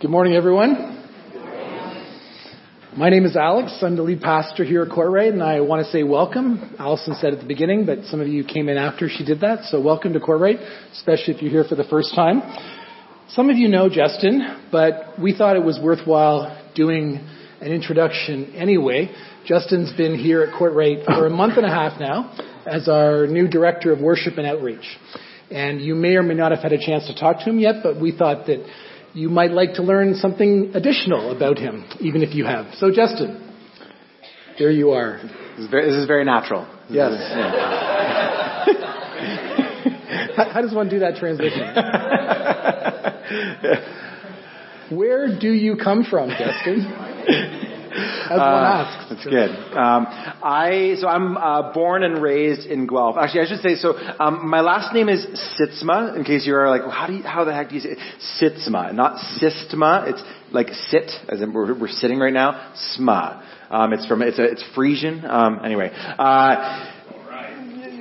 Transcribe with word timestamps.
Good 0.00 0.10
morning, 0.10 0.32
everyone. 0.32 0.96
My 2.96 3.10
name 3.10 3.26
is 3.26 3.36
Alex. 3.36 3.80
I'm 3.82 3.96
the 3.96 4.02
lead 4.02 4.22
pastor 4.22 4.64
here 4.64 4.80
at 4.80 4.88
Kortright, 4.88 5.34
and 5.34 5.42
I 5.42 5.60
want 5.60 5.84
to 5.84 5.92
say 5.92 6.04
welcome. 6.04 6.74
Allison 6.78 7.16
said 7.20 7.34
at 7.34 7.40
the 7.40 7.46
beginning, 7.46 7.84
but 7.84 8.06
some 8.06 8.22
of 8.22 8.26
you 8.26 8.42
came 8.42 8.70
in 8.70 8.78
after 8.78 9.10
she 9.10 9.26
did 9.26 9.40
that, 9.40 9.64
so 9.64 9.78
welcome 9.78 10.14
to 10.14 10.18
Kortright, 10.18 10.56
especially 10.94 11.34
if 11.34 11.42
you're 11.42 11.50
here 11.50 11.64
for 11.68 11.74
the 11.74 11.84
first 11.84 12.14
time. 12.14 12.40
Some 13.28 13.50
of 13.50 13.58
you 13.58 13.68
know 13.68 13.90
Justin, 13.90 14.68
but 14.72 15.20
we 15.20 15.36
thought 15.36 15.56
it 15.56 15.64
was 15.64 15.78
worthwhile 15.82 16.72
doing 16.74 17.20
an 17.60 17.70
introduction 17.70 18.54
anyway. 18.54 19.14
Justin's 19.44 19.92
been 19.98 20.18
here 20.18 20.40
at 20.40 20.54
Kortright 20.54 21.04
for 21.04 21.26
a 21.26 21.30
month 21.30 21.58
and 21.58 21.66
a 21.66 21.68
half 21.68 22.00
now 22.00 22.34
as 22.64 22.88
our 22.88 23.26
new 23.26 23.48
director 23.48 23.92
of 23.92 24.00
worship 24.00 24.38
and 24.38 24.46
outreach. 24.46 24.96
And 25.50 25.82
you 25.82 25.94
may 25.94 26.16
or 26.16 26.22
may 26.22 26.32
not 26.32 26.52
have 26.52 26.60
had 26.60 26.72
a 26.72 26.78
chance 26.78 27.06
to 27.08 27.14
talk 27.14 27.40
to 27.40 27.50
him 27.50 27.58
yet, 27.58 27.82
but 27.82 28.00
we 28.00 28.16
thought 28.16 28.46
that 28.46 28.64
you 29.12 29.28
might 29.28 29.50
like 29.50 29.74
to 29.74 29.82
learn 29.82 30.14
something 30.14 30.72
additional 30.74 31.30
about 31.36 31.58
him, 31.58 31.84
even 32.00 32.22
if 32.22 32.34
you 32.34 32.44
have. 32.44 32.74
So, 32.74 32.90
Justin, 32.92 33.54
there 34.58 34.70
you 34.70 34.90
are. 34.90 35.20
This 35.56 35.64
is 35.64 35.70
very, 35.70 35.90
this 35.90 35.96
is 35.96 36.06
very 36.06 36.24
natural. 36.24 36.66
Yes. 36.88 37.12
Is, 37.12 37.20
yeah. 37.20 38.64
how, 40.36 40.50
how 40.50 40.62
does 40.62 40.74
one 40.74 40.88
do 40.88 41.00
that 41.00 41.16
transition? 41.16 41.60
Where 44.96 45.38
do 45.38 45.50
you 45.52 45.76
come 45.76 46.04
from, 46.04 46.30
Justin? 46.30 47.66
As 47.90 48.30
one 48.30 48.40
Uh, 48.40 48.84
asks. 48.84 49.10
That's 49.10 49.24
good. 49.24 49.50
Um, 49.76 50.06
I 50.42 50.96
so 51.00 51.08
I'm 51.08 51.36
uh, 51.36 51.72
born 51.72 52.02
and 52.02 52.22
raised 52.22 52.66
in 52.66 52.86
Guelph. 52.86 53.16
Actually, 53.18 53.42
I 53.42 53.46
should 53.46 53.60
say 53.60 53.76
so. 53.76 53.96
Um, 54.18 54.48
my 54.48 54.60
last 54.60 54.94
name 54.94 55.08
is 55.08 55.26
Sytsma. 55.58 56.16
In 56.16 56.24
case 56.24 56.46
you 56.46 56.54
are 56.54 56.68
like, 56.68 56.82
well, 56.82 56.90
how 56.90 57.06
do 57.06 57.14
you, 57.14 57.22
how 57.22 57.44
the 57.44 57.52
heck 57.52 57.68
do 57.68 57.74
you 57.74 57.80
say 57.80 57.90
it? 57.90 57.98
Sytsma, 58.40 58.94
not 58.94 59.16
Sistma. 59.40 60.08
It's 60.08 60.22
like 60.52 60.68
sit, 60.88 61.10
as 61.28 61.40
in 61.42 61.52
we're, 61.52 61.78
we're 61.78 61.88
sitting 61.88 62.18
right 62.18 62.32
now. 62.32 62.72
Sma. 62.74 63.42
Um, 63.70 63.92
it's 63.92 64.04
from 64.06 64.22
it's 64.22 64.38
a 64.38 64.44
it's 64.44 64.64
Frisian. 64.74 65.24
Um, 65.24 65.60
anyway. 65.64 65.90
Uh, 65.94 66.89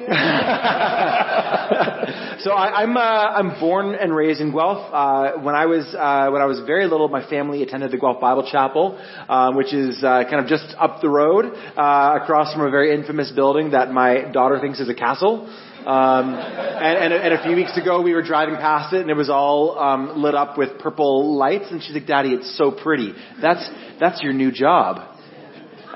so 2.40 2.52
I, 2.52 2.82
I'm 2.82 2.98
uh, 2.98 3.00
I'm 3.00 3.60
born 3.60 3.94
and 3.94 4.16
raised 4.16 4.42
in 4.42 4.52
Guelph. 4.52 4.92
Uh, 4.92 5.34
when 5.42 5.54
I 5.54 5.68
was 5.68 5.86
uh, 5.94 6.32
when 6.32 6.42
I 6.42 6.46
was 6.46 6.62
very 6.66 6.88
little, 6.88 7.10
my 7.10 7.30
family 7.30 7.62
attended 7.62 7.92
the 7.92 8.00
Guelph 8.00 8.20
Bible 8.20 8.50
Chapel, 8.50 8.98
um, 9.30 9.56
which 9.56 9.72
is 9.72 10.04
uh, 10.04 10.24
kind 10.24 10.44
of 10.44 10.48
just 10.48 10.74
up 10.80 11.02
the 11.02 11.10
road, 11.10 11.54
uh, 11.78 12.18
across 12.24 12.52
from 12.54 12.66
a 12.66 12.72
very 12.72 12.92
infamous 12.92 13.32
building 13.32 13.70
that 13.72 13.92
my 13.92 14.32
daughter 14.32 14.60
thinks 14.60 14.80
is 14.80 14.90
a 14.90 14.96
castle. 14.96 15.46
Um, 15.86 16.34
and, 16.34 16.98
and, 16.98 17.14
and 17.14 17.34
a 17.36 17.44
few 17.44 17.56
weeks 17.56 17.78
ago, 17.78 18.02
we 18.02 18.16
were 18.16 18.24
driving 18.24 18.56
past 18.56 18.94
it, 18.94 19.02
and 19.02 19.12
it 19.12 19.16
was 19.16 19.30
all 19.30 19.78
um, 19.78 20.22
lit 20.22 20.34
up 20.34 20.58
with 20.58 20.80
purple 20.80 21.38
lights. 21.38 21.66
And 21.70 21.84
she's 21.84 21.94
like, 21.94 22.08
"Daddy, 22.08 22.30
it's 22.30 22.58
so 22.58 22.72
pretty. 22.72 23.14
That's 23.42 23.70
that's 24.00 24.24
your 24.24 24.34
new 24.34 24.52
job." 24.52 25.19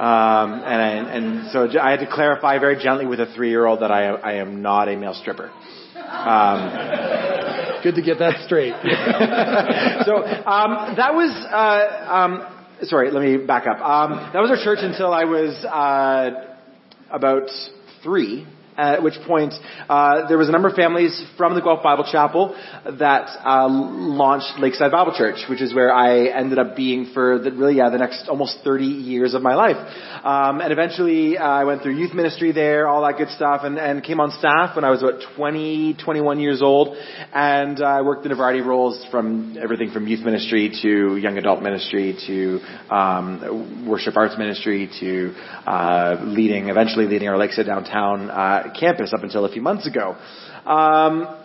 Um, 0.04 0.52
and, 0.66 0.82
I, 0.82 0.90
and 1.16 1.52
so 1.54 1.80
I 1.80 1.92
had 1.92 2.02
to 2.02 2.12
clarify 2.12 2.60
very 2.60 2.76
gently 2.76 3.06
with 3.06 3.22
a 3.22 3.26
three-year-old 3.26 3.80
that 3.80 3.92
I, 3.92 4.08
I 4.08 4.34
am 4.34 4.62
not 4.62 4.90
a 4.90 4.98
male 4.98 5.14
stripper. 5.14 5.50
Um, 5.96 6.60
Good 7.84 7.96
to 7.96 8.02
get 8.02 8.20
that 8.20 8.44
straight. 8.46 8.74
so 10.06 10.18
um, 10.18 10.96
that 10.98 11.14
was. 11.14 11.32
Uh, 11.50 12.12
um, 12.12 12.48
sorry, 12.84 13.12
let 13.12 13.24
me 13.24 13.46
back 13.46 13.66
up. 13.66 13.80
Um, 13.80 14.32
that 14.34 14.42
was 14.42 14.50
our 14.50 14.62
church 14.62 14.80
until 14.82 15.14
I 15.14 15.24
was 15.24 15.54
uh, 15.64 16.58
about 17.10 17.50
three. 18.04 18.46
At 18.78 19.04
which 19.04 19.16
point, 19.28 19.54
uh, 19.88 20.28
there 20.28 20.38
was 20.38 20.50
a 20.50 20.52
number 20.52 20.68
of 20.68 20.76
families 20.76 21.24
from 21.38 21.54
the 21.54 21.62
Guelph 21.62 21.84
Bible 21.84 22.08
Chapel 22.12 22.56
that 22.86 23.30
uh, 23.46 23.68
launched 23.70 24.60
Lakeside 24.60 24.92
Bible 24.92 25.14
Church, 25.16 25.46
which 25.50 25.62
is 25.62 25.74
where 25.74 25.94
I 25.94 26.28
ended 26.28 26.58
up 26.58 26.76
being 26.76 27.12
for 27.14 27.38
the, 27.38 27.52
really, 27.52 27.76
yeah, 27.78 27.90
the 27.90 28.00
next 28.00 28.28
almost 28.28 28.60
30 28.64 28.86
years 28.86 29.34
of 29.36 29.42
my 29.42 29.56
life. 29.56 29.78
Um, 30.24 30.62
and 30.62 30.72
eventually, 30.72 31.38
uh, 31.38 31.44
I 31.44 31.66
went 31.66 31.84
through 31.84 31.96
youth 31.98 32.14
ministry 32.14 32.52
there, 32.52 32.88
all 32.88 33.04
that 33.04 33.18
good 33.18 33.30
stuff, 33.30 33.62
and, 33.64 33.78
and 33.78 34.04
came 34.04 34.20
on 34.20 34.32
staff 34.32 34.76
when 34.76 34.84
I 34.84 34.90
was 34.90 35.04
about 35.04 35.22
20, 35.36 35.98
21 36.04 36.40
years 36.40 36.62
old, 36.62 36.98
and 37.34 37.80
uh, 37.80 37.86
I 37.86 38.02
worked 38.02 38.26
in 38.26 38.32
a 38.32 38.36
variety 38.36 38.60
of 38.60 38.66
roles 38.66 39.06
from 39.12 39.58
everything 39.62 39.92
from 39.92 40.08
youth 40.08 40.26
ministry 40.26 40.72
to 40.82 41.18
young 41.18 41.38
adult 41.38 41.62
ministry 41.62 42.18
to 42.28 42.60
um, 42.90 43.88
worship 43.88 44.16
arts 44.18 44.36
ministry 44.38 44.90
to 45.00 45.34
uh, 45.68 46.16
leading, 46.22 46.70
eventually 46.70 47.06
leading 47.06 47.28
our 47.28 47.38
Lakeside 47.38 47.66
downtown 47.66 48.32
campus 48.72 49.14
up 49.14 49.24
until 49.24 49.46
a 49.46 49.52
few 49.52 49.62
months 49.62 49.88
ago. 49.88 50.16
Um, 50.66 51.40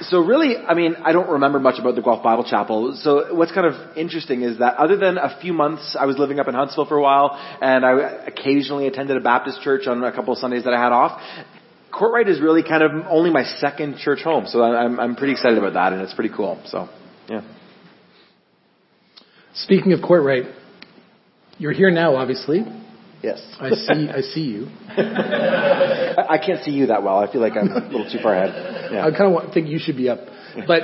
so 0.00 0.20
really, 0.20 0.56
I 0.56 0.74
mean, 0.74 0.96
I 1.04 1.12
don't 1.12 1.28
remember 1.28 1.60
much 1.60 1.78
about 1.78 1.94
the 1.94 2.02
Guelph 2.02 2.22
Bible 2.22 2.44
Chapel. 2.44 2.96
So 3.00 3.34
what's 3.34 3.52
kind 3.52 3.66
of 3.66 3.96
interesting 3.96 4.42
is 4.42 4.58
that 4.58 4.76
other 4.76 4.96
than 4.96 5.18
a 5.18 5.38
few 5.40 5.52
months, 5.52 5.96
I 5.98 6.06
was 6.06 6.18
living 6.18 6.40
up 6.40 6.48
in 6.48 6.54
Huntsville 6.54 6.86
for 6.86 6.96
a 6.96 7.02
while, 7.02 7.30
and 7.60 7.84
I 7.84 8.24
occasionally 8.26 8.86
attended 8.86 9.16
a 9.16 9.20
Baptist 9.20 9.60
church 9.62 9.86
on 9.86 10.02
a 10.02 10.12
couple 10.12 10.32
of 10.32 10.38
Sundays 10.38 10.64
that 10.64 10.72
I 10.72 10.82
had 10.82 10.92
off. 10.92 11.20
Kortright 11.92 12.28
is 12.28 12.40
really 12.40 12.62
kind 12.62 12.82
of 12.82 12.90
only 13.08 13.30
my 13.30 13.44
second 13.44 13.98
church 13.98 14.20
home, 14.22 14.46
so 14.46 14.62
I'm, 14.62 14.98
I'm 14.98 15.16
pretty 15.16 15.32
excited 15.32 15.58
about 15.58 15.74
that, 15.74 15.92
and 15.92 16.02
it's 16.02 16.14
pretty 16.14 16.34
cool. 16.34 16.60
So, 16.66 16.88
yeah. 17.28 17.42
Speaking 19.54 19.92
of 19.92 20.00
Kortright, 20.00 20.52
you're 21.58 21.72
here 21.72 21.90
now, 21.90 22.16
obviously. 22.16 22.64
Yes. 23.24 23.40
I 23.58 23.70
see. 23.70 24.08
I 24.10 24.20
see 24.20 24.42
you. 24.42 24.68
I 24.88 26.26
I 26.28 26.38
can't 26.44 26.62
see 26.62 26.72
you 26.72 26.86
that 26.88 27.02
well. 27.02 27.18
I 27.18 27.32
feel 27.32 27.40
like 27.40 27.54
I'm 27.56 27.70
a 27.70 27.80
little 27.86 28.10
too 28.10 28.18
far 28.22 28.34
ahead. 28.34 28.92
Yeah. 28.92 29.06
I 29.06 29.10
kind 29.16 29.34
of 29.34 29.52
think 29.54 29.68
you 29.68 29.78
should 29.78 29.96
be 29.96 30.10
up, 30.10 30.20
but 30.66 30.82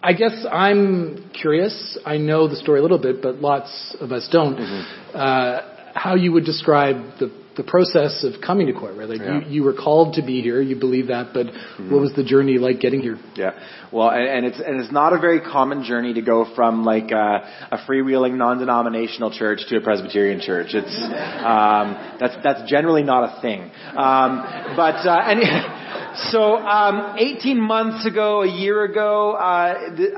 I 0.00 0.12
guess 0.12 0.46
I'm 0.50 1.30
curious. 1.32 1.98
I 2.06 2.18
know 2.18 2.46
the 2.46 2.54
story 2.54 2.78
a 2.78 2.82
little 2.82 3.00
bit, 3.00 3.20
but 3.20 3.36
lots 3.36 3.96
of 4.00 4.12
us 4.12 4.28
don't. 4.30 4.56
Mm-hmm. 4.56 5.16
Uh, 5.16 5.60
how 5.94 6.14
you 6.14 6.30
would 6.32 6.44
describe 6.44 7.18
the 7.18 7.32
the 7.56 7.64
process 7.64 8.24
of 8.24 8.40
coming 8.40 8.66
to 8.68 8.72
Kortright? 8.72 9.08
Like 9.08 9.20
Yeah. 9.20 9.40
you, 9.40 9.46
you 9.48 9.62
were 9.64 9.72
called 9.74 10.14
to 10.14 10.22
be 10.22 10.40
here. 10.42 10.60
You 10.60 10.76
believe 10.76 11.08
that, 11.08 11.32
but 11.32 11.46
what 11.90 12.00
was 12.00 12.12
the 12.14 12.24
journey 12.24 12.58
like 12.58 12.80
getting 12.80 13.00
here? 13.00 13.18
Yeah. 13.34 13.52
Well, 13.92 14.10
and, 14.10 14.24
and 14.28 14.46
it's 14.46 14.60
and 14.60 14.80
it's 14.80 14.92
not 14.92 15.12
a 15.12 15.18
very 15.18 15.40
common 15.40 15.84
journey 15.84 16.14
to 16.14 16.22
go 16.22 16.44
from 16.54 16.84
like 16.84 17.10
a, 17.10 17.68
a 17.72 17.78
freewheeling 17.88 18.34
non-denominational 18.36 19.30
church 19.32 19.60
to 19.68 19.76
a 19.76 19.80
Presbyterian 19.80 20.40
church. 20.40 20.68
It's 20.74 20.96
um, 21.02 22.16
that's 22.20 22.36
that's 22.42 22.70
generally 22.70 23.02
not 23.02 23.38
a 23.38 23.40
thing. 23.40 23.62
Um, 23.96 24.42
but 24.76 25.06
uh, 25.06 25.22
and 25.24 26.16
so 26.30 26.56
um, 26.56 27.16
18 27.18 27.60
months 27.60 28.06
ago, 28.06 28.42
a 28.42 28.48
year 28.48 28.84
ago, 28.84 29.32
uh, 29.32 29.96
th- 29.96 30.10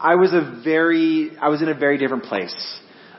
I 0.00 0.16
was 0.16 0.32
a 0.32 0.60
very 0.64 1.30
I 1.40 1.48
was 1.48 1.62
in 1.62 1.68
a 1.68 1.74
very 1.74 1.98
different 1.98 2.24
place. 2.24 2.54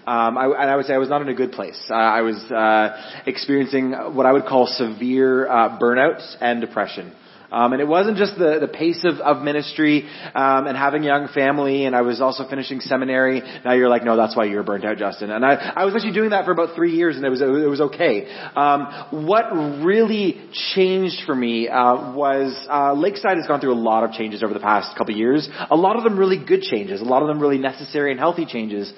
Um, 0.07 0.37
I, 0.37 0.45
and 0.45 0.69
I 0.69 0.75
would 0.75 0.85
say 0.85 0.93
I 0.93 0.99
was 0.99 1.09
not 1.09 1.21
in 1.21 1.29
a 1.29 1.33
good 1.33 1.51
place. 1.51 1.81
Uh, 1.89 1.95
I 1.95 2.21
was 2.21 2.35
uh, 2.51 3.21
experiencing 3.25 3.91
what 4.13 4.25
I 4.25 4.33
would 4.33 4.45
call 4.45 4.67
severe 4.67 5.47
uh, 5.47 5.79
burnout 5.79 6.21
and 6.41 6.61
depression. 6.61 7.13
Um, 7.51 7.73
and 7.73 7.81
it 7.81 7.87
wasn't 7.87 8.17
just 8.17 8.37
the, 8.37 8.57
the 8.59 8.67
pace 8.67 9.05
of, 9.05 9.19
of 9.19 9.43
ministry 9.43 10.07
um, 10.33 10.67
and 10.67 10.75
having 10.75 11.03
a 11.03 11.05
young 11.05 11.27
family, 11.29 11.85
and 11.85 11.95
I 11.95 12.01
was 12.01 12.19
also 12.19 12.47
finishing 12.49 12.81
seminary. 12.81 13.41
Now 13.63 13.73
you're 13.73 13.89
like, 13.89 14.03
no, 14.03 14.17
that's 14.17 14.35
why 14.35 14.45
you're 14.45 14.63
burnt 14.63 14.83
out, 14.83 14.97
Justin. 14.97 15.31
And 15.31 15.45
I, 15.45 15.53
I 15.53 15.85
was 15.85 15.95
actually 15.95 16.13
doing 16.13 16.31
that 16.31 16.45
for 16.45 16.51
about 16.51 16.75
three 16.75 16.95
years, 16.95 17.15
and 17.15 17.25
it 17.25 17.29
was 17.29 17.41
it 17.41 17.45
was 17.45 17.81
okay. 17.81 18.27
Um, 18.55 19.25
what 19.25 19.51
really 19.85 20.49
changed 20.73 21.21
for 21.25 21.35
me 21.35 21.69
uh, 21.69 22.13
was 22.13 22.53
uh, 22.69 22.93
Lakeside 22.93 23.37
has 23.37 23.47
gone 23.47 23.61
through 23.61 23.73
a 23.73 23.81
lot 23.81 24.03
of 24.03 24.11
changes 24.11 24.43
over 24.43 24.53
the 24.53 24.59
past 24.59 24.97
couple 24.97 25.13
of 25.13 25.17
years. 25.17 25.47
A 25.69 25.75
lot 25.75 25.95
of 25.95 26.03
them 26.03 26.17
really 26.17 26.43
good 26.43 26.61
changes. 26.61 27.01
A 27.01 27.05
lot 27.05 27.21
of 27.21 27.27
them 27.27 27.39
really 27.39 27.59
necessary 27.59 28.11
and 28.11 28.19
healthy 28.19 28.45
changes. 28.45 28.91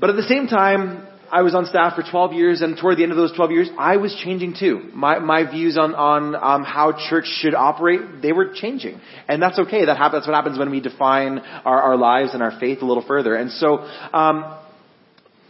But 0.00 0.10
at 0.10 0.16
the 0.16 0.22
same 0.22 0.46
time, 0.46 1.06
I 1.30 1.42
was 1.42 1.54
on 1.54 1.66
staff 1.66 1.94
for 1.94 2.02
12 2.02 2.32
years, 2.32 2.60
and 2.60 2.76
toward 2.76 2.96
the 2.96 3.04
end 3.04 3.12
of 3.12 3.18
those 3.18 3.32
12 3.32 3.50
years, 3.52 3.70
I 3.78 3.98
was 3.98 4.18
changing 4.24 4.56
too. 4.58 4.90
My 4.92 5.20
my 5.20 5.48
views 5.48 5.78
on 5.78 5.94
on 5.94 6.34
um, 6.34 6.64
how 6.64 6.92
church 7.08 7.26
should 7.26 7.54
operate, 7.54 8.00
they 8.20 8.32
were 8.32 8.52
changing, 8.52 9.00
and 9.28 9.40
that's 9.40 9.58
okay. 9.58 9.84
That 9.84 9.96
happens. 9.96 10.22
That's 10.22 10.26
what 10.26 10.34
happens 10.34 10.58
when 10.58 10.70
we 10.70 10.80
define 10.80 11.38
our, 11.38 11.82
our 11.82 11.96
lives 11.96 12.34
and 12.34 12.42
our 12.42 12.58
faith 12.58 12.82
a 12.82 12.86
little 12.86 13.04
further. 13.06 13.34
And 13.34 13.50
so. 13.52 13.78
Um, 13.78 14.56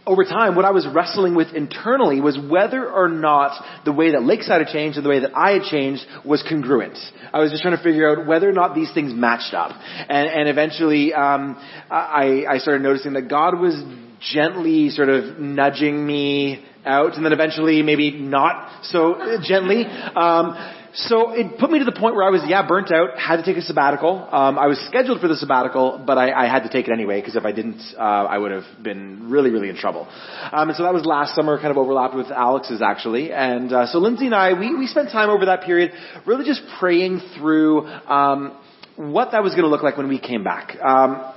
over 0.03 0.23
time, 0.23 0.55
what 0.55 0.65
I 0.65 0.71
was 0.71 0.87
wrestling 0.87 1.35
with 1.35 1.53
internally 1.53 2.21
was 2.21 2.35
whether 2.35 2.89
or 2.91 3.07
not 3.07 3.63
the 3.85 3.93
way 3.93 4.13
that 4.13 4.23
Lakeside 4.23 4.65
had 4.65 4.73
changed 4.73 4.97
and 4.97 5.05
the 5.05 5.09
way 5.09 5.19
that 5.19 5.37
I 5.37 5.51
had 5.51 5.61
changed 5.61 6.03
was 6.25 6.43
congruent. 6.49 6.97
I 7.31 7.39
was 7.39 7.51
just 7.51 7.61
trying 7.61 7.77
to 7.77 7.83
figure 7.83 8.09
out 8.09 8.25
whether 8.25 8.49
or 8.49 8.51
not 8.51 8.73
these 8.73 8.91
things 8.95 9.13
matched 9.13 9.53
up. 9.53 9.69
And, 10.09 10.27
and 10.27 10.49
eventually, 10.49 11.13
um, 11.13 11.55
I, 11.91 12.45
I 12.49 12.57
started 12.57 12.81
noticing 12.81 13.13
that 13.13 13.29
God 13.29 13.59
was 13.59 13.75
gently 14.21 14.89
sort 14.89 15.09
of 15.09 15.39
nudging 15.39 16.05
me 16.05 16.63
out, 16.85 17.15
and 17.15 17.25
then 17.25 17.33
eventually 17.33 17.81
maybe 17.81 18.11
not 18.11 18.83
so 18.83 19.39
gently. 19.43 19.85
Um, 19.85 20.77
so 20.93 21.31
it 21.31 21.57
put 21.57 21.71
me 21.71 21.79
to 21.79 21.85
the 21.85 21.93
point 21.93 22.15
where 22.15 22.27
I 22.27 22.31
was, 22.31 22.43
yeah, 22.45 22.67
burnt 22.67 22.91
out, 22.91 23.17
had 23.17 23.37
to 23.37 23.43
take 23.43 23.55
a 23.55 23.61
sabbatical. 23.61 24.27
Um, 24.29 24.59
I 24.59 24.67
was 24.67 24.77
scheduled 24.87 25.21
for 25.21 25.29
the 25.29 25.37
sabbatical, 25.37 26.03
but 26.05 26.17
I, 26.17 26.31
I 26.31 26.49
had 26.49 26.63
to 26.63 26.69
take 26.69 26.89
it 26.89 26.91
anyway, 26.91 27.21
because 27.21 27.37
if 27.37 27.45
I 27.45 27.53
didn't, 27.53 27.81
uh, 27.97 28.01
I 28.01 28.37
would 28.37 28.51
have 28.51 28.65
been 28.83 29.29
really, 29.29 29.51
really 29.51 29.69
in 29.69 29.77
trouble. 29.77 30.05
Um, 30.51 30.67
and 30.69 30.75
so 30.75 30.83
that 30.83 30.93
was 30.93 31.05
last 31.05 31.33
summer, 31.33 31.57
kind 31.57 31.71
of 31.71 31.77
overlapped 31.77 32.15
with 32.15 32.27
Alex's 32.29 32.81
actually. 32.81 33.31
And 33.31 33.71
uh, 33.71 33.87
so 33.87 33.99
Lindsay 33.99 34.25
and 34.25 34.35
I, 34.35 34.53
we, 34.59 34.75
we 34.75 34.87
spent 34.87 35.11
time 35.11 35.29
over 35.29 35.45
that 35.45 35.63
period 35.63 35.93
really 36.25 36.43
just 36.43 36.61
praying 36.77 37.21
through 37.37 37.87
um, 37.87 38.57
what 38.97 39.31
that 39.31 39.43
was 39.43 39.53
going 39.53 39.63
to 39.63 39.69
look 39.69 39.83
like 39.83 39.95
when 39.97 40.09
we 40.09 40.19
came 40.19 40.43
back. 40.43 40.75
Um, 40.83 41.33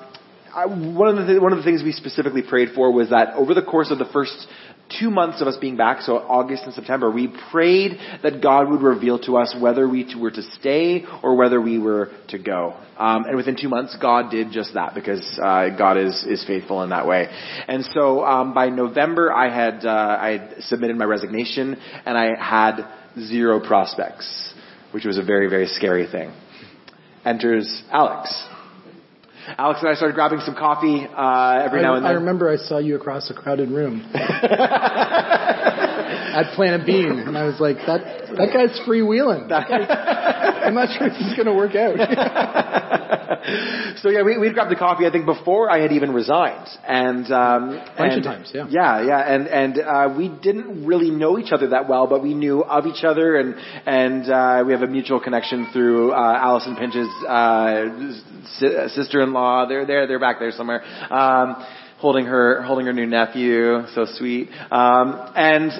I, 0.54 0.66
one 0.66 1.18
of 1.18 1.26
the 1.26 1.40
one 1.40 1.52
of 1.52 1.58
the 1.58 1.64
things 1.64 1.82
we 1.82 1.90
specifically 1.90 2.42
prayed 2.42 2.70
for 2.74 2.92
was 2.92 3.10
that 3.10 3.34
over 3.34 3.54
the 3.54 3.62
course 3.62 3.90
of 3.90 3.98
the 3.98 4.04
first 4.04 4.46
two 5.00 5.10
months 5.10 5.40
of 5.40 5.48
us 5.48 5.56
being 5.56 5.76
back, 5.76 6.02
so 6.02 6.18
August 6.18 6.62
and 6.64 6.74
September, 6.74 7.10
we 7.10 7.34
prayed 7.50 7.98
that 8.22 8.40
God 8.40 8.70
would 8.70 8.80
reveal 8.80 9.18
to 9.20 9.36
us 9.36 9.54
whether 9.58 9.88
we 9.88 10.06
were 10.16 10.30
to 10.30 10.42
stay 10.42 11.04
or 11.22 11.34
whether 11.36 11.60
we 11.60 11.78
were 11.78 12.12
to 12.28 12.38
go. 12.38 12.76
Um, 12.96 13.24
and 13.24 13.36
within 13.36 13.56
two 13.60 13.68
months, 13.68 13.96
God 14.00 14.30
did 14.30 14.52
just 14.52 14.74
that 14.74 14.94
because 14.94 15.22
uh, 15.42 15.70
God 15.76 15.96
is 15.96 16.24
is 16.24 16.44
faithful 16.46 16.82
in 16.82 16.90
that 16.90 17.08
way. 17.08 17.26
And 17.66 17.84
so 17.86 18.24
um, 18.24 18.54
by 18.54 18.68
November, 18.68 19.32
I 19.32 19.52
had 19.52 19.84
uh, 19.84 20.18
I 20.20 20.38
had 20.38 20.62
submitted 20.62 20.96
my 20.96 21.04
resignation, 21.04 21.76
and 22.06 22.16
I 22.16 22.40
had 22.40 22.86
zero 23.18 23.58
prospects, 23.58 24.54
which 24.92 25.04
was 25.04 25.18
a 25.18 25.24
very 25.24 25.50
very 25.50 25.66
scary 25.66 26.06
thing. 26.06 26.32
Enters 27.24 27.82
Alex. 27.90 28.53
Alex 29.58 29.80
and 29.80 29.90
I 29.90 29.94
started 29.94 30.14
grabbing 30.14 30.40
some 30.40 30.54
coffee 30.54 31.06
uh, 31.06 31.64
every 31.64 31.80
I, 31.80 31.82
now 31.82 31.94
and 31.94 32.04
then. 32.04 32.12
I 32.12 32.14
remember 32.14 32.50
I 32.50 32.56
saw 32.56 32.78
you 32.78 32.96
across 32.96 33.30
a 33.30 33.34
crowded 33.34 33.70
room 33.70 34.08
at 36.34 36.54
Planet 36.54 36.86
Bean, 36.86 37.18
and 37.18 37.36
I 37.36 37.44
was 37.44 37.60
like, 37.60 37.76
that 37.86 38.34
that 38.36 38.52
guy's 38.52 38.78
freewheeling. 38.86 39.50
I'm 39.52 40.74
not 40.74 40.96
sure 40.96 41.08
if 41.08 41.14
this 41.14 41.26
is 41.28 41.34
going 41.34 41.46
to 41.46 41.54
work 41.54 41.74
out. 41.74 41.98
so 44.02 44.08
yeah, 44.08 44.22
we 44.22 44.38
we 44.38 44.52
grabbed 44.52 44.70
the 44.70 44.76
coffee. 44.76 45.06
I 45.06 45.10
think 45.10 45.26
before 45.26 45.70
I 45.70 45.80
had 45.80 45.92
even 45.92 46.12
resigned, 46.12 46.68
and 46.86 47.30
um, 47.30 47.70
bunch 47.96 47.98
and, 47.98 48.18
of 48.18 48.24
times, 48.24 48.50
yeah, 48.54 48.66
yeah, 48.68 49.02
yeah, 49.02 49.34
and 49.34 49.46
and 49.46 49.78
uh, 49.78 50.14
we 50.16 50.28
didn't 50.28 50.86
really 50.86 51.10
know 51.10 51.38
each 51.38 51.52
other 51.52 51.68
that 51.68 51.88
well, 51.88 52.06
but 52.06 52.22
we 52.22 52.34
knew 52.34 52.64
of 52.64 52.86
each 52.86 53.04
other, 53.04 53.36
and 53.36 53.54
and 53.86 54.30
uh, 54.30 54.64
we 54.66 54.72
have 54.72 54.82
a 54.82 54.86
mutual 54.86 55.20
connection 55.20 55.68
through 55.72 56.12
uh, 56.12 56.38
Allison 56.40 56.76
Pinch's 56.76 57.08
uh, 57.28 58.33
sister-in-law. 58.94 59.66
They're 59.68 59.86
there, 59.86 60.06
they're 60.06 60.20
back 60.20 60.38
there 60.38 60.52
somewhere. 60.52 60.82
Um, 61.12 61.64
holding 61.98 62.26
her, 62.26 62.62
holding 62.62 62.86
her 62.86 62.92
new 62.92 63.06
nephew, 63.06 63.86
so 63.94 64.06
sweet. 64.06 64.50
Um, 64.70 65.32
and 65.34 65.70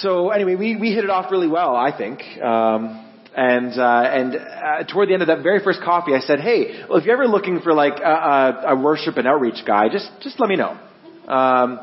so 0.00 0.30
anyway, 0.30 0.54
we, 0.56 0.76
we 0.76 0.92
hit 0.92 1.04
it 1.04 1.10
off 1.10 1.30
really 1.30 1.48
well, 1.48 1.74
I 1.74 1.96
think. 1.96 2.20
Um, 2.42 3.08
and 3.34 3.72
uh, 3.78 4.02
and 4.12 4.36
uh, 4.36 4.84
toward 4.92 5.08
the 5.08 5.14
end 5.14 5.22
of 5.22 5.28
that 5.28 5.42
very 5.42 5.64
first 5.64 5.80
coffee, 5.82 6.12
I 6.14 6.20
said, 6.20 6.40
"Hey, 6.40 6.84
well, 6.86 6.98
if 6.98 7.06
you're 7.06 7.14
ever 7.14 7.26
looking 7.26 7.60
for 7.60 7.72
like 7.72 7.94
a, 7.98 8.04
a, 8.04 8.64
a 8.74 8.76
worship 8.76 9.16
and 9.16 9.26
outreach 9.26 9.64
guy, 9.66 9.88
just 9.88 10.10
just 10.20 10.38
let 10.38 10.50
me 10.50 10.56
know." 10.56 10.78
Um, 11.28 11.80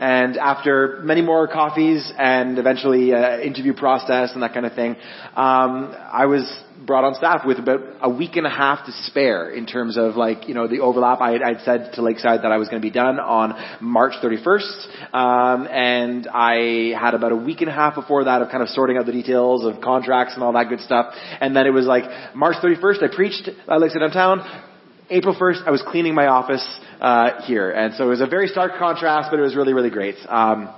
and 0.00 0.38
after 0.38 1.00
many 1.02 1.20
more 1.20 1.46
coffees 1.46 2.10
and 2.18 2.58
eventually 2.58 3.12
uh, 3.12 3.38
interview 3.38 3.74
process 3.74 4.30
and 4.32 4.42
that 4.42 4.54
kind 4.54 4.64
of 4.64 4.74
thing, 4.74 4.96
um, 5.36 5.94
I 6.10 6.24
was 6.24 6.50
brought 6.86 7.04
on 7.04 7.14
staff 7.14 7.44
with 7.44 7.58
about 7.58 7.80
a 8.00 8.08
week 8.08 8.36
and 8.36 8.46
a 8.46 8.50
half 8.50 8.86
to 8.86 8.92
spare 9.04 9.50
in 9.50 9.66
terms 9.66 9.98
of 9.98 10.16
like 10.16 10.48
you 10.48 10.54
know 10.54 10.66
the 10.66 10.80
overlap. 10.80 11.20
I 11.20 11.32
had 11.32 11.60
said 11.64 11.92
to 11.94 12.02
Lakeside 12.02 12.40
that 12.44 12.50
I 12.50 12.56
was 12.56 12.68
going 12.68 12.80
to 12.80 12.86
be 12.86 12.90
done 12.90 13.20
on 13.20 13.52
March 13.82 14.14
31st, 14.22 15.14
um, 15.14 15.66
and 15.66 16.26
I 16.28 16.98
had 16.98 17.12
about 17.12 17.32
a 17.32 17.36
week 17.36 17.60
and 17.60 17.68
a 17.68 17.74
half 17.74 17.94
before 17.94 18.24
that 18.24 18.40
of 18.40 18.48
kind 18.48 18.62
of 18.62 18.70
sorting 18.70 18.96
out 18.96 19.04
the 19.04 19.12
details 19.12 19.66
of 19.66 19.82
contracts 19.82 20.32
and 20.32 20.42
all 20.42 20.54
that 20.54 20.70
good 20.70 20.80
stuff. 20.80 21.14
And 21.40 21.54
then 21.54 21.66
it 21.66 21.70
was 21.70 21.84
like 21.84 22.04
March 22.34 22.56
31st, 22.62 23.02
I 23.02 23.14
preached 23.14 23.48
at 23.48 23.80
Lakeside 23.80 24.00
downtown. 24.00 24.69
April 25.12 25.34
1st, 25.34 25.66
I 25.66 25.72
was 25.72 25.82
cleaning 25.82 26.14
my 26.14 26.28
office 26.28 26.64
uh, 27.00 27.42
here, 27.42 27.68
and 27.68 27.94
so 27.94 28.04
it 28.04 28.10
was 28.10 28.20
a 28.20 28.26
very 28.26 28.46
stark 28.46 28.78
contrast, 28.78 29.28
but 29.32 29.40
it 29.40 29.42
was 29.42 29.56
really, 29.56 29.72
really 29.72 29.90
great. 29.90 30.14
Um, 30.28 30.72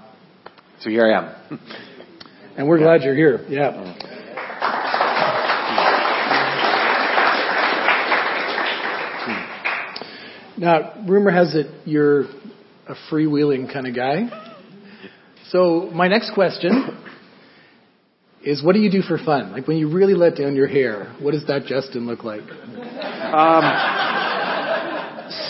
so 0.81 0.89
here 0.89 1.07
I 1.07 1.19
am. 1.19 1.61
and 2.57 2.67
we're 2.67 2.79
glad 2.79 3.03
you're 3.03 3.15
here. 3.15 3.45
Yeah. 3.51 3.99
Now, 10.57 11.05
rumor 11.07 11.31
has 11.31 11.55
it 11.55 11.67
you're 11.85 12.23
a 12.23 12.95
freewheeling 13.11 13.71
kind 13.71 13.87
of 13.87 13.95
guy. 13.95 14.31
So 15.51 15.91
my 15.93 16.09
next 16.09 16.33
question 16.33 16.99
is, 18.43 18.65
what 18.65 18.73
do 18.75 18.81
you 18.81 18.91
do 18.91 19.03
for 19.03 19.19
fun? 19.19 19.53
Like 19.53 19.69
when 19.69 19.77
you 19.77 19.93
really 19.93 20.15
let 20.15 20.37
down 20.37 20.57
your 20.57 20.69
hair, 20.69 21.15
what 21.21 21.33
does 21.33 21.47
that 21.49 21.67
Justin 21.67 22.07
look 22.07 22.25
like? 22.25 22.43
Um, 22.43 24.22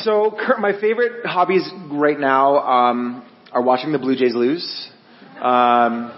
so 0.05 0.37
my 0.59 0.79
favorite 0.81 1.25
hobbies 1.25 1.69
right 1.91 2.19
now 2.19 2.59
um, 2.59 3.27
are 3.53 3.63
watching 3.63 3.93
the 3.93 3.99
Blue 3.99 4.17
Jays 4.17 4.35
lose, 4.35 4.91
um, 5.41 6.13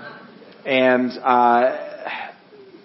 and 0.67 1.11
uh, 1.23 1.95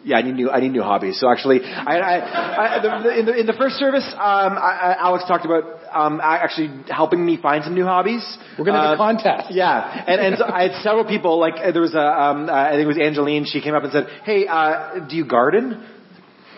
yeah, 0.04 0.18
I 0.18 0.22
need 0.22 0.36
new 0.36 0.50
I 0.50 0.60
need 0.60 0.72
new 0.72 0.82
hobbies. 0.82 1.20
So 1.20 1.30
actually, 1.30 1.62
I, 1.64 1.98
I, 1.98 2.78
I 2.78 2.82
the, 2.82 3.20
in, 3.20 3.26
the, 3.26 3.40
in 3.42 3.46
the 3.46 3.54
first 3.54 3.76
service, 3.76 4.06
um, 4.14 4.58
I, 4.58 4.96
Alex 5.00 5.26
talked 5.28 5.46
about 5.46 5.64
um, 5.94 6.20
actually 6.24 6.70
helping 6.90 7.26
me 7.26 7.38
find 7.42 7.64
some 7.64 7.74
new 7.74 7.86
hobbies. 7.86 8.26
We're 8.58 8.66
gonna 8.66 8.80
have 8.80 8.92
uh, 8.92 8.94
a 8.94 8.98
contest. 8.98 9.48
Yeah, 9.52 10.04
and 10.08 10.22
and 10.22 10.38
so 10.38 10.46
I 10.46 10.70
had 10.70 10.82
several 10.82 11.06
people 11.06 11.40
like 11.40 11.56
there 11.74 11.82
was 11.82 11.96
a 11.96 12.02
um, 12.02 12.50
uh, 12.50 12.54
I 12.54 12.72
think 12.72 12.84
it 12.84 12.88
was 12.88 13.00
Angeline. 13.00 13.46
She 13.46 13.62
came 13.62 13.76
up 13.76 13.84
and 13.84 13.92
said, 13.92 14.08
"Hey, 14.24 14.48
uh, 14.48 15.08
do 15.08 15.16
you 15.16 15.26
garden?" 15.26 15.86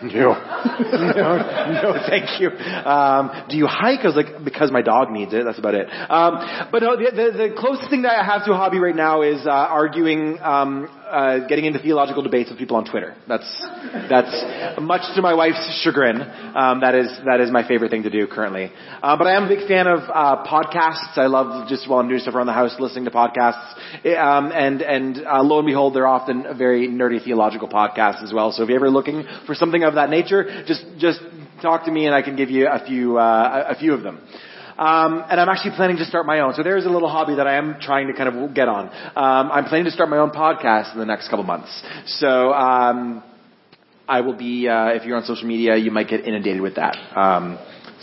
No. 0.02 0.32
no, 0.92 1.36
no, 1.82 1.94
thank 2.08 2.40
you. 2.40 2.50
Um, 2.50 3.30
do 3.48 3.56
you 3.56 3.66
hike? 3.66 4.00
I 4.00 4.06
was 4.06 4.16
like, 4.16 4.44
because 4.44 4.70
my 4.72 4.82
dog 4.82 5.10
needs 5.10 5.32
it. 5.32 5.44
That's 5.44 5.58
about 5.58 5.74
it. 5.74 5.88
Um, 5.88 6.68
but 6.72 6.82
no, 6.82 6.96
the, 6.96 7.10
the, 7.10 7.48
the 7.48 7.54
closest 7.56 7.90
thing 7.90 8.02
that 8.02 8.18
I 8.18 8.24
have 8.24 8.44
to 8.46 8.52
a 8.52 8.56
hobby 8.56 8.78
right 8.78 8.96
now 8.96 9.22
is 9.22 9.46
uh, 9.46 9.50
arguing, 9.50 10.38
um, 10.40 10.88
uh, 11.12 11.46
getting 11.46 11.66
into 11.66 11.78
theological 11.78 12.22
debates 12.22 12.48
with 12.50 12.58
people 12.58 12.76
on 12.76 12.84
Twitter. 12.84 13.14
That's 13.28 13.44
that's 14.08 14.80
much 14.80 15.02
to 15.14 15.22
my 15.22 15.34
wife's 15.34 15.82
chagrin. 15.84 16.22
Um, 16.22 16.80
that 16.80 16.94
is 16.94 17.08
that 17.26 17.40
is 17.40 17.50
my 17.50 17.66
favorite 17.68 17.90
thing 17.90 18.04
to 18.04 18.10
do 18.10 18.26
currently. 18.26 18.72
Uh, 19.02 19.16
but 19.16 19.26
I 19.26 19.36
am 19.36 19.44
a 19.44 19.48
big 19.48 19.68
fan 19.68 19.86
of 19.86 20.00
uh, 20.00 20.44
podcasts. 20.46 21.18
I 21.18 21.26
love 21.26 21.68
just 21.68 21.88
while 21.88 22.00
I'm 22.00 22.08
doing 22.08 22.20
stuff 22.20 22.34
around 22.34 22.46
the 22.46 22.54
house, 22.54 22.74
listening 22.78 23.04
to 23.04 23.10
podcasts. 23.10 23.74
Um, 24.16 24.52
and 24.52 24.80
and 24.80 25.18
uh, 25.26 25.42
lo 25.42 25.58
and 25.58 25.66
behold, 25.66 25.94
they're 25.94 26.06
often 26.06 26.46
very 26.56 26.88
nerdy 26.88 27.22
theological 27.22 27.68
podcasts 27.68 28.22
as 28.22 28.32
well. 28.32 28.50
So 28.52 28.62
if 28.62 28.68
you're 28.70 28.78
ever 28.78 28.90
looking 28.90 29.24
for 29.46 29.54
something 29.54 29.82
of 29.84 29.94
that 29.94 30.08
nature, 30.08 30.64
just 30.66 30.84
just 30.98 31.20
talk 31.60 31.84
to 31.84 31.92
me 31.92 32.06
and 32.06 32.14
I 32.14 32.22
can 32.22 32.36
give 32.36 32.50
you 32.50 32.68
a 32.68 32.84
few 32.84 33.18
uh, 33.18 33.66
a 33.68 33.78
few 33.78 33.92
of 33.92 34.02
them. 34.02 34.20
Um, 34.78 35.24
and 35.28 35.40
I'm 35.40 35.48
actually 35.48 35.76
planning 35.76 35.96
to 35.98 36.04
start 36.04 36.26
my 36.26 36.40
own. 36.40 36.54
So 36.54 36.62
there's 36.62 36.86
a 36.86 36.90
little 36.90 37.08
hobby 37.08 37.36
that 37.36 37.46
I 37.46 37.56
am 37.56 37.76
trying 37.80 38.08
to 38.08 38.14
kind 38.14 38.28
of 38.28 38.54
get 38.54 38.68
on. 38.68 38.88
Um, 38.88 39.52
I'm 39.52 39.64
planning 39.64 39.84
to 39.86 39.90
start 39.90 40.08
my 40.08 40.18
own 40.18 40.30
podcast 40.30 40.92
in 40.92 40.98
the 40.98 41.06
next 41.06 41.28
couple 41.28 41.44
months. 41.44 41.70
So 42.06 42.52
um, 42.52 43.22
I 44.08 44.20
will 44.20 44.36
be. 44.36 44.68
Uh, 44.68 44.88
if 44.88 45.04
you're 45.04 45.16
on 45.16 45.24
social 45.24 45.46
media, 45.46 45.76
you 45.76 45.90
might 45.90 46.08
get 46.08 46.26
inundated 46.26 46.60
with 46.60 46.76
that. 46.76 46.96
Um, 47.16 47.58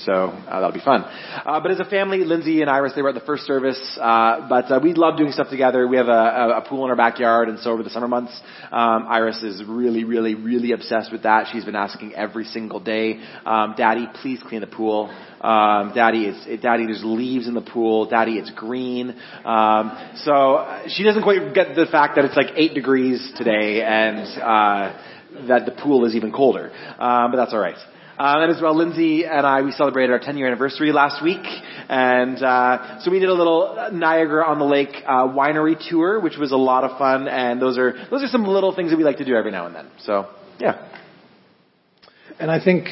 so 0.05 0.11
uh, 0.11 0.59
that'll 0.59 0.71
be 0.71 0.79
fun. 0.79 1.03
Uh, 1.03 1.59
but 1.59 1.71
as 1.71 1.79
a 1.79 1.85
family, 1.85 2.19
Lindsay 2.19 2.61
and 2.61 2.69
Iris, 2.69 2.93
they 2.95 3.01
were 3.01 3.09
at 3.09 3.15
the 3.15 3.21
first 3.21 3.43
service. 3.43 3.79
Uh, 3.99 4.47
but 4.47 4.71
uh, 4.71 4.79
we 4.81 4.93
love 4.93 5.17
doing 5.17 5.31
stuff 5.31 5.49
together. 5.49 5.87
We 5.87 5.97
have 5.97 6.07
a, 6.07 6.57
a, 6.57 6.65
pool 6.67 6.85
in 6.85 6.89
our 6.89 6.95
backyard, 6.95 7.49
and 7.49 7.59
so 7.59 7.71
over 7.71 7.83
the 7.83 7.89
summer 7.89 8.07
months, 8.07 8.39
um, 8.71 9.05
Iris 9.07 9.41
is 9.43 9.63
really, 9.67 10.03
really, 10.03 10.35
really 10.35 10.71
obsessed 10.71 11.11
with 11.11 11.23
that. 11.23 11.47
She's 11.51 11.65
been 11.65 11.75
asking 11.75 12.13
every 12.15 12.45
single 12.45 12.79
day, 12.79 13.19
um, 13.45 13.75
"Daddy, 13.77 14.07
please 14.21 14.39
clean 14.47 14.61
the 14.61 14.67
pool." 14.67 15.13
Um, 15.41 15.93
Daddy, 15.95 16.25
it's 16.25 16.61
Daddy. 16.61 16.85
There's 16.85 17.03
leaves 17.03 17.47
in 17.47 17.53
the 17.53 17.61
pool. 17.61 18.09
Daddy, 18.09 18.33
it's 18.33 18.51
green. 18.51 19.15
Um, 19.45 20.11
so 20.17 20.81
she 20.87 21.03
doesn't 21.03 21.23
quite 21.23 21.53
get 21.53 21.75
the 21.75 21.85
fact 21.85 22.15
that 22.15 22.25
it's 22.25 22.35
like 22.35 22.51
eight 22.55 22.73
degrees 22.73 23.31
today, 23.37 23.81
and 23.81 24.19
uh, 24.41 25.47
that 25.47 25.65
the 25.65 25.71
pool 25.71 26.05
is 26.05 26.15
even 26.15 26.31
colder. 26.31 26.71
Um, 26.99 27.31
but 27.31 27.37
that's 27.37 27.53
all 27.53 27.59
right. 27.59 27.77
Um, 28.19 28.41
and 28.41 28.53
as 28.53 28.61
well, 28.61 28.75
Lindsay 28.75 29.23
and 29.23 29.47
I, 29.47 29.61
we 29.61 29.71
celebrated 29.71 30.11
our 30.11 30.19
10 30.19 30.37
year 30.37 30.47
anniversary 30.47 30.91
last 30.91 31.23
week. 31.23 31.45
And, 31.87 32.43
uh, 32.43 32.99
so 32.99 33.11
we 33.11 33.19
did 33.19 33.29
a 33.29 33.33
little 33.33 33.89
Niagara 33.93 34.45
on 34.45 34.59
the 34.59 34.65
Lake, 34.65 34.93
uh, 35.07 35.29
winery 35.29 35.77
tour, 35.89 36.19
which 36.19 36.35
was 36.35 36.51
a 36.51 36.57
lot 36.57 36.83
of 36.83 36.97
fun. 36.97 37.29
And 37.29 37.61
those 37.61 37.77
are, 37.77 37.93
those 38.11 38.21
are 38.21 38.27
some 38.27 38.43
little 38.43 38.75
things 38.75 38.91
that 38.91 38.97
we 38.97 39.05
like 39.05 39.19
to 39.19 39.25
do 39.25 39.35
every 39.35 39.51
now 39.51 39.67
and 39.67 39.73
then. 39.73 39.87
So, 39.99 40.27
yeah. 40.59 40.85
And 42.41 42.51
I 42.51 42.61
think 42.61 42.87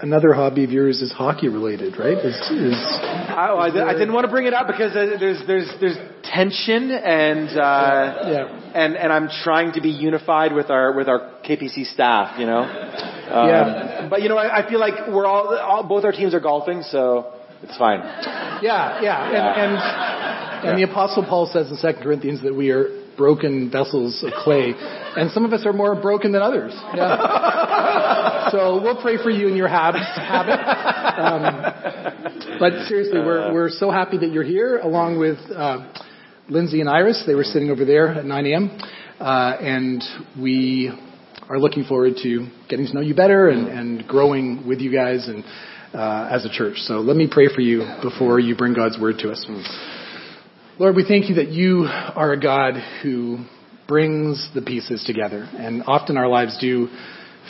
another 0.00 0.32
hobby 0.32 0.62
of 0.62 0.70
yours 0.70 1.02
is 1.02 1.10
hockey 1.10 1.48
related, 1.48 1.98
right? 1.98 2.18
Is, 2.18 2.36
is, 2.52 2.74
I, 2.74 3.48
I, 3.50 3.88
I, 3.88 3.92
didn't 3.94 4.12
want 4.12 4.26
to 4.26 4.30
bring 4.30 4.46
it 4.46 4.54
up 4.54 4.68
because 4.68 4.92
uh, 4.92 5.16
there's 5.18 5.44
there's 5.46 5.70
there's 5.80 5.96
tension 6.22 6.92
and 6.92 7.48
uh, 7.48 8.28
yeah. 8.30 8.72
and 8.74 8.96
and 8.96 9.12
I'm 9.12 9.28
trying 9.42 9.72
to 9.72 9.80
be 9.80 9.90
unified 9.90 10.52
with 10.52 10.70
our 10.70 10.92
with 10.92 11.08
our 11.08 11.40
KPC 11.44 11.92
staff, 11.92 12.38
you 12.38 12.46
know. 12.46 13.17
Um, 13.28 13.48
yeah. 13.48 14.06
But 14.10 14.22
you 14.22 14.28
know, 14.28 14.38
I, 14.38 14.64
I 14.64 14.68
feel 14.68 14.80
like 14.80 15.08
we're 15.08 15.26
all, 15.26 15.56
all 15.56 15.82
both 15.86 16.04
our 16.04 16.12
teams 16.12 16.34
are 16.34 16.40
golfing, 16.40 16.82
so 16.82 17.32
it's 17.62 17.76
fine. 17.76 18.00
Yeah, 18.60 19.00
yeah, 19.00 19.30
and 19.30 19.76
and, 19.76 20.68
and 20.68 20.78
the 20.78 20.82
Apostle 20.90 21.22
Paul 21.22 21.46
says 21.46 21.70
in 21.70 21.76
Second 21.76 22.02
Corinthians 22.02 22.42
that 22.42 22.52
we 22.52 22.70
are 22.70 22.88
broken 23.16 23.70
vessels 23.70 24.24
of 24.24 24.32
clay, 24.32 24.74
and 24.76 25.30
some 25.30 25.44
of 25.44 25.52
us 25.52 25.64
are 25.64 25.72
more 25.72 25.94
broken 25.94 26.32
than 26.32 26.42
others. 26.42 26.72
Yeah. 26.92 28.48
so 28.50 28.82
we'll 28.82 29.00
pray 29.00 29.16
for 29.22 29.30
you 29.30 29.46
and 29.46 29.56
your 29.56 29.68
habit. 29.68 30.02
habit. 30.02 30.58
Um, 30.58 32.58
but 32.58 32.88
seriously, 32.88 33.20
we're 33.20 33.52
we're 33.52 33.70
so 33.70 33.92
happy 33.92 34.18
that 34.18 34.32
you're 34.32 34.42
here, 34.42 34.78
along 34.78 35.20
with 35.20 35.38
uh, 35.54 35.86
Lindsay 36.48 36.80
and 36.80 36.90
Iris. 36.90 37.22
They 37.28 37.36
were 37.36 37.44
sitting 37.44 37.70
over 37.70 37.84
there 37.84 38.08
at 38.08 38.24
9 38.24 38.46
a.m. 38.46 38.70
Uh, 39.20 39.56
and 39.60 40.02
we 40.40 40.90
are 41.48 41.58
looking 41.58 41.84
forward 41.84 42.14
to 42.22 42.46
getting 42.68 42.86
to 42.86 42.94
know 42.94 43.00
you 43.00 43.14
better 43.14 43.48
and, 43.48 43.68
and 43.68 44.06
growing 44.06 44.66
with 44.66 44.80
you 44.80 44.92
guys 44.92 45.28
and 45.28 45.44
uh, 45.94 46.28
as 46.30 46.44
a 46.44 46.50
church. 46.50 46.76
So 46.78 46.96
let 46.96 47.16
me 47.16 47.28
pray 47.30 47.48
for 47.52 47.62
you 47.62 47.84
before 48.02 48.38
you 48.38 48.54
bring 48.54 48.74
God's 48.74 48.98
word 49.00 49.16
to 49.20 49.30
us. 49.30 49.46
Lord, 50.78 50.94
we 50.94 51.04
thank 51.04 51.28
you 51.28 51.36
that 51.36 51.48
you 51.48 51.86
are 51.88 52.32
a 52.32 52.40
God 52.40 52.74
who 53.02 53.38
brings 53.88 54.50
the 54.54 54.60
pieces 54.60 55.02
together. 55.04 55.48
And 55.56 55.82
often 55.86 56.18
our 56.18 56.28
lives 56.28 56.58
do 56.60 56.88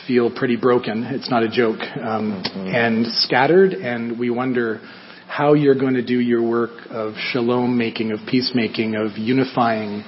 feel 0.07 0.31
pretty 0.35 0.57
broken. 0.57 1.02
It's 1.02 1.28
not 1.28 1.43
a 1.43 1.49
joke. 1.49 1.81
Um, 1.81 2.43
and 2.55 3.07
scattered, 3.07 3.73
and 3.73 4.19
we 4.19 4.31
wonder 4.31 4.81
how 5.26 5.55
you're 5.55 5.75
going 5.75 5.95
to 5.95 6.07
do 6.07 6.21
your 6.21 6.49
work 6.49 6.71
of 6.90 7.14
shalom 7.33 7.76
making, 7.76 8.12
of 8.12 8.21
peacemaking, 8.31 8.95
of 8.95 9.19
unifying 9.19 10.02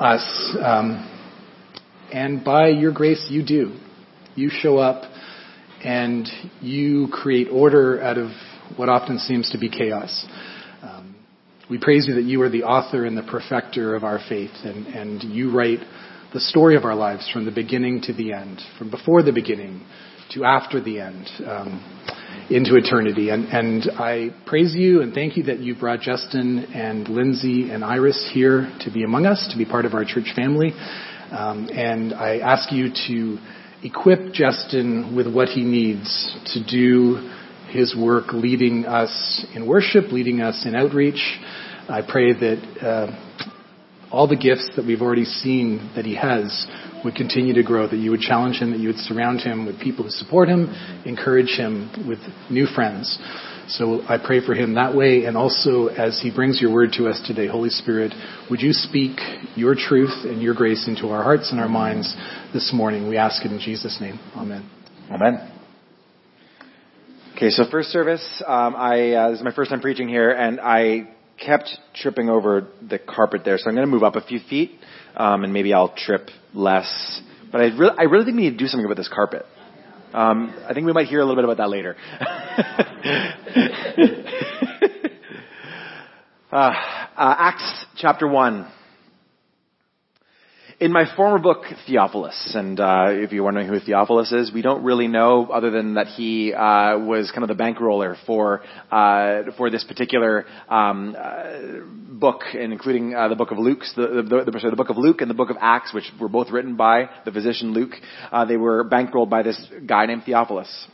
us. 0.00 0.56
Um, 0.60 1.06
and 2.12 2.44
by 2.44 2.68
your 2.68 2.92
grace, 2.92 3.26
you 3.30 3.44
do. 3.44 3.78
You 4.34 4.50
show 4.50 4.78
up 4.78 5.10
and 5.82 6.28
you 6.60 7.08
create 7.12 7.48
order 7.50 8.00
out 8.02 8.18
of 8.18 8.30
what 8.76 8.88
often 8.88 9.18
seems 9.18 9.50
to 9.50 9.58
be 9.58 9.68
chaos. 9.68 10.26
Um, 10.82 11.16
we 11.68 11.78
praise 11.78 12.06
you 12.06 12.14
that 12.14 12.24
you 12.24 12.40
are 12.42 12.48
the 12.48 12.64
author 12.64 13.04
and 13.04 13.16
the 13.16 13.22
perfecter 13.22 13.94
of 13.94 14.04
our 14.04 14.18
faith, 14.28 14.50
and, 14.64 14.86
and 14.86 15.22
you 15.24 15.50
write 15.50 15.80
the 16.32 16.40
story 16.40 16.76
of 16.76 16.84
our 16.84 16.94
lives 16.94 17.28
from 17.32 17.44
the 17.44 17.50
beginning 17.50 18.02
to 18.02 18.12
the 18.12 18.32
end, 18.32 18.60
from 18.78 18.90
before 18.90 19.22
the 19.22 19.32
beginning 19.32 19.84
to 20.30 20.44
after 20.44 20.80
the 20.80 21.00
end, 21.00 21.28
um, 21.44 21.82
into 22.50 22.76
eternity. 22.76 23.30
And, 23.30 23.46
and 23.46 23.90
I 23.98 24.30
praise 24.46 24.74
you 24.74 25.02
and 25.02 25.12
thank 25.12 25.36
you 25.36 25.44
that 25.44 25.58
you 25.58 25.74
brought 25.74 26.00
Justin 26.00 26.66
and 26.72 27.08
Lindsay 27.08 27.70
and 27.70 27.84
Iris 27.84 28.30
here 28.32 28.72
to 28.80 28.92
be 28.92 29.02
among 29.02 29.26
us, 29.26 29.48
to 29.52 29.58
be 29.58 29.64
part 29.64 29.84
of 29.86 29.94
our 29.94 30.04
church 30.04 30.32
family. 30.36 30.72
Um, 31.30 31.68
and 31.72 32.12
I 32.12 32.38
ask 32.38 32.72
you 32.72 32.88
to 33.06 33.38
equip 33.82 34.32
Justin 34.32 35.14
with 35.16 35.32
what 35.32 35.48
he 35.48 35.62
needs 35.62 36.36
to 36.54 36.64
do 36.64 37.30
his 37.70 37.94
work 37.96 38.32
leading 38.32 38.84
us 38.84 39.46
in 39.54 39.66
worship, 39.66 40.10
leading 40.10 40.40
us 40.40 40.66
in 40.66 40.74
outreach. 40.74 41.38
I 41.88 42.02
pray 42.06 42.32
that 42.32 42.82
uh, 42.82 43.29
all 44.10 44.26
the 44.26 44.36
gifts 44.36 44.68
that 44.76 44.84
we've 44.84 45.02
already 45.02 45.24
seen 45.24 45.90
that 45.94 46.04
he 46.04 46.16
has 46.16 46.66
would 47.04 47.14
continue 47.14 47.54
to 47.54 47.62
grow, 47.62 47.88
that 47.88 47.96
you 47.96 48.10
would 48.10 48.20
challenge 48.20 48.56
him, 48.56 48.72
that 48.72 48.80
you 48.80 48.88
would 48.88 48.98
surround 48.98 49.40
him 49.40 49.66
with 49.66 49.78
people 49.80 50.04
who 50.04 50.10
support 50.10 50.48
him, 50.48 50.68
encourage 51.06 51.56
him 51.56 51.90
with 52.08 52.18
new 52.50 52.66
friends. 52.66 53.18
So 53.68 54.02
I 54.08 54.18
pray 54.18 54.44
for 54.44 54.52
him 54.52 54.74
that 54.74 54.96
way, 54.96 55.24
and 55.24 55.36
also 55.36 55.86
as 55.86 56.20
he 56.20 56.34
brings 56.34 56.60
your 56.60 56.72
word 56.72 56.90
to 56.94 57.08
us 57.08 57.22
today, 57.24 57.46
Holy 57.46 57.70
Spirit, 57.70 58.12
would 58.50 58.60
you 58.60 58.72
speak 58.72 59.18
your 59.54 59.76
truth 59.76 60.24
and 60.24 60.42
your 60.42 60.54
grace 60.54 60.88
into 60.88 61.08
our 61.08 61.22
hearts 61.22 61.52
and 61.52 61.60
our 61.60 61.68
minds 61.68 62.14
this 62.52 62.72
morning? 62.74 63.08
We 63.08 63.16
ask 63.16 63.44
it 63.44 63.52
in 63.52 63.60
Jesus' 63.60 63.98
name. 64.00 64.18
Amen. 64.34 64.68
Amen. 65.08 65.52
Okay, 67.36 67.50
so 67.50 67.62
first 67.70 67.90
service, 67.90 68.42
um, 68.46 68.74
I 68.76 69.12
uh, 69.12 69.30
this 69.30 69.38
is 69.38 69.44
my 69.44 69.54
first 69.54 69.70
time 69.70 69.80
preaching 69.80 70.08
here, 70.08 70.30
and 70.30 70.60
I 70.60 71.08
kept 71.44 71.70
tripping 71.94 72.28
over 72.28 72.68
the 72.86 72.98
carpet 72.98 73.42
there, 73.44 73.58
so 73.58 73.68
I'm 73.68 73.74
going 73.74 73.86
to 73.86 73.90
move 73.90 74.02
up 74.02 74.16
a 74.16 74.20
few 74.20 74.40
feet, 74.48 74.72
um, 75.16 75.44
and 75.44 75.52
maybe 75.52 75.72
I'll 75.72 75.94
trip 75.94 76.28
less. 76.54 77.20
But 77.50 77.60
I 77.60 77.64
really, 77.76 77.94
I 77.98 78.02
really 78.04 78.24
think 78.24 78.36
we 78.36 78.42
need 78.44 78.50
to 78.50 78.56
do 78.58 78.66
something 78.66 78.84
about 78.84 78.96
this 78.96 79.10
carpet. 79.12 79.44
Um, 80.12 80.54
I 80.68 80.74
think 80.74 80.86
we 80.86 80.92
might 80.92 81.06
hear 81.06 81.20
a 81.20 81.24
little 81.24 81.36
bit 81.36 81.44
about 81.44 81.58
that 81.58 81.70
later. 81.70 81.96
uh, 86.50 86.54
uh, 86.56 86.72
Acts 87.16 87.86
chapter 87.96 88.26
1. 88.26 88.72
In 90.80 90.92
my 90.92 91.04
former 91.14 91.38
book, 91.38 91.64
Theophilus, 91.86 92.52
and 92.54 92.80
uh, 92.80 93.08
if 93.10 93.32
you're 93.32 93.44
wondering 93.44 93.68
who 93.68 93.78
Theophilus 93.80 94.32
is, 94.32 94.50
we 94.50 94.62
don't 94.62 94.82
really 94.82 95.08
know 95.08 95.46
other 95.52 95.70
than 95.70 95.92
that 95.96 96.06
he 96.06 96.54
uh, 96.54 96.98
was 96.98 97.30
kind 97.32 97.42
of 97.48 97.54
the 97.54 97.62
bankroller 97.62 98.16
for 98.24 98.62
uh, 98.90 99.52
for 99.58 99.68
this 99.68 99.84
particular 99.84 100.46
um, 100.70 101.14
uh, 101.18 101.84
book, 102.18 102.44
and 102.54 102.72
including 102.72 103.14
uh, 103.14 103.28
the 103.28 103.36
book 103.36 103.50
of 103.50 103.58
Luke, 103.58 103.80
the, 103.94 104.22
the, 104.26 104.50
the, 104.50 104.58
sorry, 104.58 104.70
the 104.70 104.76
book 104.76 104.88
of 104.88 104.96
Luke 104.96 105.20
and 105.20 105.28
the 105.28 105.34
book 105.34 105.50
of 105.50 105.58
Acts, 105.60 105.92
which 105.92 106.10
were 106.18 106.30
both 106.30 106.50
written 106.50 106.76
by 106.76 107.10
the 107.26 107.30
physician 107.30 107.74
Luke. 107.74 107.92
Uh, 108.32 108.46
they 108.46 108.56
were 108.56 108.82
bankrolled 108.82 109.28
by 109.28 109.42
this 109.42 109.60
guy 109.86 110.06
named 110.06 110.22
Theophilus. 110.24 110.86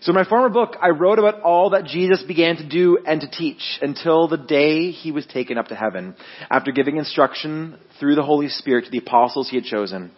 So 0.00 0.10
in 0.10 0.14
my 0.14 0.28
former 0.28 0.48
book, 0.48 0.76
I 0.80 0.90
wrote 0.90 1.18
about 1.18 1.42
all 1.42 1.70
that 1.70 1.84
Jesus 1.84 2.22
began 2.22 2.56
to 2.56 2.68
do 2.68 2.98
and 3.04 3.20
to 3.20 3.30
teach 3.30 3.78
until 3.82 4.28
the 4.28 4.36
day 4.36 4.92
he 4.92 5.10
was 5.10 5.26
taken 5.26 5.58
up 5.58 5.68
to 5.68 5.74
heaven, 5.74 6.14
after 6.50 6.70
giving 6.70 6.98
instruction 6.98 7.76
through 7.98 8.14
the 8.14 8.22
Holy 8.22 8.48
Spirit 8.48 8.84
to 8.84 8.90
the 8.90 8.98
apostles 8.98 9.50
he 9.50 9.56
had 9.56 9.64
chosen. 9.64 10.12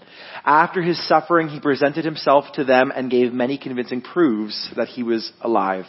After 0.44 0.82
his 0.82 1.08
suffering, 1.08 1.49
he 1.49 1.60
presented 1.60 2.04
himself 2.04 2.44
to 2.54 2.64
them 2.64 2.92
and 2.94 3.10
gave 3.10 3.32
many 3.32 3.56
convincing 3.56 4.02
proofs 4.02 4.70
that 4.76 4.88
he 4.88 5.02
was 5.02 5.32
alive. 5.40 5.87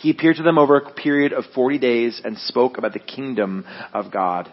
He 0.00 0.10
appeared 0.10 0.36
to 0.36 0.42
them 0.42 0.58
over 0.58 0.76
a 0.76 0.92
period 0.92 1.32
of 1.32 1.44
40 1.54 1.78
days 1.78 2.22
and 2.24 2.38
spoke 2.38 2.78
about 2.78 2.94
the 2.94 2.98
kingdom 2.98 3.66
of 3.92 4.10
God. 4.10 4.52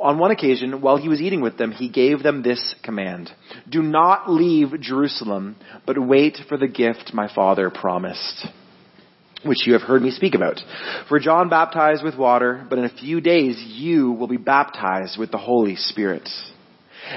On 0.00 0.18
one 0.18 0.30
occasion, 0.30 0.80
while 0.80 0.96
he 0.96 1.08
was 1.08 1.20
eating 1.20 1.40
with 1.40 1.58
them, 1.58 1.70
he 1.70 1.88
gave 1.88 2.22
them 2.22 2.42
this 2.42 2.74
command. 2.82 3.30
Do 3.68 3.82
not 3.82 4.30
leave 4.30 4.80
Jerusalem, 4.80 5.56
but 5.86 5.98
wait 5.98 6.38
for 6.48 6.56
the 6.56 6.66
gift 6.66 7.12
my 7.14 7.32
father 7.32 7.70
promised, 7.70 8.46
which 9.44 9.66
you 9.66 9.74
have 9.74 9.82
heard 9.82 10.02
me 10.02 10.10
speak 10.10 10.34
about. 10.34 10.60
For 11.08 11.20
John 11.20 11.48
baptized 11.48 12.02
with 12.02 12.16
water, 12.16 12.66
but 12.68 12.78
in 12.78 12.84
a 12.84 12.96
few 12.96 13.20
days 13.20 13.62
you 13.62 14.12
will 14.12 14.28
be 14.28 14.38
baptized 14.38 15.18
with 15.18 15.30
the 15.30 15.38
Holy 15.38 15.76
Spirit. 15.76 16.28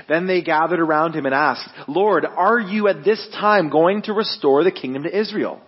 Then 0.08 0.28
they 0.28 0.42
gathered 0.42 0.80
around 0.80 1.16
him 1.16 1.26
and 1.26 1.34
asked, 1.34 1.70
Lord, 1.88 2.26
are 2.26 2.60
you 2.60 2.88
at 2.88 3.04
this 3.04 3.26
time 3.40 3.70
going 3.70 4.04
to 4.04 4.14
restore 4.14 4.64
the 4.64 4.72
kingdom 4.72 5.04
to 5.04 5.18
Israel? 5.18 5.62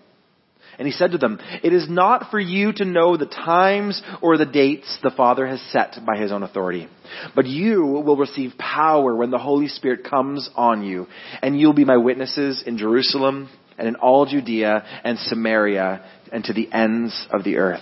And 0.78 0.88
he 0.88 0.92
said 0.92 1.12
to 1.12 1.18
them, 1.18 1.40
It 1.64 1.74
is 1.74 1.90
not 1.90 2.30
for 2.30 2.40
you 2.40 2.72
to 2.74 2.86
know 2.86 3.18
the 3.18 3.26
times 3.26 4.02
or 4.22 4.38
the 4.38 4.46
dates 4.46 4.98
the 5.02 5.12
Father 5.12 5.48
has 5.48 5.62
set 5.72 5.98
by 6.06 6.18
his 6.18 6.32
own 6.32 6.44
authority. 6.44 6.88
But 7.36 7.48
you 7.48 7.84
will 7.84 8.18
receive 8.18 8.54
power 8.58 9.16
when 9.16 9.32
the 9.32 9.40
Holy 9.40 9.68
Spirit 9.68 10.04
comes 10.04 10.50
on 10.56 10.84
you, 10.84 11.08
and 11.42 11.60
you'll 11.60 11.74
be 11.74 11.86
my 11.86 11.98
witnesses 11.98 12.64
in 12.66 12.78
Jerusalem 12.78 13.50
and 13.78 13.88
in 13.88 13.96
all 13.96 14.26
Judea 14.26 15.02
and 15.04 15.18
Samaria 15.18 16.06
and 16.32 16.44
to 16.44 16.54
the 16.54 16.72
ends 16.72 17.28
of 17.32 17.44
the 17.44 17.58
earth. 17.58 17.82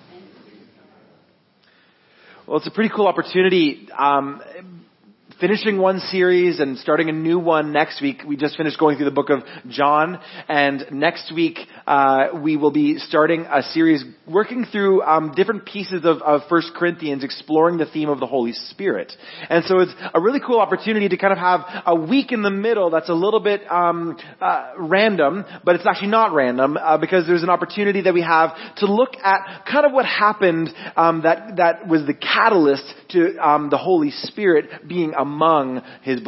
Well, 2.51 2.57
it's 2.57 2.67
a 2.67 2.71
pretty 2.71 2.93
cool 2.93 3.07
opportunity. 3.07 3.87
Um, 3.97 4.41
finishing 5.41 5.79
one 5.79 5.99
series 5.99 6.59
and 6.59 6.77
starting 6.77 7.09
a 7.09 7.11
new 7.11 7.39
one 7.39 7.73
next 7.73 7.99
week. 7.99 8.21
We 8.27 8.37
just 8.37 8.55
finished 8.55 8.77
going 8.77 8.97
through 8.97 9.05
the 9.05 9.11
book 9.11 9.31
of 9.31 9.39
John, 9.69 10.19
and 10.47 10.85
next 10.91 11.33
week 11.33 11.57
uh, 11.87 12.27
we 12.43 12.57
will 12.57 12.69
be 12.69 12.99
starting 12.99 13.47
a 13.51 13.63
series 13.63 14.05
working 14.27 14.65
through 14.65 15.01
um, 15.01 15.33
different 15.35 15.65
pieces 15.65 16.05
of, 16.05 16.21
of 16.21 16.41
First 16.47 16.73
Corinthians, 16.75 17.23
exploring 17.23 17.79
the 17.79 17.87
theme 17.87 18.07
of 18.07 18.19
the 18.19 18.27
Holy 18.27 18.53
Spirit. 18.53 19.11
And 19.49 19.65
so 19.65 19.79
it's 19.79 19.91
a 20.13 20.21
really 20.21 20.39
cool 20.45 20.59
opportunity 20.59 21.09
to 21.09 21.17
kind 21.17 21.33
of 21.33 21.39
have 21.39 21.61
a 21.87 21.95
week 21.95 22.31
in 22.31 22.43
the 22.43 22.51
middle 22.51 22.91
that's 22.91 23.09
a 23.09 23.13
little 23.13 23.39
bit 23.39 23.61
um, 23.69 24.17
uh, 24.39 24.73
random, 24.77 25.43
but 25.65 25.73
it's 25.73 25.87
actually 25.87 26.09
not 26.09 26.35
random 26.35 26.77
uh, 26.77 26.99
because 26.99 27.25
there's 27.25 27.43
an 27.43 27.49
opportunity 27.49 28.01
that 28.01 28.13
we 28.13 28.21
have 28.21 28.51
to 28.77 28.85
look 28.85 29.15
at 29.23 29.65
kind 29.65 29.87
of 29.87 29.91
what 29.91 30.05
happened 30.05 30.69
um, 30.95 31.23
that 31.23 31.55
that 31.57 31.87
was 31.87 32.05
the 32.05 32.13
catalyst 32.13 32.85
to 33.13 33.37
um, 33.37 33.69
the 33.69 33.77
Holy 33.77 34.11
Spirit 34.11 34.87
being 34.87 35.13
among 35.17 35.81
his 36.01 36.21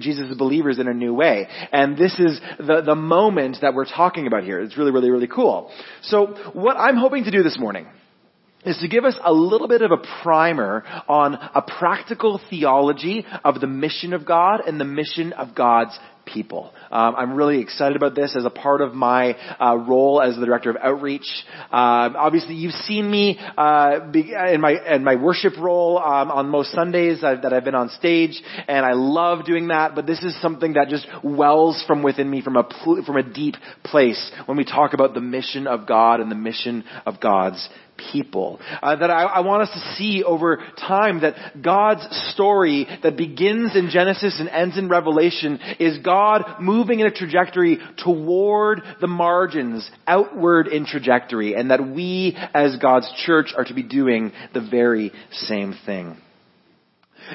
Jesus' 0.00 0.36
believers 0.36 0.78
in 0.78 0.88
a 0.88 0.94
new 0.94 1.14
way. 1.14 1.48
And 1.72 1.96
this 1.96 2.18
is 2.18 2.40
the, 2.58 2.82
the 2.84 2.94
moment 2.94 3.58
that 3.62 3.74
we're 3.74 3.86
talking 3.86 4.26
about 4.26 4.44
here. 4.44 4.60
It's 4.60 4.76
really, 4.76 4.92
really, 4.92 5.10
really 5.10 5.28
cool. 5.28 5.70
So 6.02 6.26
what 6.52 6.76
I'm 6.76 6.96
hoping 6.96 7.24
to 7.24 7.30
do 7.30 7.42
this 7.42 7.58
morning 7.58 7.86
is 8.64 8.78
to 8.78 8.88
give 8.88 9.04
us 9.04 9.16
a 9.24 9.32
little 9.32 9.68
bit 9.68 9.82
of 9.82 9.90
a 9.90 10.22
primer 10.22 10.84
on 11.08 11.34
a 11.34 11.62
practical 11.62 12.40
theology 12.50 13.24
of 13.44 13.60
the 13.60 13.66
mission 13.66 14.12
of 14.12 14.26
God 14.26 14.60
and 14.66 14.78
the 14.78 14.84
mission 14.84 15.32
of 15.32 15.54
God's 15.54 15.98
people. 16.32 16.72
Um, 16.90 17.14
I'm 17.16 17.34
really 17.34 17.60
excited 17.60 17.96
about 17.96 18.14
this 18.14 18.34
as 18.36 18.44
a 18.44 18.50
part 18.50 18.80
of 18.80 18.94
my 18.94 19.36
uh, 19.58 19.76
role 19.76 20.20
as 20.22 20.36
the 20.36 20.46
director 20.46 20.70
of 20.70 20.76
outreach. 20.76 21.26
Uh, 21.70 22.10
obviously, 22.16 22.54
you've 22.54 22.74
seen 22.74 23.10
me 23.10 23.38
uh, 23.56 24.10
be, 24.10 24.32
in 24.32 24.60
my 24.60 24.76
in 24.94 25.04
my 25.04 25.16
worship 25.16 25.54
role 25.58 25.98
um, 25.98 26.30
on 26.30 26.48
most 26.48 26.72
Sundays 26.72 27.20
that 27.20 27.52
I've 27.52 27.64
been 27.64 27.74
on 27.74 27.88
stage, 27.90 28.40
and 28.68 28.84
I 28.84 28.92
love 28.92 29.44
doing 29.44 29.68
that. 29.68 29.94
But 29.94 30.06
this 30.06 30.22
is 30.22 30.40
something 30.40 30.74
that 30.74 30.88
just 30.88 31.06
wells 31.22 31.82
from 31.86 32.02
within 32.02 32.30
me 32.30 32.42
from 32.42 32.56
a 32.56 32.68
from 33.06 33.16
a 33.16 33.22
deep 33.22 33.54
place 33.84 34.30
when 34.46 34.56
we 34.56 34.64
talk 34.64 34.92
about 34.92 35.14
the 35.14 35.20
mission 35.20 35.66
of 35.66 35.86
God 35.86 36.20
and 36.20 36.30
the 36.30 36.36
mission 36.36 36.84
of 37.06 37.20
God's 37.20 37.68
people. 38.12 38.60
Uh, 38.82 38.96
that 38.96 39.10
I, 39.10 39.24
I, 39.24 39.40
want 39.40 39.62
us 39.62 39.70
to 39.70 39.94
see 39.96 40.22
over 40.24 40.58
time 40.78 41.20
that 41.20 41.62
God's 41.62 42.06
story 42.32 42.86
that 43.02 43.16
begins 43.16 43.76
in 43.76 43.90
Genesis 43.90 44.38
and 44.38 44.48
ends 44.48 44.78
in 44.78 44.88
Revelation 44.88 45.58
is 45.78 45.98
God 45.98 46.60
moving 46.60 47.00
in 47.00 47.06
a 47.06 47.10
trajectory 47.10 47.78
toward 48.02 48.82
the 49.00 49.06
margins, 49.06 49.88
outward 50.06 50.68
in 50.68 50.86
trajectory, 50.86 51.54
and 51.54 51.70
that 51.70 51.86
we 51.86 52.36
as 52.54 52.76
God's 52.76 53.10
church 53.24 53.52
are 53.56 53.64
to 53.64 53.74
be 53.74 53.82
doing 53.82 54.32
the 54.54 54.66
very 54.68 55.12
same 55.30 55.74
thing. 55.86 56.16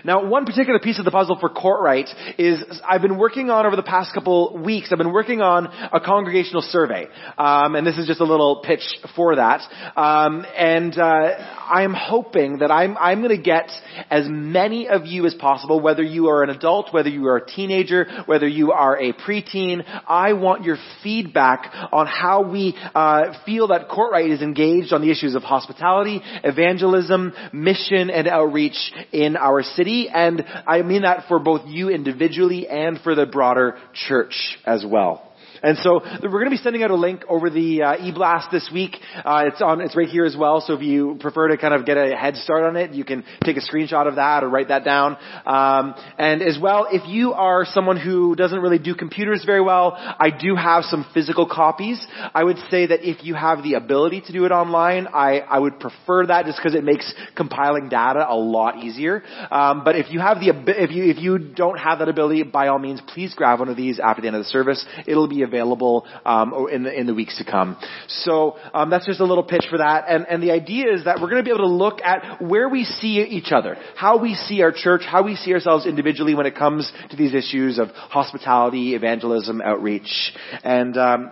Now, 0.04 0.26
one 0.26 0.46
particular 0.46 0.80
piece 0.80 1.00
of 1.00 1.06
the 1.06 1.12
puzzle 1.12 1.38
for 1.40 1.50
Kortright 1.50 2.10
is 2.38 2.64
I've 2.88 3.02
been 3.02 3.18
working 3.18 3.50
on 3.50 3.66
over 3.66 3.76
the 3.76 3.84
past 3.84 4.14
couple 4.14 4.58
weeks. 4.58 4.90
I've 4.92 4.98
been 4.98 5.14
working 5.14 5.42
on 5.42 5.68
a 5.68 6.00
congregational 6.00 6.62
survey, 6.62 7.08
um, 7.38 7.76
and 7.76 7.86
this 7.86 7.98
is 7.98 8.08
just 8.08 8.20
a 8.20 8.26
little 8.26 8.62
pitch 8.66 8.84
for 9.16 9.36
that. 9.36 9.62
Um, 9.96 10.46
and 10.58 10.98
uh, 10.98 11.02
I 11.02 11.84
am 11.84 11.94
hoping 11.94 12.60
that 12.60 12.72
I'm 12.72 12.98
I'm 12.98 13.22
going 13.22 13.36
to 13.36 13.42
get 13.42 13.70
as 14.10 14.26
many 14.28 14.88
of 14.88 15.06
you 15.06 15.26
as 15.26 15.34
possible, 15.34 15.80
whether 15.80 16.04
you 16.04 16.28
are 16.30 16.44
an 16.44 16.50
adult, 16.50 16.94
whether 16.94 17.10
you 17.10 17.28
are 17.28 17.38
a 17.38 17.46
teenager, 17.46 18.08
whether 18.26 18.48
you 18.48 18.72
are 18.72 18.98
a 18.98 19.14
preteen. 19.14 19.84
I 20.08 20.34
want 20.34 20.64
your 20.64 20.78
feedback 21.04 21.72
on 21.92 22.08
how 22.08 22.44
we 22.50 22.76
uh, 22.94 23.34
feel 23.46 23.68
that 23.68 23.90
Kortright 23.90 24.32
is 24.32 24.42
engaged 24.42 24.94
on 24.94 25.02
the 25.02 25.12
issues 25.12 25.36
of 25.36 25.44
hospitality, 25.44 26.22
evangelism, 26.44 27.34
mission, 27.54 28.10
and 28.10 28.28
outreach 28.28 28.78
in 29.12 29.36
our 29.36 29.64
city, 29.76 30.10
and 30.10 30.46
I 30.68 30.82
mean 30.82 31.04
that 31.04 31.28
for 31.28 31.40
both 31.40 31.62
you 31.66 31.90
individually 31.90 32.68
and 32.68 33.00
for 33.00 33.16
the 33.16 33.26
broader 33.26 33.78
church 33.94 34.58
as 34.66 34.86
well. 34.88 35.25
And 35.66 35.80
so 35.80 36.00
we're 36.22 36.30
going 36.30 36.46
to 36.46 36.52
be 36.52 36.58
sending 36.58 36.84
out 36.84 36.92
a 36.92 36.96
link 36.96 37.24
over 37.28 37.50
the 37.50 37.82
uh, 37.82 38.06
e-blast 38.06 38.52
this 38.52 38.70
week. 38.72 38.98
Uh, 39.16 39.46
it's 39.48 39.64
on, 39.64 39.82
it's 39.82 39.96
right 39.96 40.08
here 40.08 40.24
as 40.24 40.38
well. 40.38 40.62
So 40.62 40.76
if 40.76 40.84
you 40.84 41.18
prefer 41.20 41.48
to 41.48 41.58
kind 41.58 41.74
of 41.74 41.88
get 41.88 41.98
a 41.98 42.16
head 42.16 42.36
start 42.36 42.66
on 42.66 42.76
it, 42.76 42.92
you 42.92 43.04
can 43.04 43.24
take 43.44 43.58
a 43.58 43.62
screenshot 43.62 44.08
of 44.08 44.18
that 44.18 44.44
or 44.44 44.50
write 44.50 44.68
that 44.68 44.86
down. 44.86 45.18
Um, 45.44 45.96
and 46.20 46.44
as 46.44 46.60
well, 46.62 46.86
if 46.92 47.10
you 47.10 47.34
are 47.34 47.66
someone 47.66 47.98
who 47.98 48.36
doesn't 48.36 48.60
really 48.60 48.78
do 48.78 48.94
computers 48.94 49.44
very 49.44 49.60
well, 49.60 49.94
I 49.96 50.30
do 50.30 50.56
have 50.56 50.84
some 50.84 51.04
physical 51.16 51.50
copies. 51.50 52.06
I 52.36 52.44
would 52.44 52.58
say 52.70 52.86
that 52.86 53.00
if 53.02 53.24
you 53.24 53.34
have 53.34 53.64
the 53.64 53.74
ability 53.74 54.22
to 54.28 54.34
do 54.34 54.46
it 54.46 54.52
online, 54.52 55.08
I, 55.08 55.40
I 55.40 55.58
would 55.58 55.80
prefer 55.80 56.28
that 56.28 56.46
just 56.46 56.60
because 56.60 56.76
it 56.76 56.84
makes 56.84 57.12
compiling 57.36 57.90
data 57.90 58.24
a 58.30 58.38
lot 58.38 58.84
easier. 58.84 59.24
Um, 59.50 59.84
but 59.84 59.96
if 59.96 60.12
you 60.12 60.20
have 60.20 60.40
the 60.40 60.54
if 60.68 60.92
you 60.92 61.06
if 61.06 61.18
you 61.18 61.40
don't 61.40 61.80
have 61.80 62.00
that 62.00 62.08
ability, 62.08 62.44
by 62.44 62.68
all 62.68 62.78
means, 62.78 63.02
please 63.08 63.34
grab 63.34 63.58
one 63.58 63.70
of 63.70 63.76
these 63.76 64.00
after 64.00 64.22
the 64.22 64.28
end 64.28 64.36
of 64.36 64.44
the 64.44 64.50
service. 64.50 64.86
It'll 65.08 65.28
be 65.28 65.42
available 65.42 65.55
available 65.56 66.06
um, 66.26 66.68
in, 66.72 66.84
the, 66.84 67.00
in 67.00 67.08
the 67.08 67.14
weeks 67.14 67.38
to 67.38 67.50
come. 67.50 67.78
So 68.08 68.58
um, 68.74 68.90
that's 68.90 69.06
just 69.06 69.20
a 69.20 69.26
little 69.26 69.44
pitch 69.44 69.66
for 69.70 69.78
that. 69.78 70.06
And, 70.08 70.26
and 70.28 70.44
the 70.44 70.52
idea 70.52 70.94
is 70.94 71.06
that 71.06 71.20
we're 71.22 71.30
going 71.30 71.44
to 71.44 71.50
be 71.50 71.52
able 71.52 71.68
to 71.68 71.74
look 71.74 72.02
at 72.02 72.42
where 72.42 72.68
we 72.68 72.84
see 72.84 73.22
each 73.22 73.52
other, 73.52 73.78
how 73.96 74.20
we 74.20 74.36
see 74.36 74.62
our 74.62 74.72
church, 74.72 75.02
how 75.06 75.24
we 75.24 75.36
see 75.36 75.54
ourselves 75.54 75.86
individually 75.86 76.36
when 76.36 76.46
it 76.46 76.56
comes 76.56 76.92
to 77.10 77.16
these 77.16 77.34
issues 77.34 77.80
of 77.80 77.90
hospitality, 77.90 78.96
evangelism, 78.96 79.62
outreach, 79.62 80.34
and. 80.64 80.98
Um, 80.98 81.32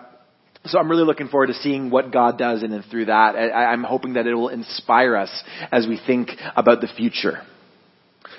so 0.66 0.80
I'm 0.80 0.90
really 0.90 1.04
looking 1.04 1.28
forward 1.28 1.48
to 1.48 1.54
seeing 1.56 1.90
what 1.90 2.14
God 2.14 2.38
does 2.38 2.64
and 2.64 2.86
through 2.90 3.08
that. 3.08 3.36
I, 3.36 3.66
I'm 3.66 3.84
hoping 3.84 4.14
that 4.14 4.26
it 4.26 4.34
will 4.34 4.48
inspire 4.48 5.18
us 5.18 5.44
as 5.74 5.88
we 5.88 6.00
think 6.08 6.30
about 6.56 6.80
the 6.80 6.88
future. 6.88 7.42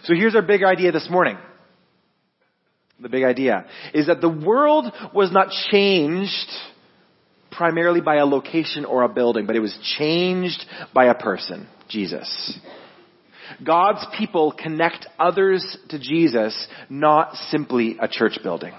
So 0.05 0.15
here's 0.15 0.35
our 0.35 0.41
big 0.41 0.63
idea 0.63 0.91
this 0.91 1.07
morning 1.11 1.37
the 3.01 3.09
big 3.09 3.25
idea, 3.25 3.67
is 3.93 4.07
that 4.07 4.21
the 4.21 4.29
world 4.29 4.93
was 5.13 5.33
not 5.33 5.49
changed 5.71 6.49
primarily 7.51 8.01
by 8.01 8.17
a 8.17 8.27
location 8.27 8.85
or 8.85 9.03
a 9.03 9.09
building, 9.09 9.47
but 9.47 9.57
it 9.57 9.61
was 9.61 9.77
changed 9.99 10.65
by 10.93 11.07
a 11.07 11.15
person, 11.15 11.69
Jesus. 11.89 12.59
God's 13.63 14.05
people 14.19 14.53
connect 14.53 15.07
others 15.19 15.77
to 15.91 15.99
Jesus, 15.99 16.67
not 16.89 17.35
simply 17.51 17.97
a 18.01 18.09
church 18.09 18.39
building. 18.43 18.73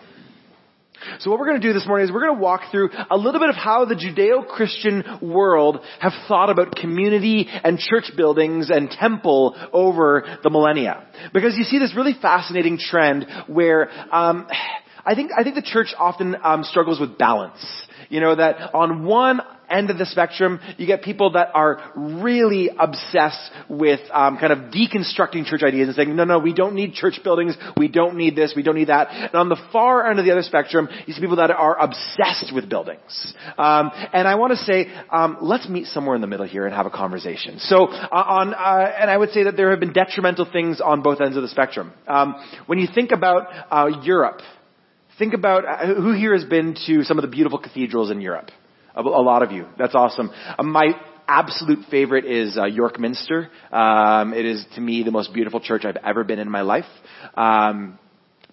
So 1.19 1.29
what 1.29 1.39
we're 1.39 1.47
going 1.47 1.61
to 1.61 1.67
do 1.67 1.73
this 1.73 1.87
morning 1.87 2.05
is 2.05 2.11
we're 2.11 2.25
going 2.25 2.35
to 2.35 2.41
walk 2.41 2.71
through 2.71 2.89
a 3.09 3.17
little 3.17 3.39
bit 3.39 3.49
of 3.49 3.55
how 3.55 3.85
the 3.85 3.95
Judeo-Christian 3.95 5.19
world 5.21 5.79
have 5.99 6.13
thought 6.27 6.49
about 6.49 6.75
community 6.75 7.47
and 7.49 7.79
church 7.79 8.11
buildings 8.15 8.69
and 8.69 8.89
temple 8.89 9.55
over 9.73 10.39
the 10.43 10.49
millennia. 10.49 11.07
Because 11.33 11.55
you 11.57 11.63
see 11.63 11.79
this 11.79 11.93
really 11.95 12.15
fascinating 12.21 12.77
trend 12.77 13.25
where 13.47 13.89
um, 14.13 14.47
I 15.05 15.15
think 15.15 15.31
I 15.37 15.43
think 15.43 15.55
the 15.55 15.61
church 15.61 15.93
often 15.97 16.35
um, 16.43 16.63
struggles 16.63 16.99
with 16.99 17.17
balance. 17.17 17.63
You 18.09 18.19
know 18.19 18.35
that 18.35 18.73
on 18.73 19.05
one 19.05 19.41
end 19.69 19.89
of 19.89 19.97
the 19.97 20.05
spectrum, 20.05 20.59
you 20.77 20.87
get 20.87 21.01
people 21.01 21.31
that 21.31 21.49
are 21.53 21.91
really 21.95 22.69
obsessed 22.77 23.51
with 23.69 23.99
um, 24.11 24.37
kind 24.37 24.53
of 24.53 24.71
deconstructing 24.71 25.45
church 25.45 25.63
ideas 25.63 25.87
and 25.87 25.95
saying, 25.95 26.15
no, 26.15 26.23
no, 26.23 26.39
we 26.39 26.53
don't 26.53 26.75
need 26.75 26.93
church 26.93 27.19
buildings, 27.23 27.55
we 27.77 27.87
don't 27.87 28.15
need 28.15 28.35
this, 28.35 28.53
we 28.55 28.63
don't 28.63 28.75
need 28.75 28.89
that. 28.89 29.07
And 29.09 29.35
on 29.35 29.49
the 29.49 29.57
far 29.71 30.09
end 30.09 30.19
of 30.19 30.25
the 30.25 30.31
other 30.31 30.41
spectrum, 30.41 30.87
you 31.05 31.13
see 31.13 31.21
people 31.21 31.37
that 31.37 31.51
are 31.51 31.77
obsessed 31.79 32.53
with 32.53 32.69
buildings. 32.69 33.33
Um, 33.57 33.91
and 34.13 34.27
I 34.27 34.35
want 34.35 34.51
to 34.51 34.57
say, 34.57 34.87
um, 35.09 35.37
let's 35.41 35.67
meet 35.67 35.87
somewhere 35.87 36.15
in 36.15 36.21
the 36.21 36.27
middle 36.27 36.47
here 36.47 36.65
and 36.65 36.75
have 36.75 36.85
a 36.85 36.91
conversation. 36.91 37.59
So 37.59 37.87
uh, 37.87 38.09
on, 38.11 38.53
uh, 38.53 38.93
and 38.99 39.09
I 39.09 39.17
would 39.17 39.31
say 39.31 39.43
that 39.43 39.57
there 39.57 39.71
have 39.71 39.79
been 39.79 39.93
detrimental 39.93 40.47
things 40.51 40.81
on 40.81 41.01
both 41.01 41.21
ends 41.21 41.37
of 41.37 41.43
the 41.43 41.49
spectrum. 41.49 41.93
Um, 42.07 42.35
when 42.65 42.79
you 42.79 42.87
think 42.93 43.11
about 43.11 43.47
uh, 43.71 44.01
Europe, 44.03 44.41
think 45.17 45.33
about 45.33 45.65
uh, 45.65 45.95
who 45.95 46.13
here 46.13 46.33
has 46.33 46.45
been 46.45 46.75
to 46.87 47.03
some 47.03 47.17
of 47.17 47.21
the 47.21 47.29
beautiful 47.29 47.59
cathedrals 47.59 48.11
in 48.11 48.21
Europe. 48.21 48.51
A, 48.95 49.01
lot 49.01 49.43
of 49.43 49.51
you. 49.51 49.65
That's 49.77 49.93
awesome. 49.93 50.31
Uh, 50.57 50.63
my 50.63 50.93
absolute 51.27 51.85
favorite 51.89 52.25
is 52.25 52.57
uh, 52.57 52.65
York 52.65 52.99
Minster. 52.99 53.49
Um, 53.71 54.33
it 54.33 54.45
is 54.45 54.65
to 54.75 54.81
me 54.81 55.03
the 55.03 55.11
most 55.11 55.33
beautiful 55.33 55.59
church 55.59 55.83
I've 55.85 55.97
ever 55.97 56.23
been 56.23 56.39
in 56.39 56.49
my 56.49 56.61
life. 56.61 56.85
Um, 57.35 57.99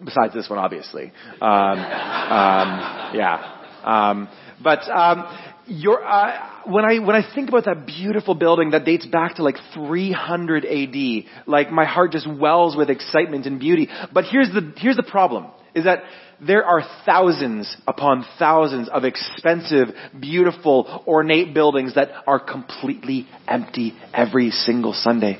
besides 0.05 0.35
this 0.35 0.48
one, 0.48 0.59
obviously. 0.59 1.12
Um, 1.40 1.78
um 1.78 2.68
yeah. 3.14 3.59
Um, 3.85 4.28
but 4.62 4.88
um, 4.90 5.38
your, 5.66 6.05
uh, 6.05 6.50
when 6.66 6.85
I 6.85 6.98
when 6.98 7.16
I 7.16 7.22
think 7.35 7.48
about 7.48 7.64
that 7.64 7.87
beautiful 7.87 8.35
building 8.35 8.70
that 8.70 8.85
dates 8.85 9.07
back 9.07 9.37
to 9.37 9.42
like 9.42 9.57
300 9.74 10.64
AD, 10.64 11.24
like 11.46 11.70
my 11.70 11.85
heart 11.85 12.12
just 12.12 12.28
wells 12.28 12.76
with 12.76 12.90
excitement 12.90 13.46
and 13.46 13.59
beauty. 13.59 13.88
But 14.12 14.24
here's 14.24 14.48
the 14.48 14.72
here's 14.76 14.96
the 14.96 15.02
problem: 15.02 15.46
is 15.74 15.85
that 15.85 16.02
there 16.46 16.64
are 16.64 16.83
thousands 17.07 17.76
upon 17.87 18.24
thousands 18.38 18.88
of 18.88 19.05
expensive, 19.05 19.88
beautiful, 20.18 21.05
ornate 21.07 21.55
buildings 21.55 21.94
that 21.94 22.09
are 22.26 22.40
completely 22.40 23.28
empty 23.46 23.94
every 24.12 24.50
single 24.50 24.92
Sunday. 24.92 25.38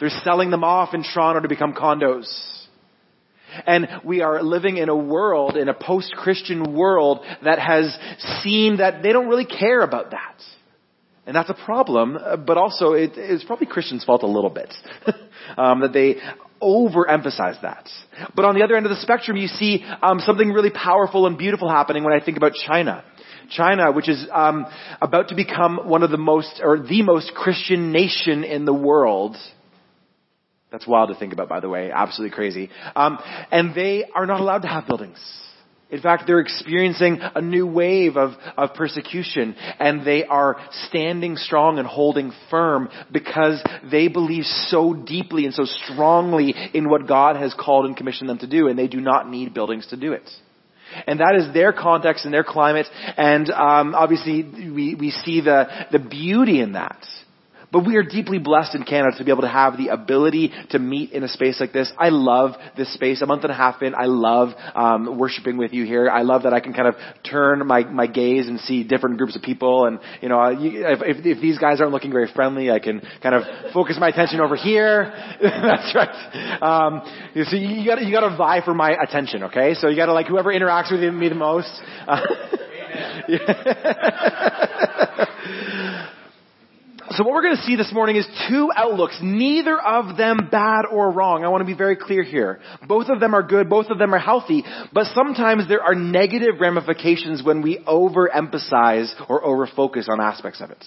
They're 0.00 0.10
selling 0.24 0.50
them 0.50 0.64
off 0.64 0.94
in 0.94 1.04
Toronto 1.04 1.40
to 1.40 1.48
become 1.48 1.74
condos. 1.74 2.26
And 3.66 3.86
we 4.02 4.22
are 4.22 4.42
living 4.42 4.78
in 4.78 4.88
a 4.88 4.96
world, 4.96 5.56
in 5.56 5.68
a 5.68 5.74
post-Christian 5.74 6.74
world 6.74 7.20
that 7.44 7.58
has 7.58 7.96
seen 8.42 8.78
that 8.78 9.02
they 9.02 9.12
don't 9.12 9.28
really 9.28 9.44
care 9.44 9.82
about 9.82 10.12
that. 10.12 10.42
And 11.26 11.36
that's 11.36 11.50
a 11.50 11.64
problem, 11.66 12.18
but 12.46 12.56
also 12.56 12.94
it, 12.94 13.12
it's 13.14 13.44
probably 13.44 13.66
Christians' 13.66 14.04
fault 14.04 14.22
a 14.22 14.26
little 14.26 14.50
bit. 14.50 14.72
um, 15.56 15.80
that 15.80 15.92
they 15.92 16.16
overemphasize 16.62 17.60
that. 17.62 17.88
But 18.34 18.44
on 18.44 18.54
the 18.54 18.62
other 18.62 18.76
end 18.76 18.86
of 18.86 18.90
the 18.90 19.00
spectrum, 19.00 19.36
you 19.36 19.48
see 19.48 19.84
um, 20.02 20.20
something 20.20 20.50
really 20.50 20.70
powerful 20.70 21.26
and 21.26 21.36
beautiful 21.36 21.68
happening 21.68 22.04
when 22.04 22.12
I 22.12 22.24
think 22.24 22.36
about 22.36 22.52
China. 22.54 23.04
China, 23.50 23.92
which 23.92 24.08
is 24.08 24.26
um, 24.32 24.66
about 25.00 25.28
to 25.28 25.34
become 25.34 25.88
one 25.88 26.02
of 26.02 26.10
the 26.10 26.16
most, 26.16 26.60
or 26.62 26.78
the 26.78 27.02
most 27.02 27.32
Christian 27.34 27.92
nation 27.92 28.44
in 28.44 28.64
the 28.64 28.72
world. 28.72 29.36
That's 30.70 30.86
wild 30.86 31.10
to 31.10 31.14
think 31.14 31.32
about, 31.32 31.48
by 31.48 31.60
the 31.60 31.68
way. 31.68 31.90
Absolutely 31.92 32.34
crazy. 32.34 32.70
Um, 32.96 33.18
and 33.50 33.74
they 33.74 34.04
are 34.14 34.24
not 34.24 34.40
allowed 34.40 34.62
to 34.62 34.68
have 34.68 34.86
buildings. 34.86 35.18
In 35.92 36.00
fact, 36.00 36.24
they're 36.26 36.40
experiencing 36.40 37.18
a 37.20 37.42
new 37.42 37.66
wave 37.66 38.16
of, 38.16 38.32
of 38.56 38.72
persecution 38.72 39.54
and 39.78 40.06
they 40.06 40.24
are 40.24 40.56
standing 40.88 41.36
strong 41.36 41.78
and 41.78 41.86
holding 41.86 42.32
firm 42.50 42.88
because 43.12 43.62
they 43.90 44.08
believe 44.08 44.44
so 44.44 44.94
deeply 44.94 45.44
and 45.44 45.52
so 45.52 45.66
strongly 45.66 46.54
in 46.72 46.88
what 46.88 47.06
God 47.06 47.36
has 47.36 47.52
called 47.52 47.84
and 47.84 47.94
commissioned 47.94 48.30
them 48.30 48.38
to 48.38 48.46
do 48.46 48.68
and 48.68 48.78
they 48.78 48.88
do 48.88 49.02
not 49.02 49.28
need 49.28 49.52
buildings 49.52 49.86
to 49.88 49.98
do 49.98 50.14
it. 50.14 50.28
And 51.06 51.20
that 51.20 51.36
is 51.36 51.52
their 51.52 51.74
context 51.74 52.24
and 52.24 52.32
their 52.32 52.44
climate 52.44 52.86
and 53.18 53.50
um, 53.50 53.94
obviously 53.94 54.42
we, 54.42 54.94
we 54.94 55.10
see 55.10 55.42
the, 55.42 55.66
the 55.92 55.98
beauty 55.98 56.62
in 56.62 56.72
that. 56.72 57.06
But 57.72 57.86
we 57.86 57.96
are 57.96 58.02
deeply 58.02 58.38
blessed 58.38 58.74
in 58.74 58.84
Canada 58.84 59.16
to 59.16 59.24
be 59.24 59.30
able 59.30 59.42
to 59.42 59.48
have 59.48 59.78
the 59.78 59.88
ability 59.88 60.52
to 60.70 60.78
meet 60.78 61.12
in 61.12 61.22
a 61.22 61.28
space 61.28 61.58
like 61.58 61.72
this. 61.72 61.90
I 61.98 62.10
love 62.10 62.52
this 62.76 62.92
space. 62.92 63.22
A 63.22 63.26
month 63.26 63.44
and 63.44 63.50
a 63.50 63.54
half 63.54 63.80
in, 63.80 63.94
I 63.94 64.04
love 64.04 64.50
um, 64.74 65.18
worshiping 65.18 65.56
with 65.56 65.72
you 65.72 65.86
here. 65.86 66.10
I 66.10 66.20
love 66.20 66.42
that 66.42 66.52
I 66.52 66.60
can 66.60 66.74
kind 66.74 66.86
of 66.86 66.96
turn 67.28 67.66
my, 67.66 67.84
my 67.84 68.06
gaze 68.06 68.46
and 68.46 68.60
see 68.60 68.84
different 68.84 69.16
groups 69.16 69.36
of 69.36 69.42
people. 69.42 69.86
And 69.86 70.00
you 70.20 70.28
know, 70.28 70.44
if, 70.44 71.00
if, 71.00 71.24
if 71.24 71.40
these 71.40 71.58
guys 71.58 71.80
aren't 71.80 71.92
looking 71.92 72.12
very 72.12 72.28
friendly, 72.34 72.70
I 72.70 72.78
can 72.78 73.00
kind 73.22 73.34
of 73.34 73.44
focus 73.72 73.96
my 73.98 74.08
attention 74.08 74.40
over 74.40 74.54
here. 74.54 75.10
That's 75.42 75.94
right. 75.94 76.58
Um, 76.60 77.00
you 77.34 77.44
see, 77.44 77.56
you 77.56 77.86
got 77.86 77.94
to 77.96 78.04
you 78.04 78.12
got 78.12 78.28
to 78.28 78.36
vie 78.36 78.60
for 78.62 78.74
my 78.74 78.90
attention. 78.90 79.44
Okay, 79.44 79.72
so 79.74 79.88
you 79.88 79.96
got 79.96 80.06
to 80.06 80.12
like 80.12 80.26
whoever 80.26 80.52
interacts 80.52 80.92
with 80.92 81.00
me 81.14 81.30
the 81.30 81.34
most. 81.34 81.70
Uh, 82.06 82.20
So 87.16 87.24
what 87.24 87.34
we're 87.34 87.42
going 87.42 87.56
to 87.56 87.62
see 87.62 87.76
this 87.76 87.92
morning 87.92 88.16
is 88.16 88.26
two 88.48 88.70
outlooks, 88.74 89.18
neither 89.20 89.78
of 89.78 90.16
them 90.16 90.48
bad 90.50 90.86
or 90.90 91.10
wrong. 91.10 91.44
I 91.44 91.48
want 91.48 91.60
to 91.60 91.66
be 91.66 91.76
very 91.76 91.96
clear 91.96 92.22
here. 92.22 92.60
Both 92.88 93.08
of 93.08 93.20
them 93.20 93.34
are 93.34 93.42
good, 93.42 93.68
both 93.68 93.88
of 93.90 93.98
them 93.98 94.14
are 94.14 94.18
healthy, 94.18 94.64
but 94.94 95.06
sometimes 95.14 95.68
there 95.68 95.82
are 95.82 95.94
negative 95.94 96.54
ramifications 96.58 97.42
when 97.42 97.60
we 97.60 97.78
overemphasize 97.86 99.12
or 99.28 99.42
overfocus 99.42 100.08
on 100.08 100.22
aspects 100.22 100.62
of 100.62 100.70
it. 100.70 100.82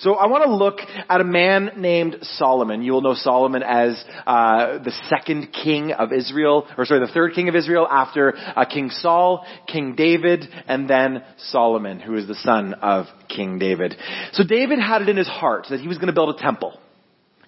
So 0.00 0.14
I 0.14 0.26
want 0.26 0.44
to 0.44 0.54
look 0.54 0.78
at 1.08 1.20
a 1.20 1.24
man 1.24 1.72
named 1.76 2.18
Solomon. 2.22 2.82
You 2.82 2.92
will 2.92 3.02
know 3.02 3.14
Solomon 3.14 3.62
as 3.62 4.02
uh, 4.26 4.78
the 4.78 4.92
second 5.08 5.52
king 5.52 5.92
of 5.92 6.12
Israel, 6.12 6.66
or 6.76 6.84
sorry, 6.84 7.00
the 7.00 7.12
third 7.12 7.34
king 7.34 7.48
of 7.48 7.54
Israel 7.54 7.86
after 7.90 8.36
uh, 8.36 8.64
King 8.64 8.90
Saul, 8.90 9.46
King 9.66 9.94
David, 9.94 10.48
and 10.66 10.88
then 10.88 11.24
Solomon, 11.36 12.00
who 12.00 12.16
is 12.16 12.26
the 12.26 12.34
son 12.34 12.74
of 12.74 13.06
King 13.28 13.58
David. 13.58 13.96
So 14.32 14.44
David 14.44 14.78
had 14.78 15.02
it 15.02 15.08
in 15.08 15.16
his 15.16 15.28
heart 15.28 15.66
that 15.70 15.80
he 15.80 15.88
was 15.88 15.98
going 15.98 16.08
to 16.08 16.12
build 16.12 16.34
a 16.34 16.42
temple. 16.42 16.78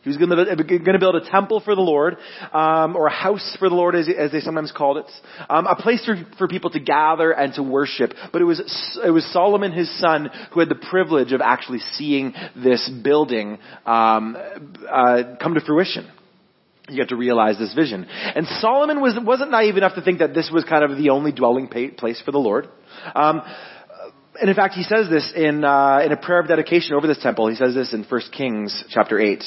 He 0.03 0.09
was 0.09 0.17
going 0.19 0.31
to, 0.31 0.99
build 0.99 1.15
a 1.15 1.31
temple 1.31 1.61
for 1.61 1.77
the 1.77 1.81
Lord, 1.81 2.17
um, 2.53 2.97
or 2.97 3.07
a 3.07 3.13
house 3.13 3.57
for 3.61 3.69
the 3.69 3.75
Lord, 3.75 3.95
as, 3.95 4.09
as 4.09 4.33
they 4.33 4.41
sometimes 4.41 4.73
called 4.77 4.99
it, 4.99 5.07
um, 5.49 5.67
a 5.67 5.77
place 5.77 6.05
for, 6.05 6.17
for 6.39 6.49
people 6.49 6.71
to 6.71 6.81
gather 6.81 7.31
and 7.31 7.55
to 7.55 7.63
worship. 7.63 8.13
But 8.33 8.43
it 8.43 8.45
was 8.45 8.61
it 9.05 9.11
was 9.11 9.25
Solomon, 9.33 9.71
his 9.71 9.89
son, 10.01 10.29
who 10.53 10.61
had 10.61 10.69
the 10.69 10.75
privilege 10.91 11.33
of 11.33 11.41
actually 11.41 11.79
seeing 11.93 12.35
this 12.57 12.91
building 13.05 13.59
um, 13.87 14.37
uh, 14.91 15.37
come 15.41 15.55
to 15.55 15.61
fruition. 15.61 16.11
You 16.89 16.97
get 16.97 17.11
to 17.11 17.17
realize 17.17 17.59
this 17.59 17.73
vision. 17.73 18.05
And 18.05 18.45
Solomon 18.61 19.01
was, 19.01 19.17
wasn't 19.23 19.53
naive 19.53 19.77
enough 19.77 19.95
to 19.95 20.03
think 20.03 20.19
that 20.19 20.35
this 20.35 20.51
was 20.53 20.65
kind 20.65 20.83
of 20.83 20.99
the 20.99 21.11
only 21.11 21.31
dwelling 21.31 21.69
place 21.69 22.21
for 22.25 22.33
the 22.33 22.39
Lord. 22.39 22.67
Um, 23.15 23.41
and 24.41 24.51
in 24.51 24.57
fact, 24.57 24.75
he 24.75 24.83
says 24.83 25.09
this 25.09 25.33
in, 25.37 25.63
uh, 25.63 26.01
in 26.05 26.11
a 26.11 26.17
prayer 26.17 26.41
of 26.41 26.49
dedication 26.49 26.95
over 26.95 27.07
this 27.07 27.23
temple. 27.23 27.49
He 27.49 27.55
says 27.55 27.75
this 27.75 27.95
in 27.95 28.03
1 28.03 28.21
Kings 28.37 28.85
chapter 28.91 29.21
8. 29.21 29.45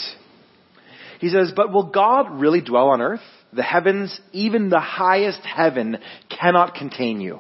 He 1.26 1.32
says, 1.32 1.52
but 1.56 1.74
will 1.74 1.90
God 1.90 2.40
really 2.40 2.62
dwell 2.62 2.90
on 2.90 3.02
earth? 3.02 3.24
The 3.52 3.64
heavens, 3.64 4.22
even 4.32 4.70
the 4.70 4.80
highest 4.80 5.40
heaven, 5.40 5.98
cannot 6.30 6.76
contain 6.76 7.20
you. 7.20 7.40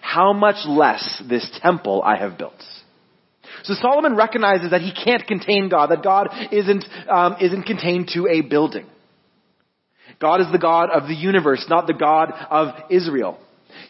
How 0.00 0.32
much 0.32 0.66
less 0.66 1.22
this 1.28 1.48
temple 1.62 2.02
I 2.02 2.16
have 2.16 2.36
built. 2.36 2.60
So 3.62 3.74
Solomon 3.74 4.16
recognizes 4.16 4.72
that 4.72 4.80
he 4.80 4.92
can't 4.92 5.24
contain 5.24 5.68
God, 5.68 5.92
that 5.92 6.02
God 6.02 6.30
isn't, 6.50 6.84
um, 7.08 7.36
isn't 7.40 7.62
contained 7.62 8.10
to 8.14 8.26
a 8.26 8.40
building. 8.40 8.86
God 10.20 10.40
is 10.40 10.48
the 10.50 10.58
God 10.58 10.90
of 10.90 11.04
the 11.06 11.14
universe, 11.14 11.64
not 11.68 11.86
the 11.86 11.94
God 11.94 12.32
of 12.50 12.74
Israel. 12.90 13.38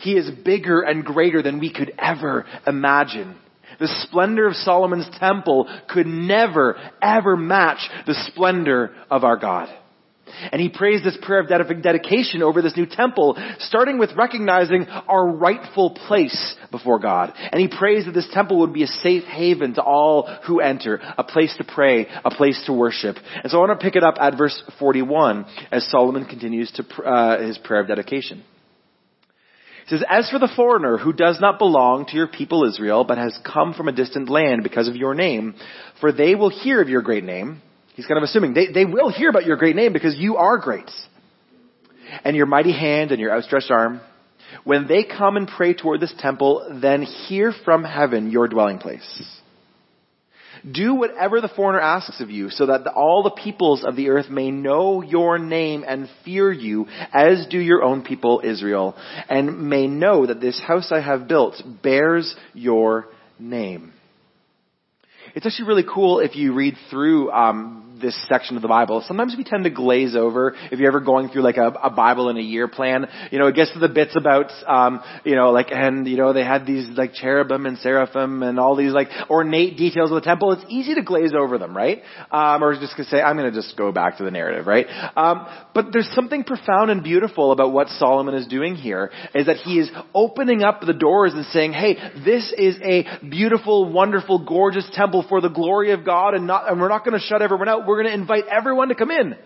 He 0.00 0.12
is 0.12 0.30
bigger 0.44 0.82
and 0.82 1.06
greater 1.06 1.42
than 1.42 1.58
we 1.58 1.72
could 1.72 1.94
ever 1.98 2.44
imagine. 2.66 3.38
The 3.82 4.06
splendor 4.06 4.46
of 4.46 4.54
Solomon's 4.54 5.08
temple 5.18 5.68
could 5.92 6.06
never, 6.06 6.76
ever 7.02 7.36
match 7.36 7.80
the 8.06 8.14
splendor 8.28 8.94
of 9.10 9.24
our 9.24 9.36
God. 9.36 9.76
And 10.52 10.60
he 10.60 10.68
prays 10.68 11.02
this 11.02 11.18
prayer 11.20 11.40
of 11.40 11.82
dedication 11.82 12.44
over 12.44 12.62
this 12.62 12.76
new 12.76 12.86
temple, 12.86 13.36
starting 13.58 13.98
with 13.98 14.12
recognizing 14.16 14.86
our 14.86 15.26
rightful 15.26 15.90
place 16.06 16.54
before 16.70 17.00
God. 17.00 17.32
And 17.36 17.60
he 17.60 17.66
prays 17.66 18.04
that 18.04 18.12
this 18.12 18.28
temple 18.32 18.60
would 18.60 18.72
be 18.72 18.84
a 18.84 18.86
safe 18.86 19.24
haven 19.24 19.74
to 19.74 19.82
all 19.82 20.32
who 20.46 20.60
enter, 20.60 21.00
a 21.18 21.24
place 21.24 21.52
to 21.58 21.64
pray, 21.64 22.06
a 22.24 22.30
place 22.30 22.62
to 22.66 22.72
worship. 22.72 23.16
And 23.42 23.50
so 23.50 23.58
I 23.58 23.66
want 23.66 23.80
to 23.80 23.84
pick 23.84 23.96
it 23.96 24.04
up 24.04 24.14
at 24.20 24.38
verse 24.38 24.62
41 24.78 25.44
as 25.72 25.90
Solomon 25.90 26.24
continues 26.26 26.70
to 26.76 27.02
uh, 27.02 27.44
his 27.44 27.58
prayer 27.58 27.80
of 27.80 27.88
dedication. 27.88 28.44
He 29.86 29.96
says, 29.96 30.04
As 30.08 30.30
for 30.30 30.38
the 30.38 30.52
foreigner 30.54 30.96
who 30.96 31.12
does 31.12 31.40
not 31.40 31.58
belong 31.58 32.06
to 32.06 32.16
your 32.16 32.28
people 32.28 32.64
Israel, 32.64 33.04
but 33.04 33.18
has 33.18 33.38
come 33.44 33.74
from 33.74 33.88
a 33.88 33.92
distant 33.92 34.28
land 34.28 34.62
because 34.62 34.88
of 34.88 34.96
your 34.96 35.14
name, 35.14 35.54
for 36.00 36.12
they 36.12 36.34
will 36.34 36.50
hear 36.50 36.80
of 36.80 36.88
your 36.88 37.02
great 37.02 37.24
name. 37.24 37.60
He's 37.94 38.06
kind 38.06 38.18
of 38.18 38.24
assuming 38.24 38.54
they, 38.54 38.68
they 38.72 38.84
will 38.84 39.10
hear 39.10 39.28
about 39.28 39.44
your 39.44 39.56
great 39.56 39.76
name 39.76 39.92
because 39.92 40.16
you 40.16 40.36
are 40.36 40.58
great. 40.58 40.90
And 42.24 42.36
your 42.36 42.46
mighty 42.46 42.72
hand 42.72 43.10
and 43.10 43.20
your 43.20 43.34
outstretched 43.34 43.70
arm. 43.70 44.00
When 44.64 44.86
they 44.86 45.04
come 45.04 45.36
and 45.36 45.48
pray 45.48 45.74
toward 45.74 46.00
this 46.00 46.14
temple, 46.18 46.78
then 46.80 47.02
hear 47.02 47.52
from 47.64 47.84
heaven 47.84 48.30
your 48.30 48.48
dwelling 48.48 48.78
place. 48.78 49.40
Do 50.70 50.94
whatever 50.94 51.40
the 51.40 51.48
foreigner 51.48 51.80
asks 51.80 52.20
of 52.20 52.30
you, 52.30 52.50
so 52.50 52.66
that 52.66 52.86
all 52.86 53.22
the 53.22 53.42
peoples 53.42 53.84
of 53.84 53.96
the 53.96 54.10
earth 54.10 54.30
may 54.30 54.50
know 54.50 55.02
your 55.02 55.38
name 55.38 55.84
and 55.86 56.08
fear 56.24 56.52
you, 56.52 56.86
as 57.12 57.46
do 57.50 57.58
your 57.58 57.82
own 57.82 58.02
people 58.02 58.42
Israel, 58.44 58.94
and 59.28 59.68
may 59.68 59.88
know 59.88 60.26
that 60.26 60.40
this 60.40 60.60
house 60.60 60.92
I 60.92 61.00
have 61.00 61.26
built 61.26 61.60
bears 61.82 62.34
your 62.54 63.08
name. 63.40 63.92
It's 65.34 65.46
actually 65.46 65.68
really 65.68 65.84
cool 65.92 66.20
if 66.20 66.36
you 66.36 66.52
read 66.52 66.76
through 66.90 67.30
um, 67.32 67.91
this 68.02 68.18
section 68.28 68.56
of 68.56 68.62
the 68.62 68.68
Bible. 68.68 69.02
Sometimes 69.06 69.34
we 69.38 69.44
tend 69.44 69.64
to 69.64 69.70
glaze 69.70 70.14
over. 70.14 70.54
If 70.70 70.78
you're 70.78 70.88
ever 70.88 71.00
going 71.00 71.28
through 71.28 71.42
like 71.42 71.56
a, 71.56 71.68
a 71.68 71.90
Bible 71.90 72.28
in 72.28 72.36
a 72.36 72.42
year 72.42 72.68
plan, 72.68 73.06
you 73.30 73.38
know, 73.38 73.46
it 73.46 73.54
gets 73.54 73.72
to 73.72 73.78
the 73.78 73.88
bits 73.88 74.14
about, 74.16 74.50
um, 74.66 75.00
you 75.24 75.36
know, 75.36 75.50
like, 75.50 75.68
and, 75.70 76.06
you 76.06 76.16
know, 76.16 76.32
they 76.32 76.44
had 76.44 76.66
these 76.66 76.88
like 76.88 77.14
cherubim 77.14 77.64
and 77.64 77.78
seraphim 77.78 78.42
and 78.42 78.58
all 78.58 78.76
these 78.76 78.92
like 78.92 79.08
ornate 79.30 79.76
details 79.76 80.10
of 80.10 80.16
the 80.16 80.20
temple. 80.20 80.52
It's 80.52 80.64
easy 80.68 80.94
to 80.96 81.02
glaze 81.02 81.32
over 81.38 81.56
them, 81.56 81.76
right? 81.76 82.02
Um, 82.30 82.62
or 82.62 82.74
just 82.78 82.96
to 82.96 83.04
say, 83.04 83.22
I'm 83.22 83.36
going 83.36 83.50
to 83.50 83.56
just 83.56 83.76
go 83.76 83.92
back 83.92 84.18
to 84.18 84.24
the 84.24 84.30
narrative, 84.30 84.66
right? 84.66 84.86
Um, 85.16 85.46
but 85.74 85.86
there's 85.92 86.10
something 86.14 86.44
profound 86.44 86.90
and 86.90 87.02
beautiful 87.02 87.52
about 87.52 87.72
what 87.72 87.88
Solomon 87.88 88.34
is 88.34 88.46
doing 88.46 88.74
here, 88.74 89.10
is 89.34 89.46
that 89.46 89.58
he 89.58 89.78
is 89.78 89.90
opening 90.14 90.62
up 90.62 90.80
the 90.80 90.92
doors 90.92 91.32
and 91.34 91.44
saying, 91.46 91.72
hey, 91.72 91.94
this 92.24 92.52
is 92.58 92.76
a 92.82 93.06
beautiful, 93.28 93.92
wonderful, 93.92 94.44
gorgeous 94.44 94.88
temple 94.92 95.24
for 95.28 95.40
the 95.40 95.48
glory 95.48 95.92
of 95.92 96.04
God 96.04 96.34
and 96.34 96.46
not, 96.46 96.70
and 96.70 96.80
we're 96.80 96.88
not 96.88 97.04
going 97.04 97.18
to 97.18 97.24
shut 97.24 97.42
everyone 97.42 97.68
out. 97.68 97.86
We're 97.86 97.91
going 97.96 98.14
to 98.14 98.20
invite 98.20 98.44
everyone 98.46 98.88
to 98.88 98.94
come 98.94 99.10
in. 99.10 99.36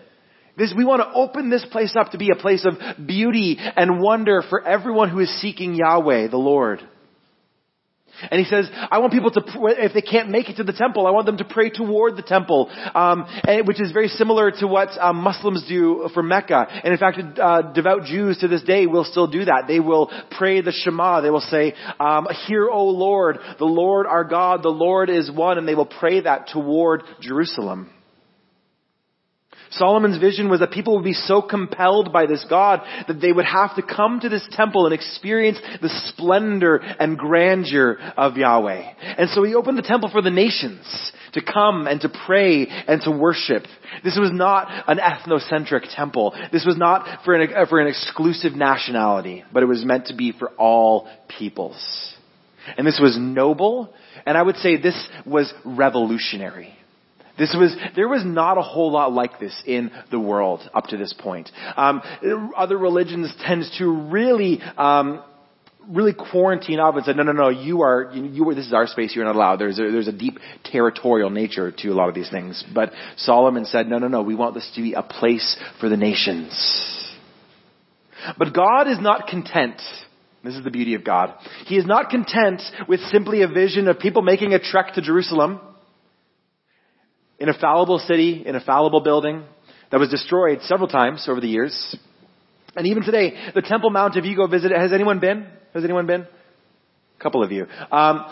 This, 0.57 0.73
we 0.75 0.85
want 0.85 1.01
to 1.01 1.13
open 1.13 1.49
this 1.49 1.65
place 1.71 1.95
up 1.95 2.11
to 2.11 2.17
be 2.17 2.31
a 2.31 2.35
place 2.35 2.65
of 2.65 3.05
beauty 3.05 3.57
and 3.59 4.01
wonder 4.01 4.43
for 4.49 4.65
everyone 4.65 5.09
who 5.09 5.19
is 5.19 5.29
seeking 5.39 5.75
Yahweh, 5.75 6.29
the 6.29 6.37
Lord. 6.37 6.81
And 8.31 8.39
he 8.43 8.49
says, 8.49 8.67
I 8.73 8.97
want 8.97 9.13
people 9.13 9.29
to, 9.31 9.41
if 9.77 9.93
they 9.93 10.01
can't 10.01 10.29
make 10.29 10.49
it 10.49 10.57
to 10.57 10.63
the 10.63 10.73
temple, 10.73 11.05
I 11.05 11.11
want 11.11 11.27
them 11.27 11.37
to 11.37 11.45
pray 11.45 11.69
toward 11.69 12.17
the 12.17 12.23
temple, 12.23 12.69
um, 12.95 13.27
which 13.65 13.79
is 13.79 13.91
very 13.91 14.07
similar 14.07 14.49
to 14.51 14.67
what 14.67 14.89
um, 14.99 15.17
Muslims 15.17 15.65
do 15.67 16.09
for 16.13 16.23
Mecca. 16.23 16.65
And 16.83 16.91
in 16.93 16.97
fact, 16.97 17.19
uh, 17.39 17.73
devout 17.73 18.05
Jews 18.05 18.39
to 18.39 18.47
this 18.47 18.63
day 18.63 18.87
will 18.87 19.03
still 19.03 19.27
do 19.27 19.45
that. 19.45 19.65
They 19.67 19.79
will 19.79 20.11
pray 20.31 20.61
the 20.61 20.71
Shema. 20.71 21.21
They 21.21 21.29
will 21.29 21.41
say, 21.41 21.75
um, 21.99 22.27
"Hear, 22.47 22.67
O 22.67 22.85
Lord, 22.85 23.37
the 23.59 23.65
Lord 23.65 24.07
our 24.07 24.23
God, 24.23 24.63
the 24.63 24.69
Lord 24.69 25.11
is 25.11 25.29
one," 25.29 25.59
and 25.59 25.67
they 25.67 25.75
will 25.75 25.85
pray 25.85 26.21
that 26.21 26.47
toward 26.47 27.03
Jerusalem. 27.21 27.91
Solomon's 29.71 30.17
vision 30.17 30.49
was 30.49 30.59
that 30.59 30.71
people 30.71 30.95
would 30.95 31.03
be 31.03 31.13
so 31.13 31.41
compelled 31.41 32.13
by 32.13 32.25
this 32.25 32.45
God 32.49 32.81
that 33.07 33.19
they 33.21 33.31
would 33.31 33.45
have 33.45 33.75
to 33.75 33.81
come 33.81 34.19
to 34.19 34.29
this 34.29 34.47
temple 34.51 34.85
and 34.85 34.93
experience 34.93 35.59
the 35.81 35.89
splendor 36.07 36.77
and 36.77 37.17
grandeur 37.17 37.97
of 38.15 38.37
Yahweh. 38.37 38.93
And 39.17 39.29
so 39.29 39.43
he 39.43 39.55
opened 39.55 39.77
the 39.77 39.83
temple 39.83 40.09
for 40.11 40.21
the 40.21 40.29
nations 40.29 41.11
to 41.33 41.41
come 41.41 41.87
and 41.87 42.01
to 42.01 42.09
pray 42.25 42.65
and 42.65 43.01
to 43.01 43.11
worship. 43.11 43.63
This 44.03 44.17
was 44.19 44.31
not 44.31 44.67
an 44.87 44.97
ethnocentric 44.97 45.93
temple. 45.95 46.33
This 46.51 46.65
was 46.65 46.77
not 46.77 47.23
for 47.23 47.33
an, 47.33 47.67
for 47.67 47.79
an 47.79 47.87
exclusive 47.87 48.53
nationality, 48.53 49.43
but 49.51 49.63
it 49.63 49.67
was 49.67 49.85
meant 49.85 50.07
to 50.07 50.15
be 50.15 50.31
for 50.31 50.49
all 50.51 51.09
peoples. 51.37 52.13
And 52.77 52.85
this 52.85 52.99
was 53.01 53.17
noble, 53.17 53.93
and 54.25 54.37
I 54.37 54.41
would 54.41 54.57
say 54.57 54.77
this 54.77 55.07
was 55.25 55.53
revolutionary. 55.63 56.76
This 57.37 57.55
was, 57.57 57.75
there 57.95 58.07
was 58.07 58.23
not 58.25 58.57
a 58.57 58.61
whole 58.61 58.91
lot 58.91 59.13
like 59.13 59.39
this 59.39 59.53
in 59.65 59.91
the 60.11 60.19
world 60.19 60.67
up 60.73 60.85
to 60.87 60.97
this 60.97 61.13
point. 61.13 61.51
Um, 61.75 62.01
other 62.55 62.77
religions 62.77 63.33
tend 63.45 63.65
to 63.77 63.87
really, 64.09 64.59
um, 64.77 65.23
really 65.87 66.13
quarantine 66.13 66.79
off 66.79 66.95
and 66.95 67.05
say, 67.05 67.13
no, 67.13 67.23
no, 67.23 67.31
no, 67.31 67.49
you 67.49 67.81
are, 67.81 68.11
you, 68.13 68.25
you 68.25 68.49
are, 68.49 68.55
this 68.55 68.65
is 68.65 68.73
our 68.73 68.87
space, 68.87 69.15
you're 69.15 69.25
not 69.25 69.35
allowed. 69.35 69.57
There's 69.57 69.79
a, 69.79 69.83
there's 69.83 70.07
a 70.07 70.13
deep 70.13 70.39
territorial 70.63 71.29
nature 71.29 71.71
to 71.71 71.89
a 71.89 71.93
lot 71.93 72.09
of 72.09 72.15
these 72.15 72.29
things. 72.29 72.63
But 72.73 72.91
Solomon 73.17 73.65
said, 73.65 73.87
no, 73.87 73.99
no, 73.99 74.07
no, 74.07 74.23
we 74.23 74.35
want 74.35 74.55
this 74.55 74.69
to 74.75 74.81
be 74.81 74.93
a 74.93 75.03
place 75.03 75.57
for 75.79 75.89
the 75.89 75.97
nations. 75.97 77.13
But 78.37 78.53
God 78.53 78.87
is 78.87 78.99
not 78.99 79.27
content. 79.27 79.79
This 80.43 80.55
is 80.55 80.63
the 80.63 80.71
beauty 80.71 80.95
of 80.95 81.03
God. 81.03 81.33
He 81.65 81.77
is 81.77 81.85
not 81.85 82.09
content 82.09 82.61
with 82.87 82.99
simply 83.11 83.43
a 83.43 83.47
vision 83.47 83.87
of 83.87 83.99
people 83.99 84.21
making 84.21 84.53
a 84.53 84.59
trek 84.59 84.93
to 84.95 85.01
Jerusalem 85.01 85.59
in 87.39 87.49
a 87.49 87.53
fallible 87.53 87.99
city, 87.99 88.43
in 88.45 88.55
a 88.55 88.61
fallible 88.61 89.01
building 89.01 89.43
that 89.91 89.99
was 89.99 90.09
destroyed 90.09 90.61
several 90.63 90.87
times 90.87 91.25
over 91.29 91.39
the 91.39 91.47
years. 91.47 91.95
And 92.75 92.87
even 92.87 93.03
today, 93.03 93.51
the 93.55 93.61
Temple 93.61 93.89
Mount, 93.89 94.15
if 94.15 94.25
you 94.25 94.35
go 94.35 94.47
visit 94.47 94.71
it, 94.71 94.77
has 94.77 94.93
anyone 94.93 95.19
been? 95.19 95.47
Has 95.73 95.83
anyone 95.83 96.05
been? 96.05 96.21
A 96.21 97.23
couple 97.23 97.43
of 97.43 97.51
you. 97.51 97.65
Um, 97.91 98.25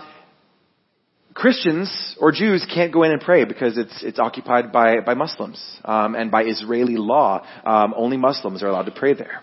Christians 1.34 2.16
or 2.20 2.32
Jews 2.32 2.66
can't 2.74 2.94
go 2.94 3.04
in 3.04 3.12
and 3.12 3.20
pray 3.20 3.44
because 3.44 3.78
it's 3.78 4.04
it's 4.04 4.20
occupied 4.20 4.72
by 4.72 5.02
by 5.02 5.16
Muslims 5.16 5.62
um, 5.84 6.16
and 6.16 6.32
by 6.32 6.44
Israeli 6.44 6.96
law. 6.96 7.46
Um, 7.66 7.94
only 7.98 8.16
Muslims 8.16 8.64
are 8.64 8.68
allowed 8.68 8.86
to 8.86 8.92
pray 8.92 9.14
there. 9.14 9.42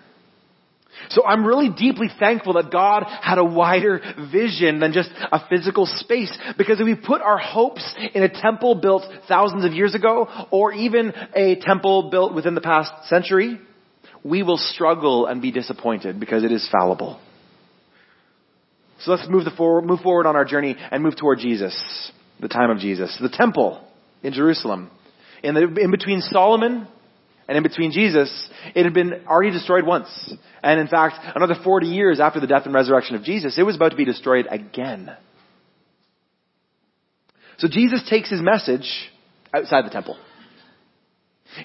So 1.10 1.24
I'm 1.24 1.44
really 1.44 1.68
deeply 1.68 2.08
thankful 2.18 2.54
that 2.54 2.70
God 2.70 3.04
had 3.04 3.38
a 3.38 3.44
wider 3.44 4.00
vision 4.32 4.80
than 4.80 4.92
just 4.92 5.10
a 5.30 5.40
physical 5.48 5.86
space. 5.86 6.36
Because 6.56 6.80
if 6.80 6.84
we 6.84 6.94
put 6.94 7.20
our 7.20 7.38
hopes 7.38 7.94
in 8.14 8.22
a 8.22 8.28
temple 8.28 8.76
built 8.76 9.04
thousands 9.28 9.64
of 9.64 9.72
years 9.72 9.94
ago, 9.94 10.28
or 10.50 10.72
even 10.72 11.12
a 11.34 11.56
temple 11.60 12.10
built 12.10 12.34
within 12.34 12.54
the 12.54 12.60
past 12.60 13.08
century, 13.08 13.60
we 14.24 14.42
will 14.42 14.58
struggle 14.58 15.26
and 15.26 15.42
be 15.42 15.50
disappointed 15.50 16.20
because 16.20 16.44
it 16.44 16.52
is 16.52 16.68
fallible. 16.70 17.20
So 19.00 19.10
let's 19.10 19.28
move, 19.28 19.44
forward, 19.56 19.84
move 19.84 20.00
forward 20.00 20.26
on 20.26 20.36
our 20.36 20.44
journey 20.44 20.76
and 20.78 21.02
move 21.02 21.16
toward 21.16 21.40
Jesus, 21.40 22.12
the 22.40 22.48
time 22.48 22.70
of 22.70 22.78
Jesus. 22.78 23.16
The 23.20 23.28
temple 23.28 23.84
in 24.22 24.32
Jerusalem. 24.32 24.90
In, 25.42 25.54
the, 25.54 25.62
in 25.62 25.90
between 25.90 26.20
Solomon 26.20 26.86
and 27.48 27.56
in 27.56 27.62
between 27.62 27.92
Jesus, 27.92 28.30
it 28.74 28.84
had 28.84 28.94
been 28.94 29.24
already 29.26 29.50
destroyed 29.50 29.84
once. 29.84 30.08
And 30.62 30.80
in 30.80 30.88
fact, 30.88 31.16
another 31.34 31.56
40 31.62 31.86
years 31.86 32.20
after 32.20 32.40
the 32.40 32.46
death 32.46 32.66
and 32.66 32.74
resurrection 32.74 33.16
of 33.16 33.24
Jesus, 33.24 33.58
it 33.58 33.62
was 33.62 33.76
about 33.76 33.90
to 33.90 33.96
be 33.96 34.04
destroyed 34.04 34.46
again. 34.48 35.10
So 37.58 37.68
Jesus 37.68 38.02
takes 38.08 38.30
his 38.30 38.40
message 38.40 38.88
outside 39.52 39.84
the 39.84 39.90
temple. 39.90 40.16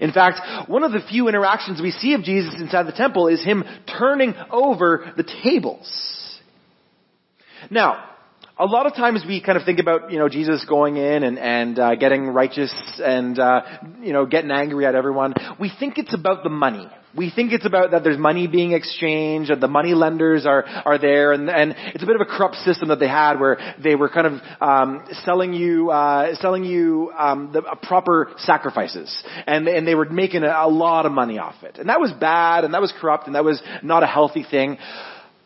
In 0.01 0.11
fact, 0.11 0.69
one 0.69 0.83
of 0.83 0.91
the 0.91 0.99
few 1.09 1.27
interactions 1.29 1.81
we 1.81 1.91
see 1.91 2.13
of 2.13 2.23
Jesus 2.23 2.55
inside 2.59 2.87
the 2.87 2.91
temple 2.91 3.27
is 3.27 3.43
him 3.43 3.63
turning 3.97 4.33
over 4.51 5.13
the 5.15 5.23
tables. 5.43 6.39
Now, 7.69 8.06
a 8.59 8.65
lot 8.65 8.87
of 8.87 8.95
times 8.95 9.23
we 9.27 9.41
kind 9.41 9.57
of 9.57 9.65
think 9.65 9.79
about, 9.79 10.11
you 10.11 10.17
know, 10.17 10.29
Jesus 10.29 10.65
going 10.67 10.97
in 10.97 11.23
and, 11.23 11.37
and 11.37 11.77
uh, 11.77 11.95
getting 11.95 12.27
righteous 12.27 12.73
and, 13.03 13.37
uh, 13.37 13.61
you 14.01 14.13
know, 14.13 14.25
getting 14.25 14.49
angry 14.49 14.85
at 14.85 14.95
everyone. 14.95 15.33
We 15.59 15.71
think 15.79 15.97
it's 15.97 16.13
about 16.13 16.43
the 16.43 16.49
money. 16.49 16.87
We 17.15 17.31
think 17.31 17.51
it's 17.51 17.65
about 17.65 17.91
that 17.91 18.03
there's 18.03 18.17
money 18.17 18.47
being 18.47 18.73
exchanged 18.73 19.51
and 19.51 19.61
the 19.61 19.67
money 19.67 19.93
lenders 19.93 20.45
are, 20.45 20.65
are 20.65 20.97
there 20.97 21.33
and, 21.33 21.49
and 21.49 21.75
it's 21.93 22.03
a 22.03 22.05
bit 22.05 22.15
of 22.15 22.21
a 22.21 22.25
corrupt 22.25 22.55
system 22.57 22.89
that 22.89 22.99
they 22.99 23.07
had 23.07 23.39
where 23.39 23.75
they 23.83 23.95
were 23.95 24.09
kind 24.09 24.27
of, 24.27 24.33
um, 24.59 25.05
selling 25.23 25.53
you, 25.53 25.91
uh, 25.91 26.35
selling 26.35 26.63
you, 26.63 27.11
um, 27.17 27.51
the 27.53 27.61
proper 27.83 28.31
sacrifices 28.37 29.23
and, 29.45 29.67
and 29.67 29.87
they 29.87 29.95
were 29.95 30.09
making 30.09 30.43
a, 30.43 30.47
a 30.47 30.69
lot 30.69 31.05
of 31.05 31.11
money 31.11 31.37
off 31.37 31.63
it. 31.63 31.77
And 31.77 31.89
that 31.89 31.99
was 31.99 32.11
bad 32.11 32.63
and 32.63 32.73
that 32.73 32.81
was 32.81 32.93
corrupt 32.99 33.27
and 33.27 33.35
that 33.35 33.43
was 33.43 33.61
not 33.83 34.03
a 34.03 34.07
healthy 34.07 34.45
thing. 34.49 34.77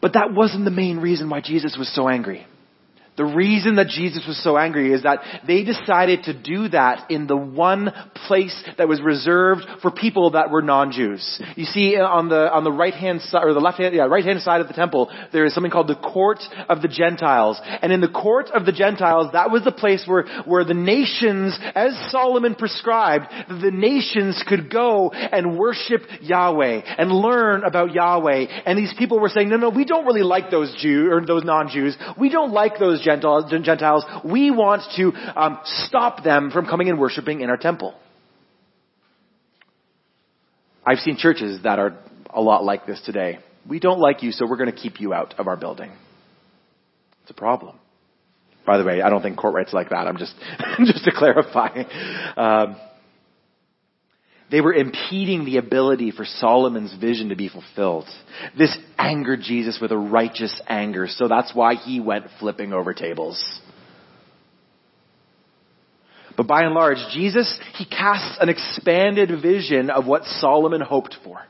But 0.02 0.13
that 0.13 0.34
wasn't 0.34 0.65
the 0.65 0.71
main 0.71 0.97
reason 0.97 1.30
why 1.30 1.41
Jesus 1.41 1.76
was 1.78 1.93
so 1.93 2.10
angry. 2.10 2.47
The 3.17 3.26
reason 3.26 3.76
that 3.76 3.89
Jesus 3.89 4.24
was 4.26 4.41
so 4.41 4.58
angry 4.58 4.93
is 4.93 5.04
that 5.04 5.19
they 5.45 5.63
decided 5.63 6.24
to 6.24 6.34
do 6.34 6.69
that 6.69 7.12
in 7.12 7.28
the 7.28 7.36
one 7.36 7.91
place 8.26 8.63
that 8.78 8.88
was 8.88 9.02
reserved 9.02 9.63
for 9.82 9.91
people 9.91 10.32
that 10.32 10.50
were 10.50 10.62
non-Jews. 10.62 11.41
You 11.58 11.65
see 11.65 11.97
on 11.97 12.30
the, 12.30 12.50
on 12.52 12.63
the 12.63 12.71
right 12.71 12.93
hand 12.93 13.19
side, 13.21 13.43
or 13.43 13.54
the 13.54 13.60
left 13.60 13.80
hand, 13.80 13.93
yeah, 13.93 14.04
right 14.04 14.24
hand 14.24 14.41
side 14.41 14.62
of 14.62 14.69
the 14.69 14.74
temple, 14.74 15.12
there 15.34 15.45
is 15.45 15.54
something 15.54 15.71
called 15.71 15.89
the 15.89 15.95
court 15.95 16.39
of 16.69 16.82
the 16.82 16.88
Gentiles. 16.88 17.60
And 17.82 17.91
in 17.91 18.00
the 18.00 18.08
court 18.08 18.50
of 18.52 18.65
the 18.65 18.71
Gentiles, 18.71 19.32
that 19.34 19.52
was 19.52 19.65
the 19.65 19.74
place 19.74 20.06
where, 20.08 20.26
where 20.45 20.63
the 20.63 20.74
nations, 20.74 21.60
as 21.76 21.91
Solomon 22.12 22.56
prescribed, 22.56 23.26
the 23.50 23.71
nations 23.71 24.41
could 24.47 24.71
go 24.71 25.12
and 25.12 25.60
worship 25.60 26.02
Yahweh 26.21 26.82
and 26.97 27.12
learn 27.12 27.65
about 27.65 27.93
Yahweh. 27.93 28.63
And 28.65 28.80
these 28.80 28.93
people 28.97 29.19
were 29.19 29.30
saying, 29.30 29.50
no, 29.50 29.58
no, 29.58 29.69
we 29.69 29.84
don't 29.84 30.06
really 30.06 30.24
like 30.24 30.50
those 30.50 30.74
Jews, 30.82 31.10
or 31.12 31.26
those 31.26 31.43
non-Jews. 31.43 31.97
We 32.17 32.30
don't 32.30 32.54
like 32.54 32.80
those 32.80 33.02
Gentiles, 33.02 33.11
we 34.24 34.52
want 34.52 34.84
to 34.95 35.12
um, 35.36 35.60
stop 35.63 36.24
them 36.24 36.52
from 36.52 36.65
coming 36.65 36.89
and 36.89 37.00
worshiping 37.00 37.41
in 37.41 37.50
our 37.50 37.58
temple. 37.58 37.95
I've 40.86 41.00
seen 41.00 41.17
churches 41.17 41.62
that 41.63 41.80
are 41.80 41.97
a 42.34 42.41
lot 42.41 42.63
like 42.63 42.86
this 42.86 43.02
today. 43.06 43.39
We 43.67 43.80
don't 43.80 44.00
like 44.00 44.24
you, 44.24 44.32
so 44.32 44.47
we're 44.50 44.58
going 44.58 44.71
to 44.71 44.76
keep 44.76 45.00
you 45.00 45.13
out 45.13 45.36
of 45.38 45.47
our 45.47 45.58
building. 45.58 45.91
It's 47.21 47.32
a 47.32 47.36
problem. 47.36 47.78
By 48.65 48.78
the 48.78 48.84
way, 48.84 49.02
I 49.02 49.10
don't 49.10 49.21
think 49.21 49.38
court 49.38 49.56
Kortrights 49.56 49.74
like 49.74 49.89
that. 49.89 50.08
I'm 50.08 50.17
just, 50.17 50.34
just 50.86 51.04
to 51.06 51.12
clarify. 51.12 51.84
Um, 52.38 52.76
they 54.52 54.62
were 54.62 54.74
impeding 54.74 55.46
the 55.46 55.58
ability 55.58 56.12
for 56.12 56.26
Solomon's 56.26 56.94
vision 57.00 57.30
to 57.30 57.36
be 57.36 57.48
fulfilled. 57.48 58.06
This 58.58 58.78
angered 58.98 59.40
Jesus 59.42 59.80
with 59.82 59.92
a 59.92 59.98
righteous 59.98 60.62
anger, 60.68 61.08
so 61.08 61.28
that's 61.28 61.56
why 61.56 61.76
he 61.76 62.00
went 62.00 62.26
flipping 62.40 62.74
over 62.74 62.94
tables. 62.94 63.62
But 66.36 66.48
by 66.48 66.64
and 66.64 66.74
large, 66.74 66.98
Jesus, 67.14 67.60
he 67.76 67.86
casts 67.86 68.38
an 68.42 68.50
expanded 68.50 69.42
vision 69.42 69.90
of 69.90 70.06
what 70.06 70.24
Solomon 70.26 70.82
hoped 70.82 71.16
for. 71.24 71.42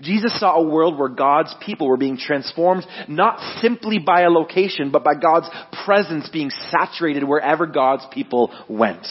Jesus 0.00 0.38
saw 0.40 0.56
a 0.56 0.68
world 0.68 0.98
where 0.98 1.08
God's 1.08 1.54
people 1.64 1.88
were 1.88 1.96
being 1.96 2.16
transformed 2.16 2.86
not 3.08 3.60
simply 3.60 3.98
by 3.98 4.22
a 4.22 4.30
location, 4.30 4.90
but 4.90 5.04
by 5.04 5.14
God's 5.14 5.48
presence 5.84 6.28
being 6.32 6.50
saturated 6.70 7.22
wherever 7.22 7.66
God's 7.66 8.06
people 8.12 8.52
went. 8.68 9.06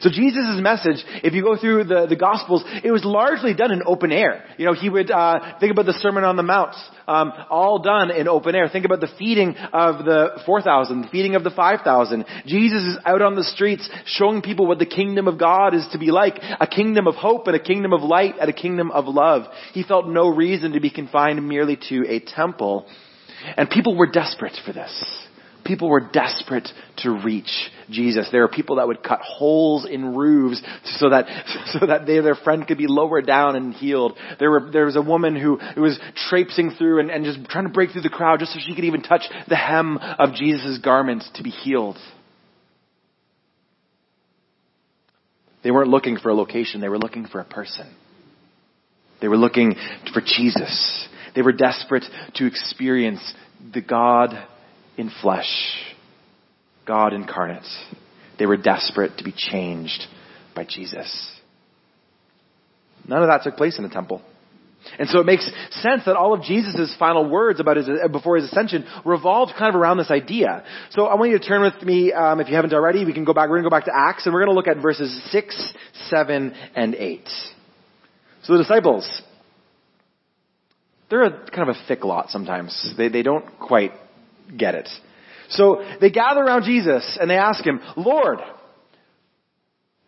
So 0.00 0.10
Jesus' 0.10 0.60
message, 0.60 1.04
if 1.22 1.32
you 1.32 1.42
go 1.42 1.56
through 1.56 1.84
the, 1.84 2.06
the 2.06 2.16
Gospels, 2.16 2.64
it 2.84 2.90
was 2.90 3.04
largely 3.04 3.54
done 3.54 3.72
in 3.72 3.82
open 3.86 4.12
air. 4.12 4.44
You 4.58 4.66
know, 4.66 4.74
he 4.74 4.88
would 4.88 5.10
uh, 5.10 5.58
think 5.60 5.72
about 5.72 5.86
the 5.86 5.92
Sermon 5.94 6.24
on 6.24 6.36
the 6.36 6.42
Mount, 6.42 6.74
um, 7.08 7.32
all 7.50 7.78
done 7.78 8.10
in 8.10 8.28
open 8.28 8.54
air. 8.54 8.68
Think 8.68 8.84
about 8.84 9.00
the 9.00 9.08
feeding 9.18 9.56
of 9.56 10.04
the 10.04 10.40
4,000, 10.44 11.02
the 11.02 11.08
feeding 11.08 11.34
of 11.34 11.44
the 11.44 11.50
5,000. 11.50 12.24
Jesus 12.46 12.82
is 12.82 12.98
out 13.04 13.22
on 13.22 13.36
the 13.36 13.44
streets 13.44 13.88
showing 14.06 14.42
people 14.42 14.66
what 14.66 14.78
the 14.78 14.86
kingdom 14.86 15.28
of 15.28 15.38
God 15.38 15.74
is 15.74 15.86
to 15.92 15.98
be 15.98 16.10
like. 16.10 16.38
A 16.60 16.66
kingdom 16.66 17.06
of 17.06 17.14
hope 17.14 17.46
and 17.46 17.56
a 17.56 17.60
kingdom 17.60 17.92
of 17.92 18.02
light 18.02 18.34
and 18.40 18.50
a 18.50 18.52
kingdom 18.52 18.90
of 18.90 19.06
love. 19.06 19.44
He 19.72 19.82
felt 19.82 20.08
no 20.08 20.28
reason 20.28 20.72
to 20.72 20.80
be 20.80 20.90
confined 20.90 21.46
merely 21.46 21.78
to 21.88 22.06
a 22.08 22.20
temple. 22.20 22.86
And 23.56 23.70
people 23.70 23.96
were 23.96 24.10
desperate 24.10 24.56
for 24.64 24.72
this. 24.72 25.26
People 25.66 25.88
were 25.88 26.00
desperate 26.00 26.68
to 26.98 27.10
reach 27.10 27.50
Jesus. 27.90 28.28
There 28.30 28.42
were 28.42 28.48
people 28.48 28.76
that 28.76 28.86
would 28.86 29.02
cut 29.02 29.20
holes 29.20 29.84
in 29.84 30.14
roofs 30.14 30.62
so 30.84 31.10
that, 31.10 31.26
so 31.66 31.86
that 31.86 32.06
they, 32.06 32.20
their 32.20 32.36
friend 32.36 32.66
could 32.66 32.78
be 32.78 32.86
lowered 32.86 33.26
down 33.26 33.56
and 33.56 33.74
healed. 33.74 34.16
There 34.38 34.50
were, 34.50 34.70
there 34.72 34.86
was 34.86 34.96
a 34.96 35.02
woman 35.02 35.34
who, 35.34 35.56
who 35.56 35.82
was 35.82 35.98
traipsing 36.28 36.70
through 36.70 37.00
and, 37.00 37.10
and 37.10 37.24
just 37.24 37.44
trying 37.50 37.66
to 37.66 37.72
break 37.72 37.90
through 37.90 38.02
the 38.02 38.08
crowd 38.08 38.38
just 38.38 38.52
so 38.52 38.60
she 38.64 38.74
could 38.74 38.84
even 38.84 39.02
touch 39.02 39.22
the 39.48 39.56
hem 39.56 39.98
of 39.98 40.34
Jesus' 40.34 40.78
garment 40.78 41.24
to 41.34 41.42
be 41.42 41.50
healed. 41.50 41.96
They 45.64 45.72
weren't 45.72 45.90
looking 45.90 46.16
for 46.16 46.28
a 46.28 46.34
location, 46.34 46.80
they 46.80 46.88
were 46.88 46.98
looking 46.98 47.26
for 47.26 47.40
a 47.40 47.44
person. 47.44 47.92
They 49.20 49.28
were 49.28 49.36
looking 49.36 49.74
for 50.12 50.20
Jesus. 50.20 51.08
They 51.34 51.42
were 51.42 51.52
desperate 51.52 52.04
to 52.36 52.46
experience 52.46 53.34
the 53.74 53.80
God 53.80 54.34
in 54.96 55.10
flesh, 55.22 55.50
God 56.86 57.12
incarnate. 57.12 57.66
They 58.38 58.46
were 58.46 58.56
desperate 58.56 59.18
to 59.18 59.24
be 59.24 59.32
changed 59.32 60.02
by 60.54 60.64
Jesus. 60.64 61.32
None 63.08 63.22
of 63.22 63.28
that 63.28 63.42
took 63.42 63.56
place 63.56 63.78
in 63.78 63.84
the 63.84 63.90
temple. 63.90 64.22
And 64.98 65.08
so 65.08 65.20
it 65.20 65.26
makes 65.26 65.44
sense 65.70 66.04
that 66.06 66.16
all 66.16 66.32
of 66.32 66.42
Jesus' 66.42 66.94
final 66.98 67.28
words 67.28 67.58
about 67.58 67.76
his, 67.76 67.88
before 68.12 68.36
his 68.36 68.46
ascension 68.46 68.86
revolved 69.04 69.52
kind 69.58 69.68
of 69.68 69.80
around 69.80 69.98
this 69.98 70.10
idea. 70.10 70.64
So 70.90 71.06
I 71.06 71.16
want 71.16 71.32
you 71.32 71.38
to 71.38 71.44
turn 71.44 71.62
with 71.62 71.82
me, 71.82 72.12
um, 72.12 72.40
if 72.40 72.48
you 72.48 72.54
haven't 72.54 72.72
already, 72.72 73.04
we 73.04 73.12
can 73.12 73.24
go 73.24 73.32
back, 73.32 73.48
we're 73.48 73.58
to 73.58 73.62
go 73.64 73.70
back 73.70 73.86
to 73.86 73.92
Acts, 73.94 74.26
and 74.26 74.34
we're 74.34 74.44
going 74.44 74.54
to 74.54 74.56
look 74.56 74.68
at 74.68 74.80
verses 74.80 75.20
6, 75.32 75.72
7, 76.08 76.54
and 76.74 76.94
8. 76.94 77.28
So 78.44 78.52
the 78.52 78.62
disciples, 78.62 79.22
they're 81.10 81.24
a 81.24 81.50
kind 81.50 81.68
of 81.68 81.76
a 81.76 81.86
thick 81.88 82.04
lot 82.04 82.30
sometimes. 82.30 82.94
They, 82.96 83.08
they 83.08 83.22
don't 83.22 83.58
quite 83.58 83.92
get 84.56 84.74
it. 84.74 84.88
So 85.50 85.82
they 86.00 86.10
gather 86.10 86.40
around 86.40 86.64
Jesus 86.64 87.16
and 87.20 87.30
they 87.30 87.36
ask 87.36 87.64
him, 87.64 87.80
Lord, 87.96 88.38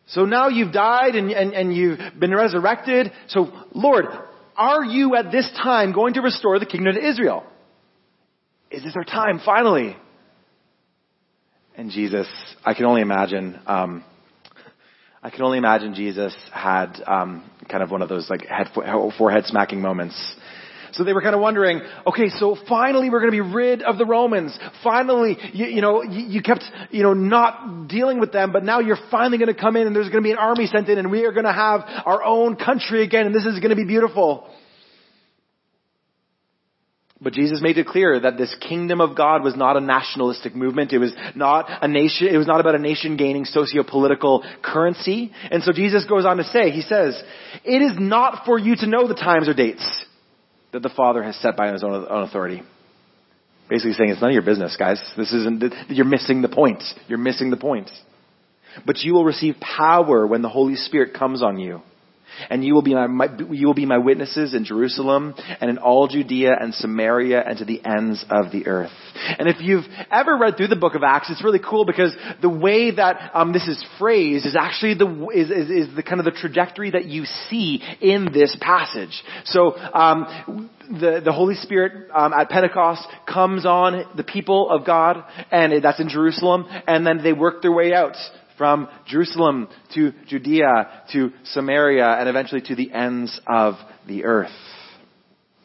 so 0.06 0.24
now 0.24 0.48
you've 0.48 0.72
died 0.72 1.14
and, 1.14 1.30
and, 1.30 1.52
and 1.52 1.76
you've 1.76 2.00
been 2.18 2.34
resurrected. 2.34 3.12
So 3.28 3.52
Lord, 3.74 4.06
are 4.56 4.84
you 4.84 5.14
at 5.14 5.30
this 5.30 5.48
time 5.62 5.92
going 5.92 6.14
to 6.14 6.20
restore 6.20 6.58
the 6.58 6.66
kingdom 6.66 6.94
to 6.94 7.08
Israel? 7.08 7.44
Is 8.70 8.82
this 8.82 8.94
our 8.96 9.04
time 9.04 9.40
finally? 9.44 9.96
And 11.76 11.90
Jesus, 11.90 12.26
I 12.64 12.74
can 12.74 12.86
only 12.86 13.02
imagine, 13.02 13.60
um, 13.66 14.04
I 15.22 15.30
can 15.30 15.42
only 15.42 15.58
imagine 15.58 15.94
Jesus 15.94 16.34
had 16.52 17.00
um, 17.06 17.48
kind 17.70 17.84
of 17.84 17.90
one 17.92 18.02
of 18.02 18.08
those 18.08 18.28
like 18.28 18.44
head, 18.46 18.66
forehead 19.16 19.44
smacking 19.44 19.80
moments 19.80 20.16
So 20.92 21.04
they 21.04 21.12
were 21.12 21.22
kind 21.22 21.34
of 21.34 21.40
wondering, 21.40 21.80
okay, 22.06 22.28
so 22.28 22.56
finally 22.68 23.10
we're 23.10 23.20
going 23.20 23.32
to 23.32 23.44
be 23.44 23.54
rid 23.54 23.82
of 23.82 23.98
the 23.98 24.06
Romans. 24.06 24.58
Finally, 24.82 25.36
you, 25.52 25.66
you 25.66 25.80
know, 25.80 26.02
you, 26.02 26.26
you, 26.26 26.42
kept, 26.42 26.64
you 26.90 27.02
know, 27.02 27.14
not 27.14 27.88
dealing 27.88 28.20
with 28.20 28.32
them, 28.32 28.52
but 28.52 28.64
now 28.64 28.80
you're 28.80 28.98
finally 29.10 29.38
going 29.38 29.52
to 29.52 29.60
come 29.60 29.76
in 29.76 29.86
and 29.86 29.94
there's 29.94 30.08
going 30.08 30.22
to 30.22 30.26
be 30.26 30.32
an 30.32 30.38
army 30.38 30.66
sent 30.66 30.88
in 30.88 30.98
and 30.98 31.10
we 31.10 31.24
are 31.24 31.32
going 31.32 31.44
to 31.44 31.52
have 31.52 31.82
our 32.06 32.22
own 32.22 32.56
country 32.56 33.02
again 33.02 33.26
and 33.26 33.34
this 33.34 33.44
is 33.44 33.58
going 33.60 33.70
to 33.70 33.76
be 33.76 33.84
beautiful. 33.84 34.48
But 37.20 37.32
Jesus 37.32 37.60
made 37.60 37.76
it 37.78 37.86
clear 37.86 38.20
that 38.20 38.38
this 38.38 38.54
kingdom 38.60 39.00
of 39.00 39.16
God 39.16 39.42
was 39.42 39.56
not 39.56 39.76
a 39.76 39.80
nationalistic 39.80 40.54
movement. 40.54 40.92
It 40.92 40.98
was 40.98 41.12
not 41.34 41.66
a 41.82 41.88
nation, 41.88 42.28
it 42.28 42.36
was 42.36 42.46
not 42.46 42.60
about 42.60 42.76
a 42.76 42.78
nation 42.78 43.16
gaining 43.16 43.44
socio-political 43.44 44.44
currency. 44.62 45.32
And 45.50 45.64
so 45.64 45.72
Jesus 45.72 46.04
goes 46.04 46.24
on 46.24 46.36
to 46.36 46.44
say, 46.44 46.70
he 46.70 46.82
says, 46.82 47.20
it 47.64 47.82
is 47.82 47.98
not 47.98 48.44
for 48.46 48.56
you 48.56 48.76
to 48.76 48.86
know 48.86 49.08
the 49.08 49.14
times 49.14 49.48
or 49.48 49.54
dates 49.54 50.04
that 50.72 50.82
the 50.82 50.90
Father 50.90 51.22
has 51.22 51.36
set 51.36 51.56
by 51.56 51.72
his 51.72 51.82
own, 51.82 51.92
own 51.94 52.22
authority. 52.22 52.62
Basically 53.68 53.92
saying 53.92 54.10
it's 54.10 54.20
none 54.20 54.30
of 54.30 54.34
your 54.34 54.42
business, 54.42 54.76
guys. 54.76 55.00
This 55.16 55.32
isn't, 55.32 55.62
you're 55.88 56.06
missing 56.06 56.42
the 56.42 56.48
point. 56.48 56.82
You're 57.06 57.18
missing 57.18 57.50
the 57.50 57.56
point. 57.56 57.90
But 58.86 58.98
you 58.98 59.14
will 59.14 59.24
receive 59.24 59.56
power 59.60 60.26
when 60.26 60.42
the 60.42 60.48
Holy 60.48 60.76
Spirit 60.76 61.14
comes 61.14 61.42
on 61.42 61.58
you 61.58 61.82
and 62.50 62.64
you 62.64 62.74
will 62.74 62.82
be 62.82 62.94
my, 62.94 63.06
my, 63.06 63.28
you 63.50 63.66
will 63.66 63.74
be 63.74 63.86
my 63.86 63.98
witnesses 63.98 64.54
in 64.54 64.64
Jerusalem 64.64 65.34
and 65.60 65.70
in 65.70 65.78
all 65.78 66.08
Judea 66.08 66.56
and 66.58 66.74
Samaria 66.74 67.42
and 67.46 67.58
to 67.58 67.64
the 67.64 67.80
ends 67.84 68.24
of 68.30 68.52
the 68.52 68.66
earth. 68.66 68.92
And 69.38 69.48
if 69.48 69.60
you've 69.60 69.84
ever 70.10 70.36
read 70.36 70.56
through 70.56 70.68
the 70.68 70.76
book 70.76 70.94
of 70.94 71.02
Acts, 71.02 71.30
it's 71.30 71.42
really 71.42 71.58
cool 71.58 71.84
because 71.84 72.14
the 72.40 72.48
way 72.48 72.90
that 72.92 73.32
um, 73.34 73.52
this 73.52 73.66
is 73.66 73.84
phrased 73.98 74.46
is 74.46 74.56
actually 74.56 74.94
the 74.94 75.28
is, 75.34 75.50
is, 75.50 75.88
is, 75.88 75.96
the 75.96 76.02
kind 76.02 76.20
of 76.20 76.24
the 76.24 76.30
trajectory 76.30 76.90
that 76.90 77.06
you 77.06 77.24
see 77.48 77.82
in 78.00 78.32
this 78.32 78.56
passage. 78.60 79.22
So. 79.44 79.76
Um, 79.76 80.70
the, 80.88 81.20
the 81.22 81.32
Holy 81.32 81.54
Spirit 81.54 82.08
um, 82.14 82.32
at 82.32 82.48
Pentecost 82.48 83.06
comes 83.26 83.66
on 83.66 84.04
the 84.16 84.24
people 84.24 84.70
of 84.70 84.86
God, 84.86 85.22
and 85.50 85.84
that's 85.84 86.00
in 86.00 86.08
Jerusalem, 86.08 86.64
and 86.86 87.06
then 87.06 87.22
they 87.22 87.34
work 87.34 87.60
their 87.60 87.72
way 87.72 87.92
out 87.92 88.16
from 88.58 88.88
Jerusalem 89.06 89.68
to 89.94 90.12
Judea 90.26 91.04
to 91.12 91.30
Samaria 91.44 92.06
and 92.06 92.28
eventually 92.28 92.60
to 92.62 92.74
the 92.74 92.92
ends 92.92 93.40
of 93.46 93.74
the 94.06 94.24
earth 94.24 94.50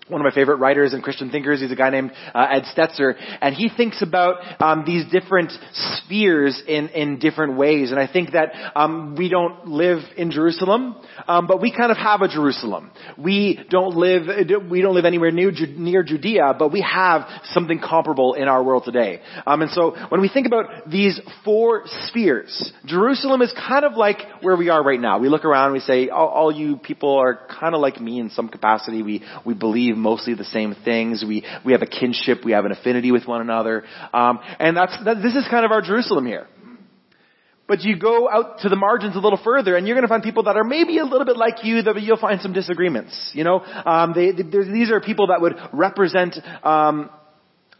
one 0.10 0.20
of 0.20 0.26
my 0.26 0.36
favorite 0.36 0.58
writers 0.58 0.94
and 0.94 1.02
Christian 1.02 1.30
thinkers. 1.30 1.62
He's 1.62 1.72
a 1.72 1.76
guy 1.76 1.90
named 1.90 2.12
uh, 2.34 2.48
Ed 2.50 2.64
Stetzer, 2.76 3.14
and 3.42 3.56
he 3.56 3.70
thinks 3.70 4.02
about 4.02 4.62
um, 4.62 4.84
these 4.86 5.06
different 5.12 5.52
spheres 5.74 6.62
in 6.68 6.90
in 6.90 7.20
different 7.20 7.58
ways. 7.58 7.92
And 7.92 8.00
I 8.00 8.12
think 8.12 8.32
that 8.32 8.52
um, 8.76 9.16
we 9.18 9.30
don't 9.30 9.68
live 9.68 10.00
in 10.18 10.32
Jerusalem, 10.32 10.96
um, 11.28 11.48
but 11.48 11.62
we 11.62 11.72
kind 11.76 11.92
of 11.92 11.98
have 11.98 12.22
a 12.22 12.28
Jerusalem. 12.28 12.92
We 13.18 13.60
don't 13.70 13.96
live 13.96 14.24
we 14.70 14.82
don't 14.82 14.94
live 14.94 15.06
anywhere 15.06 15.32
near 15.32 15.52
near 15.52 16.04
Judea, 16.04 16.56
but 16.60 16.72
we 16.72 16.82
have 16.82 17.28
something 17.46 17.80
comparable 17.80 18.34
in 18.34 18.48
our 18.48 18.62
world 18.62 18.84
today. 18.86 19.22
Um, 19.48 19.62
and 19.62 19.72
so 19.72 19.96
when 20.10 20.20
we 20.20 20.30
think 20.30 20.48
about 20.48 20.90
these 20.90 21.20
four 21.46 21.84
spheres, 22.08 22.74
Jerusalem 22.86 23.42
is 23.42 23.54
kind 23.54 23.86
of 23.86 23.94
like 23.94 24.18
where 24.42 24.58
we 24.58 24.70
are 24.70 24.84
right 24.84 25.00
now. 25.00 25.20
We 25.20 25.30
look 25.30 25.46
around, 25.46 25.72
we 25.72 25.80
say, 25.80 26.10
all, 26.10 26.28
all 26.28 26.52
you 26.52 26.76
people 26.78 27.18
are 27.18 27.48
kind 27.48 27.74
of 27.74 27.80
like 27.80 28.02
me 28.02 28.20
in 28.20 28.30
some 28.32 28.50
capacity. 28.50 29.02
We 29.02 29.24
we 29.46 29.54
believe 29.54 29.93
believe 29.94 30.02
mostly 30.02 30.34
the 30.34 30.44
same 30.44 30.76
things. 30.84 31.24
We, 31.28 31.44
we 31.66 31.74
have 31.74 31.82
a 31.82 31.88
kinship. 31.88 32.40
We 32.44 32.52
have 32.54 32.66
an 32.66 32.72
affinity 32.72 33.12
with 33.12 33.26
one 33.26 33.42
another. 33.42 33.84
Um, 34.14 34.40
and 34.60 34.76
that's, 34.76 34.96
that, 35.06 35.22
this 35.22 35.36
is 35.36 35.48
kind 35.50 35.66
of 35.66 35.72
our 35.72 35.82
Jerusalem 35.82 36.26
here. 36.26 36.48
But 37.66 37.82
you 37.82 37.98
go 37.98 38.30
out 38.30 38.60
to 38.60 38.70
the 38.70 38.76
margins 38.76 39.16
a 39.16 39.20
little 39.20 39.40
further, 39.42 39.78
and 39.78 39.88
you're 39.88 39.96
going 39.96 40.04
to 40.04 40.10
find 40.10 40.22
people 40.22 40.44
that 40.44 40.58
are 40.58 40.66
maybe 40.66 40.98
a 40.98 41.06
little 41.06 41.26
bit 41.26 41.38
like 41.38 41.64
you, 41.64 41.82
that 41.84 42.02
you'll 42.02 42.18
find 42.18 42.42
some 42.42 42.52
disagreements. 42.52 43.32
You 43.34 43.46
know, 43.46 43.62
um, 43.62 44.12
they, 44.14 44.32
they, 44.32 44.44
these 44.44 44.92
are 44.92 45.00
people 45.00 45.28
that 45.28 45.40
would 45.40 45.56
represent 45.72 46.38
um, 46.64 47.10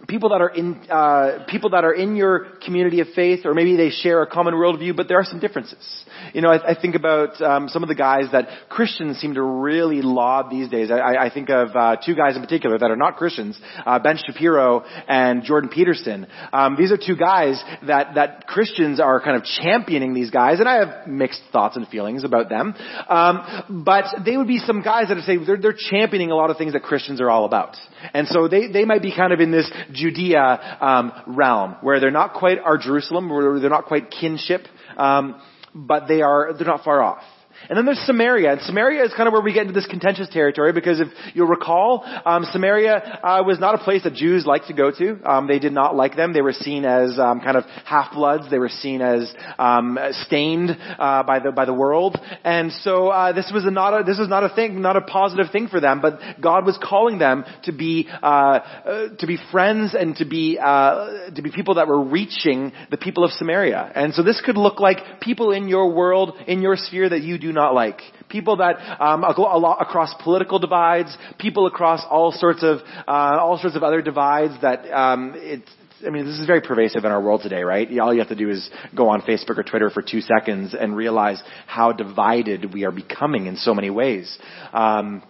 people 0.08 0.30
that 0.30 0.42
are 0.42 0.50
in 0.50 0.76
uh, 0.90 1.46
people 1.48 1.72
that 1.72 1.84
are 1.86 1.94
in 1.94 2.16
your 2.16 2.48
community 2.66 3.00
of 3.00 3.08
faith, 3.16 3.46
or 3.46 3.54
maybe 3.54 3.78
they 3.78 3.90
share 3.90 4.22
a 4.22 4.28
common 4.28 4.54
worldview, 4.54 4.96
but 4.96 5.08
there 5.08 5.18
are 5.18 5.24
some 5.24 5.40
differences. 5.40 6.04
You 6.34 6.42
know, 6.42 6.50
I, 6.50 6.72
I 6.72 6.80
think 6.80 6.96
about 6.96 7.42
um, 7.42 7.70
some 7.70 7.84
of 7.84 7.90
the 7.90 7.96
guys 7.96 8.26
that 8.32 8.48
Christians 8.70 9.18
seem 9.18 9.36
to 9.36 9.42
really 9.42 10.02
laud 10.02 10.52
these 10.52 10.70
days. 10.70 10.92
I, 10.92 11.26
I 11.26 11.30
think 11.34 11.50
of 11.50 11.70
uh, 11.76 11.98
two 12.06 12.16
guys 12.16 12.36
in 12.36 12.42
particular 12.42 12.78
that 12.78 12.92
are 12.92 12.98
not 12.98 13.16
Christians: 13.16 13.60
uh, 13.86 14.00
Ben 14.00 14.18
Shapiro 14.18 14.84
and 15.08 15.44
Jordan 15.44 15.70
Peterson. 15.70 16.28
Um, 16.52 16.76
these 16.78 16.92
are 16.92 16.98
two 16.98 17.16
guys 17.16 17.62
that 17.88 18.16
that 18.16 18.48
Christians 18.48 19.00
are 19.00 19.22
kind 19.22 19.38
of 19.38 19.44
championing 19.44 20.14
these 20.14 20.32
guys, 20.32 20.60
and 20.60 20.68
I 20.68 20.86
have 20.86 21.08
mixed 21.08 21.42
thoughts 21.52 21.78
and 21.78 21.88
feelings 21.88 22.24
about 22.24 22.50
them. 22.50 22.74
Um, 23.08 23.84
but 23.86 24.06
they 24.26 24.36
would 24.36 24.48
be 24.48 24.60
some 24.60 24.82
guys 24.82 25.08
that 25.08 25.16
would 25.16 25.24
say 25.24 25.38
they're, 25.38 25.58
they're 25.58 25.76
championing 25.78 26.32
a 26.32 26.36
lot 26.36 26.50
of 26.50 26.58
things 26.58 26.74
that 26.74 26.84
Christians 26.84 27.22
are 27.22 27.30
all 27.30 27.46
about, 27.46 27.78
and 28.14 28.28
so 28.28 28.48
they 28.48 28.68
they 28.68 28.86
might 28.86 29.02
be 29.02 29.16
kind 29.16 29.32
of 29.32 29.40
in 29.40 29.52
this 29.52 29.72
Judea 29.94 30.78
um, 30.82 31.12
realm, 31.28 31.76
where 31.82 32.00
they're 32.00 32.12
not 32.12 32.34
quite 32.34 32.60
our 32.60 32.78
Jerusalem, 32.78 33.30
where 33.30 33.60
they're 33.60 33.70
not 33.70 33.86
quite 33.86 34.12
kinship, 34.12 34.66
um, 34.98 35.42
but 35.74 36.08
they 36.08 36.22
are 36.22 36.54
they're 36.54 36.68
not 36.68 36.84
far 36.84 37.02
off. 37.02 37.24
And 37.70 37.78
then 37.78 37.86
there's 37.86 38.04
Samaria, 38.06 38.52
and 38.54 38.62
Samaria 38.62 39.04
is 39.04 39.14
kind 39.16 39.28
of 39.28 39.34
where 39.34 39.42
we 39.42 39.54
get 39.54 39.62
into 39.62 39.74
this 39.74 39.88
contentious 39.88 40.28
territory 40.30 40.74
because 40.74 41.00
if 41.00 41.08
you'll 41.34 41.48
recall, 41.48 42.04
um, 42.26 42.44
Samaria 42.52 43.20
uh, 43.24 43.44
was 43.46 43.60
not 43.60 43.76
a 43.76 43.78
place 43.78 44.04
that 44.04 44.14
Jews 44.14 44.46
liked 44.46 44.68
to 44.68 44.74
go 44.74 44.92
to. 44.92 45.20
Um, 45.24 45.48
they 45.48 45.60
did 45.60 45.74
not 45.74 45.96
like 45.96 46.16
them. 46.16 46.34
They 46.34 46.42
were 46.42 46.54
seen 46.54 46.86
as 46.86 47.18
um, 47.20 47.40
kind 47.40 47.58
of 47.58 47.64
half-bloods. 47.86 48.50
They 48.50 48.60
were 48.60 48.70
seen 48.70 49.02
as 49.02 49.34
um, 49.58 49.98
stained 50.12 50.72
uh, 50.72 51.24
by 51.24 51.40
the 51.40 51.52
by 51.52 51.66
the 51.66 51.74
world, 51.74 52.18
and 52.44 52.72
so 52.72 53.08
uh, 53.08 53.32
this 53.32 53.52
was 53.54 53.66
a 53.66 53.72
not 53.72 54.02
a, 54.02 54.04
this 54.04 54.20
was 54.20 54.28
not 54.28 54.44
a 54.44 54.50
thing, 54.50 54.82
not 54.82 54.98
a 54.98 55.02
positive 55.02 55.52
thing 55.52 55.68
for 55.68 55.80
them. 55.80 56.02
But 56.02 56.20
God 56.42 56.66
was 56.66 56.78
calling 56.82 57.20
them 57.20 57.46
to 57.64 57.72
be 57.72 58.10
uh, 58.22 58.26
uh, 58.26 59.08
to 59.20 59.28
be 59.28 59.38
friends 59.52 59.96
and 59.98 60.16
to 60.18 60.26
be 60.26 60.60
uh, 60.62 61.30
to 61.36 61.42
be 61.42 61.52
people 61.52 61.76
that 61.76 61.88
were 61.88 62.04
reaching 62.04 62.74
the 62.92 62.98
people 62.98 63.24
of 63.24 63.32
Samaria. 63.32 63.92
And 63.96 64.14
so 64.14 64.24
this 64.24 64.42
could 64.46 64.58
look 64.58 64.80
like 64.80 65.22
people 65.22 65.52
in 65.52 65.68
your 65.68 65.94
world, 65.94 66.34
in 66.48 66.62
your 66.62 66.76
sphere 66.76 67.10
that 67.10 67.22
you 67.22 67.38
do 67.38 67.53
not 67.54 67.74
like. 67.74 68.02
People 68.30 68.58
that 68.58 68.76
um, 69.00 69.24
across 69.24 70.14
political 70.24 70.60
divides, 70.60 71.16
people 71.40 71.68
across 71.68 72.04
all 72.10 72.32
sorts 72.32 72.64
of 72.64 72.80
uh, 73.08 73.38
all 73.40 73.58
sorts 73.60 73.76
of 73.76 73.84
other 73.84 74.02
divides 74.02 74.54
that 74.62 74.92
um, 74.92 75.34
it's 75.36 75.70
I 76.06 76.10
mean, 76.10 76.26
this 76.26 76.38
is 76.38 76.46
very 76.46 76.62
pervasive 76.62 77.06
in 77.06 77.12
our 77.12 77.22
world 77.22 77.42
today, 77.42 77.64
right? 77.64 77.88
All 78.00 78.14
you 78.14 78.20
have 78.20 78.30
to 78.30 78.36
do 78.36 78.50
is 78.50 78.70
go 78.96 79.10
on 79.10 79.22
Facebook 79.22 79.58
or 79.58 79.64
Twitter 79.64 79.90
for 79.90 80.02
two 80.02 80.22
seconds 80.22 80.76
and 80.78 80.96
realize 80.96 81.42
how 81.66 81.92
divided 81.92 82.74
we 82.74 82.84
are 82.84 82.92
becoming 82.92 83.46
in 83.46 83.56
so 83.56 83.74
many 83.74 83.90
ways. 83.90 84.38
Um, 84.74 85.24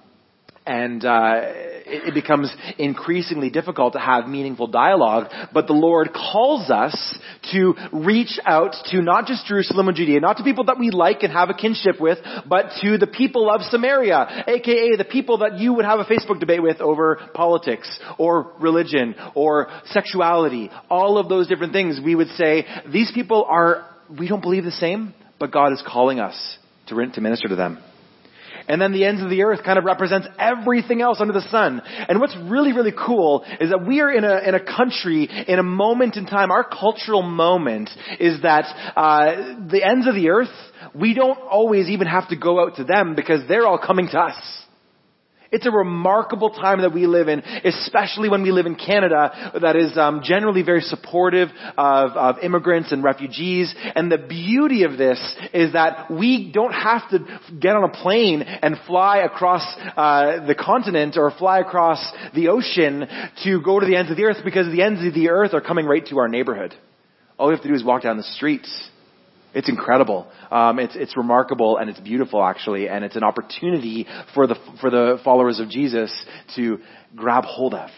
and 0.65 1.03
uh, 1.03 1.41
it, 1.85 2.09
it 2.09 2.13
becomes 2.13 2.53
increasingly 2.77 3.49
difficult 3.49 3.93
to 3.93 3.99
have 3.99 4.27
meaningful 4.27 4.67
dialogue. 4.67 5.31
But 5.53 5.67
the 5.67 5.73
Lord 5.73 6.09
calls 6.13 6.69
us 6.69 7.17
to 7.51 7.75
reach 7.91 8.39
out 8.45 8.75
to 8.91 9.01
not 9.01 9.25
just 9.25 9.45
Jerusalem 9.45 9.87
and 9.87 9.97
Judea, 9.97 10.19
not 10.19 10.37
to 10.37 10.43
people 10.43 10.65
that 10.65 10.79
we 10.79 10.91
like 10.91 11.23
and 11.23 11.31
have 11.31 11.49
a 11.49 11.53
kinship 11.53 11.99
with, 11.99 12.19
but 12.47 12.71
to 12.81 12.97
the 12.97 13.07
people 13.07 13.49
of 13.49 13.61
Samaria, 13.63 14.45
aka 14.47 14.95
the 14.95 15.05
people 15.09 15.39
that 15.39 15.59
you 15.59 15.73
would 15.73 15.85
have 15.85 15.99
a 15.99 16.05
Facebook 16.05 16.39
debate 16.39 16.63
with 16.63 16.79
over 16.79 17.19
politics 17.33 17.99
or 18.17 18.51
religion 18.59 19.15
or 19.35 19.67
sexuality, 19.87 20.71
all 20.89 21.17
of 21.17 21.29
those 21.29 21.47
different 21.47 21.73
things. 21.73 21.99
We 22.03 22.15
would 22.15 22.29
say 22.29 22.65
these 22.91 23.11
people 23.13 23.45
are 23.49 23.89
we 24.09 24.27
don't 24.27 24.41
believe 24.41 24.63
the 24.63 24.71
same, 24.71 25.13
but 25.39 25.51
God 25.51 25.73
is 25.73 25.83
calling 25.85 26.19
us 26.19 26.57
to, 26.87 26.95
to 26.95 27.21
minister 27.21 27.47
to 27.47 27.55
them. 27.55 27.79
And 28.67 28.81
then 28.81 28.91
the 28.91 29.05
ends 29.05 29.21
of 29.21 29.29
the 29.29 29.43
earth 29.43 29.63
kind 29.63 29.77
of 29.77 29.85
represents 29.85 30.27
everything 30.39 31.01
else 31.01 31.19
under 31.19 31.33
the 31.33 31.47
sun. 31.49 31.81
And 32.07 32.19
what's 32.19 32.35
really, 32.43 32.73
really 32.73 32.93
cool 32.93 33.43
is 33.59 33.69
that 33.69 33.85
we 33.85 34.01
are 34.01 34.11
in 34.11 34.23
a, 34.23 34.39
in 34.47 34.55
a 34.55 34.63
country, 34.63 35.29
in 35.47 35.59
a 35.59 35.63
moment 35.63 36.15
in 36.15 36.25
time, 36.25 36.51
our 36.51 36.63
cultural 36.63 37.21
moment 37.21 37.89
is 38.19 38.41
that, 38.43 38.65
uh, 38.95 39.67
the 39.69 39.81
ends 39.83 40.07
of 40.07 40.15
the 40.15 40.29
earth, 40.29 40.49
we 40.93 41.13
don't 41.13 41.39
always 41.39 41.87
even 41.89 42.07
have 42.07 42.29
to 42.29 42.35
go 42.35 42.61
out 42.61 42.77
to 42.77 42.83
them 42.83 43.15
because 43.15 43.47
they're 43.47 43.65
all 43.67 43.79
coming 43.79 44.07
to 44.11 44.19
us. 44.19 44.62
It's 45.53 45.67
a 45.67 45.71
remarkable 45.71 46.49
time 46.49 46.81
that 46.81 46.93
we 46.93 47.05
live 47.05 47.27
in, 47.27 47.43
especially 47.63 48.27
when 48.27 48.41
we 48.41 48.51
live 48.51 48.65
in 48.65 48.73
Canada 48.73 49.51
that 49.61 49.75
is 49.75 49.95
um, 49.99 50.21
generally 50.23 50.63
very 50.63 50.81
supportive 50.81 51.49
of, 51.77 52.11
of 52.11 52.39
immigrants 52.39 52.91
and 52.91 53.03
refugees. 53.03 53.73
And 53.95 54.11
the 54.11 54.17
beauty 54.17 54.83
of 54.83 54.97
this 54.97 55.19
is 55.53 55.73
that 55.73 56.09
we 56.09 56.51
don't 56.51 56.73
have 56.73 57.07
to 57.11 57.19
get 57.59 57.75
on 57.75 57.83
a 57.83 57.93
plane 57.93 58.41
and 58.41 58.77
fly 58.87 59.19
across 59.19 59.63
uh, 59.95 60.43
the 60.47 60.55
continent 60.55 61.17
or 61.17 61.29
fly 61.29 61.59
across 61.59 62.03
the 62.33 62.47
ocean 62.47 63.07
to 63.43 63.61
go 63.61 63.79
to 63.79 63.85
the 63.85 63.95
ends 63.95 64.09
of 64.09 64.17
the 64.17 64.23
earth 64.23 64.37
because 64.43 64.71
the 64.71 64.81
ends 64.81 65.05
of 65.05 65.13
the 65.13 65.29
earth 65.29 65.53
are 65.53 65.61
coming 65.61 65.85
right 65.85 66.05
to 66.07 66.17
our 66.17 66.27
neighborhood. 66.27 66.73
All 67.37 67.49
we 67.49 67.53
have 67.53 67.61
to 67.61 67.67
do 67.67 67.75
is 67.75 67.83
walk 67.83 68.01
down 68.01 68.17
the 68.17 68.23
streets 68.23 68.89
it's 69.53 69.69
incredible. 69.69 70.27
Um, 70.51 70.79
it's 70.79 70.95
it's 70.95 71.15
remarkable 71.15 71.77
and 71.77 71.89
it's 71.89 71.99
beautiful 71.99 72.43
actually, 72.43 72.89
and 72.89 73.03
it's 73.03 73.15
an 73.15 73.23
opportunity 73.23 74.07
for 74.33 74.47
the 74.47 74.55
for 74.81 74.89
the 74.89 75.19
followers 75.23 75.59
of 75.59 75.69
Jesus 75.69 76.11
to 76.55 76.79
grab 77.15 77.43
hold 77.45 77.73
of. 77.73 77.89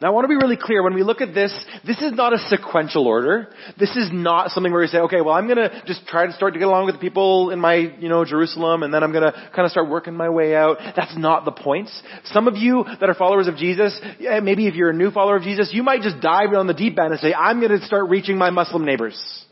Now 0.00 0.08
I 0.08 0.10
want 0.10 0.24
to 0.24 0.28
be 0.28 0.36
really 0.36 0.56
clear, 0.56 0.82
when 0.82 0.94
we 0.94 1.02
look 1.02 1.20
at 1.20 1.34
this, 1.34 1.52
this 1.86 2.00
is 2.00 2.12
not 2.12 2.32
a 2.32 2.38
sequential 2.38 3.06
order. 3.06 3.48
This 3.78 3.90
is 3.90 4.08
not 4.12 4.50
something 4.50 4.72
where 4.72 4.82
you 4.82 4.88
say, 4.88 4.98
okay, 4.98 5.20
well 5.20 5.34
I'm 5.34 5.46
gonna 5.46 5.82
just 5.86 6.06
try 6.06 6.26
to 6.26 6.32
start 6.32 6.54
to 6.54 6.58
get 6.58 6.66
along 6.66 6.86
with 6.86 6.94
the 6.96 7.00
people 7.00 7.50
in 7.50 7.60
my, 7.60 7.74
you 7.74 8.08
know, 8.08 8.24
Jerusalem, 8.24 8.82
and 8.82 8.92
then 8.92 9.02
I'm 9.02 9.12
gonna 9.12 9.32
kind 9.54 9.66
of 9.66 9.70
start 9.70 9.88
working 9.88 10.14
my 10.14 10.30
way 10.30 10.56
out. 10.56 10.78
That's 10.96 11.16
not 11.16 11.44
the 11.44 11.52
point. 11.52 11.90
Some 12.24 12.48
of 12.48 12.56
you 12.56 12.84
that 12.84 13.08
are 13.08 13.14
followers 13.14 13.46
of 13.46 13.56
Jesus, 13.56 13.98
maybe 14.42 14.66
if 14.66 14.74
you're 14.74 14.90
a 14.90 14.94
new 14.94 15.10
follower 15.10 15.36
of 15.36 15.42
Jesus, 15.42 15.70
you 15.72 15.82
might 15.82 16.00
just 16.00 16.20
dive 16.20 16.52
on 16.54 16.66
the 16.66 16.74
deep 16.74 16.98
end 16.98 17.12
and 17.12 17.20
say, 17.20 17.34
I'm 17.34 17.60
gonna 17.60 17.84
start 17.84 18.08
reaching 18.08 18.38
my 18.38 18.50
Muslim 18.50 18.84
neighbors. 18.84 19.44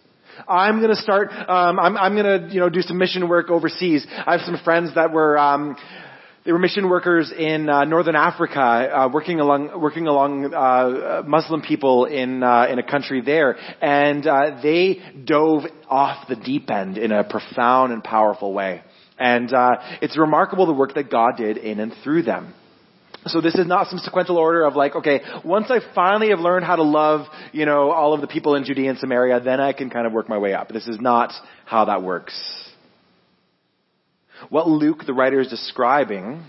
I'm 0.49 0.79
going 0.79 0.95
to 0.95 1.01
start. 1.01 1.31
Um, 1.31 1.79
I'm, 1.79 1.97
I'm 1.97 2.15
going 2.15 2.49
to, 2.49 2.55
you 2.55 2.61
know, 2.61 2.69
do 2.69 2.83
some 2.83 2.99
mission 2.99 3.29
work 3.29 3.51
overseas. 3.51 4.07
I 4.11 4.33
have 4.33 4.43
some 4.43 4.59
friends 4.65 4.95
that 4.95 5.13
were 5.13 5.39
um, 5.39 5.77
they 6.45 6.51
were 6.51 6.59
mission 6.59 6.89
workers 6.89 7.31
in 7.31 7.69
uh, 7.69 7.85
northern 7.85 8.17
Africa, 8.17 8.61
uh, 8.61 9.09
working 9.13 9.39
along 9.39 9.81
working 9.81 10.09
along 10.09 10.53
uh, 10.53 11.23
Muslim 11.25 11.63
people 11.63 12.07
in 12.07 12.43
uh, 12.43 12.67
in 12.69 12.81
a 12.81 12.83
country 12.83 13.21
there, 13.21 13.57
and 13.81 14.27
uh, 14.27 14.61
they 14.61 14.99
dove 15.25 15.63
off 15.89 16.27
the 16.29 16.37
deep 16.37 16.69
end 16.71 16.99
in 16.99 17.13
a 17.13 17.23
profound 17.23 17.93
and 17.93 18.03
powerful 18.03 18.53
way. 18.53 18.83
And 19.19 19.53
uh, 19.53 19.77
it's 20.01 20.19
remarkable 20.19 20.67
the 20.67 20.73
work 20.73 20.95
that 20.95 21.11
God 21.11 21.37
did 21.37 21.59
in 21.59 21.79
and 21.79 21.95
through 22.03 22.23
them. 22.23 22.55
So 23.27 23.41
this 23.41 23.55
is 23.55 23.67
not 23.67 23.87
some 23.87 23.99
sequential 23.99 24.37
order 24.37 24.65
of 24.65 24.75
like, 24.75 24.97
okay, 24.97 25.21
once 25.45 25.71
I 25.71 25.79
finally 25.95 26.31
have 26.31 26.41
learned 26.41 26.65
how 26.65 26.77
to 26.77 26.83
love, 26.83 27.27
you 27.53 27.67
know, 27.67 27.93
all 27.93 28.15
of 28.15 28.21
the 28.21 28.27
people 28.27 28.57
in 28.57 28.65
Judea 28.65 28.91
and 28.91 28.99
Samaria, 28.99 29.41
then 29.41 29.61
I 29.61 29.73
can 29.73 29.91
kind 29.91 30.07
of 30.07 30.13
work 30.13 30.29
my 30.29 30.39
way 30.39 30.55
up. 30.55 30.69
This 30.69 30.89
is 30.89 30.99
not 31.01 31.33
how 31.65 31.85
that 31.85 32.03
works. 32.03 32.35
What 34.51 34.69
Luke, 34.69 35.05
the 35.07 35.15
writer, 35.15 35.41
is 35.41 35.49
describing, 35.49 36.45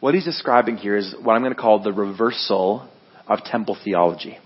what 0.00 0.14
he's 0.14 0.24
describing 0.24 0.76
here 0.78 0.96
is 0.96 1.14
what 1.22 1.34
I'm 1.34 1.42
going 1.42 1.54
to 1.54 1.60
call 1.60 1.82
the 1.82 1.92
reversal 1.92 2.88
of 3.26 3.44
temple 3.44 3.76
theology. 3.84 4.38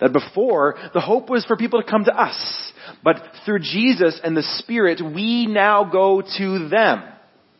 That 0.00 0.12
before, 0.12 0.76
the 0.94 1.00
hope 1.00 1.28
was 1.28 1.44
for 1.44 1.56
people 1.56 1.82
to 1.82 1.90
come 1.90 2.04
to 2.04 2.18
us. 2.18 2.72
But 3.04 3.16
through 3.44 3.60
Jesus 3.60 4.20
and 4.22 4.36
the 4.36 4.42
Spirit, 4.42 5.00
we 5.02 5.46
now 5.46 5.84
go 5.84 6.22
to 6.38 6.68
them. 6.68 7.02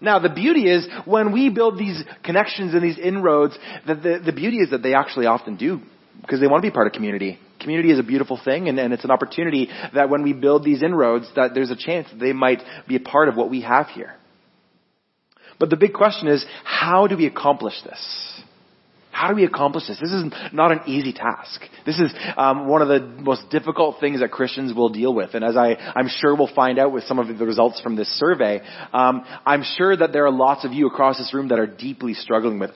Now, 0.01 0.19
the 0.19 0.31
beauty 0.31 0.71
is, 0.71 0.87
when 1.05 1.33
we 1.33 1.51
build 1.51 1.79
these 1.79 2.03
connections 2.25 2.75
and 2.75 2.83
these 2.83 2.99
inroads, 2.99 3.59
the, 3.87 3.95
the, 3.95 4.23
the 4.27 4.33
beauty 4.33 4.59
is 4.59 4.71
that 4.71 4.83
they 4.83 4.95
actually 4.95 5.27
often 5.27 5.57
do, 5.57 5.81
because 6.23 6.41
they 6.41 6.47
want 6.47 6.63
to 6.63 6.71
be 6.71 6.75
part 6.75 6.87
of 6.87 6.93
community. 6.93 7.39
Community 7.61 7.91
is 7.91 7.99
a 7.99 8.03
beautiful 8.03 8.41
thing, 8.43 8.69
and, 8.69 8.79
and 8.79 8.95
it's 8.95 9.05
an 9.05 9.11
opportunity 9.11 9.69
that 9.95 10.09
when 10.09 10.23
we 10.23 10.33
build 10.33 10.65
these 10.65 10.83
inroads, 10.83 11.31
that 11.37 11.53
there's 11.55 11.71
a 11.71 11.77
chance 11.77 12.09
that 12.11 12.19
they 12.19 12.33
might 12.33 12.63
be 12.89 12.97
a 12.97 13.01
part 13.01 13.29
of 13.29 13.37
what 13.37 13.51
we 13.51 13.61
have 13.61 13.89
here. 13.89 14.15
But 15.59 15.69
the 15.69 15.77
big 15.77 15.93
question 15.93 16.29
is, 16.29 16.45
how 16.65 17.07
do 17.07 17.19
we 17.19 17.27
accomplish 17.27 17.75
this? 17.85 18.43
How 19.21 19.29
do 19.29 19.35
we 19.35 19.45
accomplish 19.45 19.87
this? 19.87 19.99
This 20.01 20.13
is 20.13 20.33
not 20.51 20.73
an 20.73 20.81
easy 20.87 21.13
task. 21.13 21.61
This 21.85 21.99
is 21.99 22.11
um, 22.39 22.69
one 22.69 22.81
of 22.81 22.89
the 22.89 23.01
most 23.23 23.51
difficult 23.51 24.01
things 24.01 24.21
that 24.21 24.31
Christians 24.31 24.73
will 24.73 24.89
deal 24.89 25.13
with. 25.13 25.35
And 25.35 25.45
as 25.45 25.59
I, 25.59 25.75
I'm 25.95 26.09
sure 26.09 26.35
we'll 26.35 26.55
find 26.55 26.79
out 26.79 26.91
with 26.91 27.05
some 27.05 27.19
of 27.19 27.29
the 27.29 27.45
results 27.45 27.83
from 27.83 27.97
this 27.97 28.09
survey, 28.19 28.63
um, 28.95 29.23
I'm 29.45 29.63
sure 29.63 29.95
that 29.95 30.15
there 30.15 30.25
are 30.25 30.31
lots 30.31 30.65
of 30.65 30.73
you 30.73 30.87
across 30.87 31.19
this 31.19 31.35
room 31.35 31.49
that 31.49 31.59
are 31.59 31.67
deeply 31.67 32.15
struggling 32.15 32.59
with, 32.59 32.71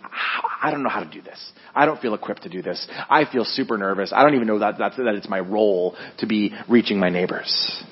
I 0.60 0.70
don't 0.70 0.82
know 0.82 0.90
how 0.90 1.02
to 1.02 1.10
do 1.10 1.22
this. 1.22 1.40
I 1.74 1.86
don't 1.86 1.98
feel 1.98 2.12
equipped 2.12 2.42
to 2.42 2.50
do 2.50 2.60
this. 2.60 2.86
I 3.08 3.24
feel 3.24 3.46
super 3.46 3.78
nervous. 3.78 4.12
I 4.14 4.22
don't 4.22 4.34
even 4.34 4.46
know 4.46 4.58
that, 4.58 4.76
that, 4.76 4.92
that 4.98 5.14
it's 5.14 5.30
my 5.30 5.40
role 5.40 5.96
to 6.18 6.26
be 6.26 6.52
reaching 6.68 6.98
my 6.98 7.08
neighbors. 7.08 7.82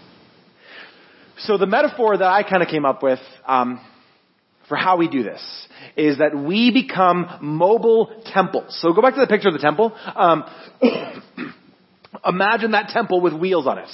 So 1.38 1.56
the 1.56 1.64
metaphor 1.66 2.18
that 2.18 2.28
I 2.28 2.42
kind 2.42 2.62
of 2.62 2.68
came 2.68 2.84
up 2.84 3.02
with 3.02 3.18
um, 3.46 3.80
for 4.68 4.76
how 4.76 4.96
we 4.96 5.08
do 5.08 5.22
this 5.22 5.42
is 5.96 6.18
that 6.18 6.36
we 6.36 6.70
become 6.70 7.38
mobile 7.40 8.22
temples. 8.32 8.78
So 8.80 8.92
go 8.92 9.02
back 9.02 9.14
to 9.14 9.20
the 9.20 9.26
picture 9.26 9.48
of 9.48 9.54
the 9.54 9.60
temple. 9.60 9.92
Um, 10.14 10.44
imagine 12.26 12.72
that 12.72 12.88
temple 12.88 13.20
with 13.20 13.34
wheels 13.34 13.66
on 13.66 13.78
it. 13.78 13.88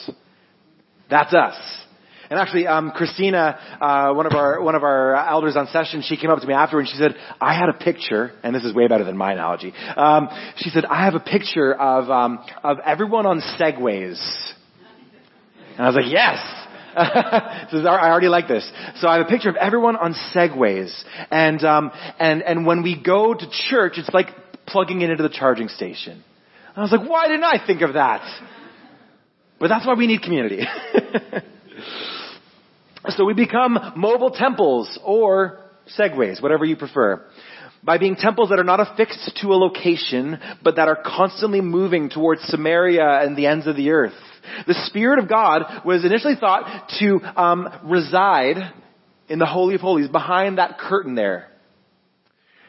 That's 1.10 1.34
us. 1.34 1.56
And 2.30 2.38
actually, 2.38 2.66
um, 2.66 2.90
Christina, 2.90 3.58
uh, 3.80 4.12
one 4.12 4.26
of 4.26 4.34
our 4.34 4.60
one 4.60 4.74
of 4.74 4.82
our 4.82 5.16
elders 5.16 5.56
on 5.56 5.66
session, 5.68 6.02
she 6.02 6.18
came 6.18 6.28
up 6.28 6.40
to 6.40 6.46
me 6.46 6.52
afterward 6.52 6.82
and 6.82 6.88
she 6.90 6.98
said, 6.98 7.16
"I 7.40 7.54
had 7.54 7.70
a 7.70 7.72
picture, 7.72 8.32
and 8.42 8.54
this 8.54 8.64
is 8.64 8.74
way 8.74 8.86
better 8.86 9.04
than 9.04 9.16
my 9.16 9.32
analogy." 9.32 9.72
Um, 9.96 10.28
she 10.56 10.68
said, 10.68 10.84
"I 10.84 11.06
have 11.06 11.14
a 11.14 11.20
picture 11.20 11.72
of 11.72 12.10
um, 12.10 12.44
of 12.62 12.80
everyone 12.84 13.24
on 13.24 13.40
segways," 13.58 14.20
and 15.78 15.86
I 15.86 15.86
was 15.86 15.96
like, 15.96 16.12
"Yes." 16.12 16.38
I 17.86 18.10
already 18.10 18.28
like 18.28 18.48
this. 18.48 18.68
So 18.96 19.06
I 19.08 19.18
have 19.18 19.26
a 19.26 19.28
picture 19.28 19.48
of 19.48 19.56
everyone 19.56 19.96
on 19.96 20.14
segways, 20.34 20.92
and 21.30 21.62
um, 21.64 21.92
and 22.18 22.42
and 22.42 22.66
when 22.66 22.82
we 22.82 23.00
go 23.00 23.34
to 23.34 23.50
church, 23.70 23.94
it's 23.96 24.08
like 24.12 24.28
plugging 24.66 25.02
it 25.02 25.10
into 25.10 25.22
the 25.22 25.28
charging 25.28 25.68
station. 25.68 26.24
I 26.74 26.82
was 26.82 26.92
like, 26.92 27.08
why 27.08 27.28
didn't 27.28 27.44
I 27.44 27.64
think 27.64 27.82
of 27.82 27.94
that? 27.94 28.22
But 29.58 29.68
that's 29.68 29.86
why 29.86 29.94
we 29.94 30.06
need 30.06 30.22
community. 30.22 30.62
so 33.08 33.24
we 33.24 33.34
become 33.34 33.92
mobile 33.96 34.30
temples 34.30 34.98
or 35.04 35.60
segways, 35.98 36.42
whatever 36.42 36.64
you 36.64 36.76
prefer 36.76 37.24
by 37.82 37.96
being 37.96 38.16
temples 38.16 38.50
that 38.50 38.58
are 38.58 38.64
not 38.64 38.80
affixed 38.80 39.38
to 39.40 39.48
a 39.48 39.54
location, 39.54 40.38
but 40.62 40.76
that 40.76 40.88
are 40.88 40.98
constantly 41.04 41.60
moving 41.60 42.10
towards 42.10 42.42
Samaria 42.42 43.20
and 43.22 43.36
the 43.36 43.46
ends 43.46 43.66
of 43.66 43.76
the 43.76 43.90
earth. 43.90 44.12
The 44.66 44.74
Spirit 44.86 45.18
of 45.18 45.28
God 45.28 45.62
was 45.84 46.04
initially 46.04 46.34
thought 46.38 46.90
to 47.00 47.20
um, 47.36 47.68
reside 47.84 48.56
in 49.28 49.38
the 49.38 49.46
Holy 49.46 49.74
of 49.74 49.80
Holies, 49.80 50.08
behind 50.08 50.58
that 50.58 50.78
curtain 50.78 51.14
there. 51.14 51.50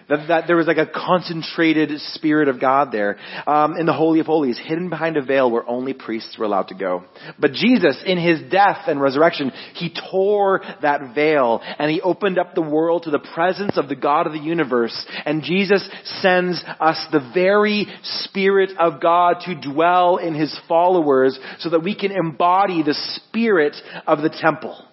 That, 0.09 0.27
that 0.27 0.47
there 0.47 0.55
was 0.55 0.65
like 0.65 0.77
a 0.77 0.87
concentrated 0.87 1.91
Spirit 2.13 2.47
of 2.47 2.59
God 2.59 2.91
there 2.91 3.17
um, 3.45 3.77
in 3.77 3.85
the 3.85 3.93
Holy 3.93 4.19
of 4.19 4.25
Holies, 4.25 4.57
hidden 4.57 4.89
behind 4.89 5.17
a 5.17 5.23
veil 5.23 5.51
where 5.51 5.67
only 5.69 5.93
priests 5.93 6.35
were 6.37 6.45
allowed 6.45 6.69
to 6.69 6.75
go. 6.75 7.03
But 7.39 7.53
Jesus, 7.53 8.01
in 8.05 8.17
His 8.17 8.41
death 8.51 8.87
and 8.87 8.99
resurrection, 8.99 9.51
He 9.75 9.95
tore 10.11 10.61
that 10.81 11.13
veil 11.13 11.61
and 11.63 11.91
He 11.91 12.01
opened 12.01 12.39
up 12.39 12.55
the 12.55 12.61
world 12.61 13.03
to 13.03 13.11
the 13.11 13.19
presence 13.19 13.77
of 13.77 13.87
the 13.87 13.95
God 13.95 14.25
of 14.25 14.33
the 14.33 14.39
universe. 14.39 15.05
And 15.25 15.43
Jesus 15.43 15.87
sends 16.21 16.63
us 16.79 17.05
the 17.11 17.31
very 17.33 17.85
Spirit 18.01 18.71
of 18.79 18.99
God 18.99 19.37
to 19.45 19.61
dwell 19.61 20.17
in 20.17 20.33
His 20.33 20.57
followers 20.67 21.39
so 21.59 21.69
that 21.69 21.83
we 21.83 21.95
can 21.95 22.11
embody 22.11 22.81
the 22.81 22.95
Spirit 23.27 23.75
of 24.07 24.21
the 24.21 24.29
temple. 24.29 24.85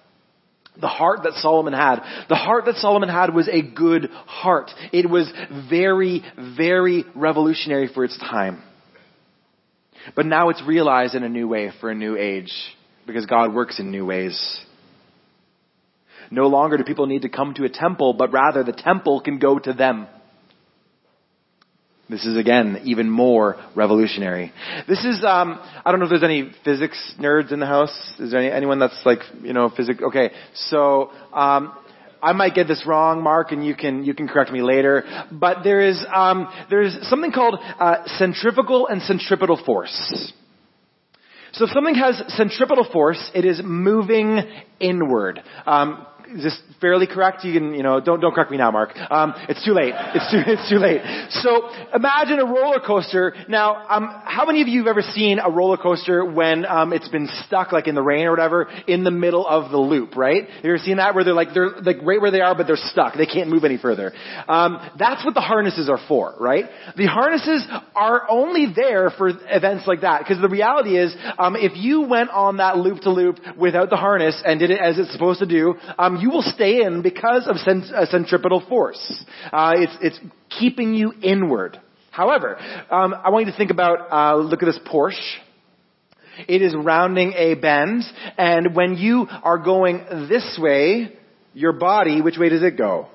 The 0.80 0.88
heart 0.88 1.20
that 1.24 1.34
Solomon 1.34 1.72
had. 1.72 2.00
The 2.28 2.34
heart 2.34 2.66
that 2.66 2.76
Solomon 2.76 3.08
had 3.08 3.34
was 3.34 3.48
a 3.48 3.62
good 3.62 4.10
heart. 4.10 4.70
It 4.92 5.08
was 5.08 5.32
very, 5.70 6.22
very 6.56 7.04
revolutionary 7.14 7.88
for 7.92 8.04
its 8.04 8.18
time. 8.18 8.62
But 10.14 10.26
now 10.26 10.50
it's 10.50 10.62
realized 10.62 11.14
in 11.14 11.22
a 11.22 11.28
new 11.28 11.48
way 11.48 11.72
for 11.80 11.90
a 11.90 11.94
new 11.94 12.16
age 12.16 12.52
because 13.06 13.26
God 13.26 13.54
works 13.54 13.80
in 13.80 13.90
new 13.90 14.04
ways. 14.04 14.60
No 16.30 16.48
longer 16.48 16.76
do 16.76 16.84
people 16.84 17.06
need 17.06 17.22
to 17.22 17.28
come 17.28 17.54
to 17.54 17.64
a 17.64 17.68
temple, 17.68 18.14
but 18.14 18.32
rather 18.32 18.64
the 18.64 18.72
temple 18.72 19.20
can 19.20 19.38
go 19.38 19.58
to 19.58 19.72
them. 19.72 20.08
This 22.08 22.24
is 22.24 22.36
again 22.36 22.82
even 22.84 23.10
more 23.10 23.56
revolutionary. 23.74 24.52
This 24.86 25.04
is 25.04 25.24
um, 25.24 25.58
I 25.84 25.90
don't 25.90 25.98
know 25.98 26.06
if 26.06 26.10
there's 26.10 26.22
any 26.22 26.52
physics 26.64 27.14
nerds 27.18 27.50
in 27.52 27.58
the 27.58 27.66
house. 27.66 27.96
Is 28.20 28.30
there 28.30 28.40
any, 28.40 28.52
anyone 28.52 28.78
that's 28.78 29.00
like 29.04 29.18
you 29.42 29.52
know 29.52 29.70
physics? 29.76 30.00
Okay, 30.00 30.30
so 30.54 31.10
um, 31.32 31.76
I 32.22 32.32
might 32.32 32.54
get 32.54 32.68
this 32.68 32.84
wrong, 32.86 33.24
Mark, 33.24 33.50
and 33.50 33.66
you 33.66 33.74
can 33.74 34.04
you 34.04 34.14
can 34.14 34.28
correct 34.28 34.52
me 34.52 34.62
later. 34.62 35.02
But 35.32 35.64
there 35.64 35.80
is 35.80 36.04
um, 36.14 36.48
there 36.70 36.82
is 36.82 36.96
something 37.08 37.32
called 37.32 37.58
uh, 37.60 38.06
centrifugal 38.06 38.86
and 38.86 39.02
centripetal 39.02 39.60
force. 39.64 40.32
So 41.52 41.64
if 41.64 41.70
something 41.70 41.94
has 41.94 42.22
centripetal 42.28 42.86
force, 42.92 43.30
it 43.34 43.44
is 43.44 43.62
moving 43.64 44.40
inward. 44.78 45.42
Um, 45.64 46.06
is 46.34 46.42
this 46.42 46.60
fairly 46.80 47.06
correct? 47.06 47.44
You 47.44 47.52
can, 47.52 47.74
you 47.74 47.82
know, 47.82 48.00
don't 48.00 48.20
don't 48.20 48.34
correct 48.34 48.50
me 48.50 48.56
now, 48.56 48.70
Mark. 48.70 48.96
Um, 49.10 49.34
it's 49.48 49.64
too 49.64 49.72
late. 49.72 49.94
It's 50.16 50.30
too 50.30 50.42
it's 50.46 50.70
too 50.70 50.78
late. 50.78 51.02
So 51.30 51.68
imagine 51.94 52.38
a 52.38 52.44
roller 52.44 52.80
coaster. 52.80 53.34
Now, 53.48 53.86
um, 53.88 54.08
how 54.24 54.46
many 54.46 54.62
of 54.62 54.68
you 54.68 54.80
have 54.80 54.88
ever 54.88 55.02
seen 55.02 55.38
a 55.38 55.50
roller 55.50 55.76
coaster 55.76 56.24
when 56.24 56.64
um, 56.64 56.92
it's 56.92 57.08
been 57.08 57.28
stuck, 57.46 57.70
like 57.70 57.86
in 57.86 57.94
the 57.94 58.02
rain 58.02 58.26
or 58.26 58.30
whatever, 58.30 58.68
in 58.86 59.04
the 59.04 59.10
middle 59.10 59.46
of 59.46 59.70
the 59.70 59.78
loop? 59.78 60.16
Right? 60.16 60.44
You 60.62 60.70
ever 60.70 60.78
seen 60.78 60.96
that 60.96 61.14
where 61.14 61.22
they're 61.22 61.34
like 61.34 61.48
they're 61.52 61.70
like 61.82 61.98
right 62.02 62.20
where 62.20 62.30
they 62.30 62.40
are, 62.40 62.54
but 62.56 62.66
they're 62.66 62.76
stuck. 62.76 63.16
They 63.16 63.26
can't 63.26 63.50
move 63.50 63.64
any 63.64 63.76
further. 63.76 64.12
Um, 64.48 64.78
that's 64.98 65.24
what 65.24 65.34
the 65.34 65.40
harnesses 65.40 65.88
are 65.88 66.00
for, 66.08 66.34
right? 66.40 66.64
The 66.96 67.06
harnesses 67.06 67.66
are 67.94 68.26
only 68.30 68.72
there 68.74 69.10
for 69.10 69.28
events 69.28 69.86
like 69.86 70.00
that 70.00 70.20
because 70.20 70.40
the 70.40 70.48
reality 70.48 70.98
is, 70.98 71.14
um, 71.38 71.56
if 71.56 71.72
you 71.76 72.02
went 72.02 72.30
on 72.30 72.56
that 72.56 72.78
loop 72.78 73.00
to 73.02 73.10
loop 73.10 73.38
without 73.58 73.90
the 73.90 73.96
harness 73.96 74.40
and 74.44 74.58
did 74.58 74.70
it 74.70 74.80
as 74.80 74.98
it's 74.98 75.12
supposed 75.12 75.40
to 75.40 75.46
do, 75.46 75.74
um, 75.98 76.15
you 76.20 76.30
will 76.30 76.42
stay 76.42 76.82
in 76.82 77.02
because 77.02 77.46
of 77.46 77.56
cent- 77.58 77.92
uh, 77.94 78.06
centripetal 78.06 78.62
force. 78.68 79.24
Uh, 79.52 79.72
it's, 79.76 79.96
it's 80.00 80.20
keeping 80.58 80.94
you 80.94 81.12
inward. 81.22 81.80
However, 82.10 82.56
um, 82.90 83.14
I 83.14 83.30
want 83.30 83.46
you 83.46 83.52
to 83.52 83.58
think 83.58 83.70
about, 83.70 84.10
uh, 84.10 84.36
look 84.36 84.62
at 84.62 84.66
this 84.66 84.78
Porsche. 84.86 85.36
It 86.48 86.62
is 86.62 86.74
rounding 86.74 87.32
a 87.34 87.54
bend, 87.54 88.02
and 88.36 88.74
when 88.74 88.96
you 88.96 89.26
are 89.42 89.58
going 89.58 90.04
this 90.28 90.58
way, 90.60 91.12
your 91.54 91.72
body, 91.72 92.20
which 92.20 92.36
way 92.38 92.50
does 92.50 92.62
it 92.62 92.76
go? 92.76 93.08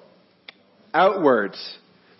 Outwards. 0.94 1.78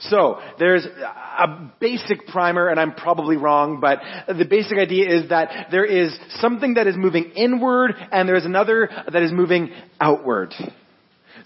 So, 0.10 0.40
there's 0.58 0.86
a 0.86 1.72
basic 1.80 2.26
primer, 2.28 2.70
and 2.70 2.80
I'm 2.80 2.94
probably 2.94 3.38
wrong, 3.38 3.80
but 3.80 4.00
the 4.28 4.46
basic 4.46 4.78
idea 4.78 5.08
is 5.10 5.30
that 5.30 5.68
there 5.70 5.86
is 5.86 6.18
something 6.40 6.74
that 6.74 6.88
is 6.88 6.96
moving 6.98 7.26
inward, 7.36 7.92
and 8.12 8.28
there's 8.28 8.46
another 8.46 8.90
that 9.12 9.22
is 9.22 9.32
moving 9.32 9.70
outward. 10.00 10.54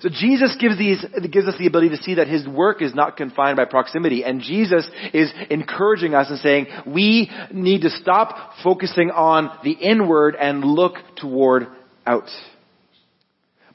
So 0.01 0.09
Jesus 0.09 0.55
gives, 0.59 0.77
these, 0.77 1.03
gives 1.31 1.47
us 1.47 1.55
the 1.57 1.67
ability 1.67 1.89
to 1.89 1.97
see 1.97 2.15
that 2.15 2.27
His 2.27 2.47
work 2.47 2.81
is 2.81 2.93
not 2.93 3.17
confined 3.17 3.57
by 3.57 3.65
proximity. 3.65 4.23
And 4.23 4.41
Jesus 4.41 4.87
is 5.13 5.31
encouraging 5.49 6.13
us 6.13 6.29
and 6.29 6.39
saying, 6.39 6.67
we 6.85 7.31
need 7.51 7.81
to 7.81 7.89
stop 7.89 8.53
focusing 8.63 9.11
on 9.11 9.57
the 9.63 9.71
inward 9.71 10.35
and 10.35 10.63
look 10.63 10.95
toward 11.17 11.67
out. 12.05 12.29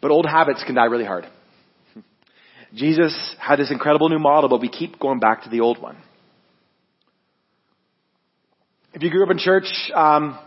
But 0.00 0.10
old 0.10 0.26
habits 0.26 0.62
can 0.64 0.74
die 0.74 0.86
really 0.86 1.04
hard. 1.04 1.26
Jesus 2.74 3.14
had 3.38 3.56
this 3.56 3.70
incredible 3.70 4.08
new 4.08 4.18
model, 4.18 4.48
but 4.48 4.60
we 4.60 4.68
keep 4.68 4.98
going 4.98 5.18
back 5.18 5.42
to 5.44 5.48
the 5.48 5.60
old 5.60 5.80
one. 5.80 5.96
If 8.92 9.02
you 9.02 9.10
grew 9.10 9.24
up 9.24 9.30
in 9.30 9.38
church, 9.38 9.66
um, 9.94 10.38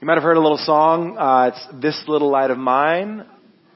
you 0.00 0.06
might 0.06 0.14
have 0.14 0.22
heard 0.22 0.36
a 0.36 0.40
little 0.40 0.58
song. 0.58 1.16
Uh, 1.16 1.52
it's 1.52 1.82
"This 1.82 2.04
Little 2.06 2.30
Light 2.30 2.50
of 2.50 2.58
Mine." 2.58 3.26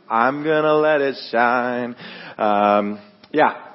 I'm 0.08 0.42
gonna 0.42 0.74
let 0.74 1.00
it 1.00 1.16
shine. 1.30 1.94
Um, 2.36 2.98
yeah. 3.30 3.68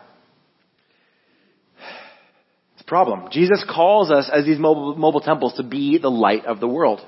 It's 2.74 2.82
a 2.82 2.86
problem. 2.86 3.30
Jesus 3.32 3.64
calls 3.70 4.12
us 4.12 4.30
as 4.32 4.44
these 4.44 4.60
mobile, 4.60 4.96
mobile 4.96 5.22
temples 5.22 5.54
to 5.54 5.64
be 5.64 5.98
the 5.98 6.12
light 6.12 6.46
of 6.46 6.60
the 6.60 6.68
world. 6.68 7.00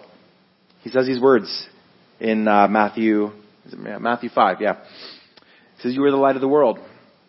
He 0.82 0.90
says 0.90 1.06
these 1.06 1.22
words 1.22 1.68
in 2.22 2.48
uh, 2.48 2.68
Matthew, 2.70 3.32
Matthew 3.76 4.30
5, 4.30 4.62
yeah. 4.62 4.78
He 5.76 5.82
says, 5.82 5.94
You 5.94 6.04
are 6.06 6.12
the 6.12 6.18
light 6.18 6.36
of 6.36 6.42
the 6.42 6.48
world. 6.48 6.80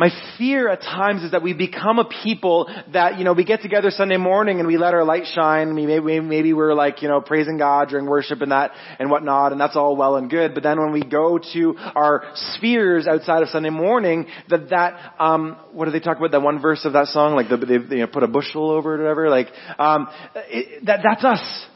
My 0.00 0.08
fear 0.38 0.66
at 0.70 0.80
times 0.80 1.24
is 1.24 1.32
that 1.32 1.42
we 1.42 1.52
become 1.52 1.98
a 1.98 2.06
people 2.06 2.74
that, 2.94 3.18
you 3.18 3.24
know, 3.24 3.34
we 3.34 3.44
get 3.44 3.60
together 3.60 3.90
Sunday 3.90 4.16
morning 4.16 4.58
and 4.58 4.66
we 4.66 4.78
let 4.78 4.94
our 4.94 5.04
light 5.04 5.24
shine. 5.26 5.74
We, 5.74 5.84
maybe, 5.84 6.20
maybe 6.20 6.54
we're 6.54 6.72
like, 6.72 7.02
you 7.02 7.08
know, 7.08 7.20
praising 7.20 7.58
God 7.58 7.90
during 7.90 8.06
worship 8.06 8.40
and 8.40 8.50
that 8.50 8.70
and 8.98 9.10
whatnot, 9.10 9.52
and 9.52 9.60
that's 9.60 9.76
all 9.76 9.96
well 9.96 10.16
and 10.16 10.30
good. 10.30 10.54
But 10.54 10.62
then 10.62 10.80
when 10.80 10.92
we 10.92 11.02
go 11.02 11.38
to 11.52 11.74
our 11.94 12.22
spheres 12.34 13.06
outside 13.06 13.42
of 13.42 13.50
Sunday 13.50 13.68
morning, 13.68 14.24
that 14.48 14.70
that, 14.70 15.16
um, 15.18 15.58
what 15.72 15.84
do 15.84 15.90
they 15.90 16.00
talk 16.00 16.16
about? 16.16 16.30
That 16.30 16.40
one 16.40 16.62
verse 16.62 16.86
of 16.86 16.94
that 16.94 17.08
song, 17.08 17.34
like 17.34 17.50
the, 17.50 17.58
they, 17.58 17.76
they 17.76 17.96
you 17.96 18.00
know, 18.00 18.06
put 18.06 18.22
a 18.22 18.26
bushel 18.26 18.70
over 18.70 18.94
it 18.94 19.00
or 19.00 19.02
whatever. 19.02 19.28
Like, 19.28 19.48
um, 19.78 20.08
it, 20.34 20.86
that 20.86 21.00
that's 21.04 21.24
us. 21.26 21.66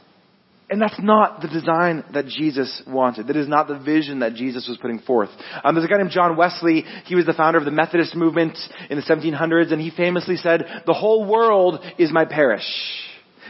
And 0.75 0.83
that's 0.83 1.01
not 1.01 1.41
the 1.41 1.47
design 1.47 2.03
that 2.15 2.27
Jesus 2.27 2.83
wanted. 2.85 3.29
That 3.29 3.37
is 3.37 3.47
not 3.47 3.69
the 3.69 3.79
vision 3.79 4.19
that 4.19 4.35
Jesus 4.35 4.67
was 4.67 4.77
putting 4.77 4.99
forth. 4.99 5.29
Um, 5.63 5.77
there's 5.77 5.85
a 5.85 5.89
guy 5.89 5.99
named 5.99 6.11
John 6.11 6.37
Wesley. 6.37 6.85
He 7.05 7.15
was 7.15 7.27
the 7.27 7.33
founder 7.33 7.61
of 7.61 7.65
the 7.65 7.71
Methodist 7.71 8.17
movement 8.17 8.59
in 8.91 8.97
the 8.97 9.05
1700s, 9.05 9.73
and 9.73 9.81
he 9.81 9.91
famously 9.91 10.37
said, 10.37 10.83
"The 10.85 10.93
whole 10.93 11.27
world 11.27 11.79
is 11.97 12.11
my 12.11 12.25
parish." 12.25 12.67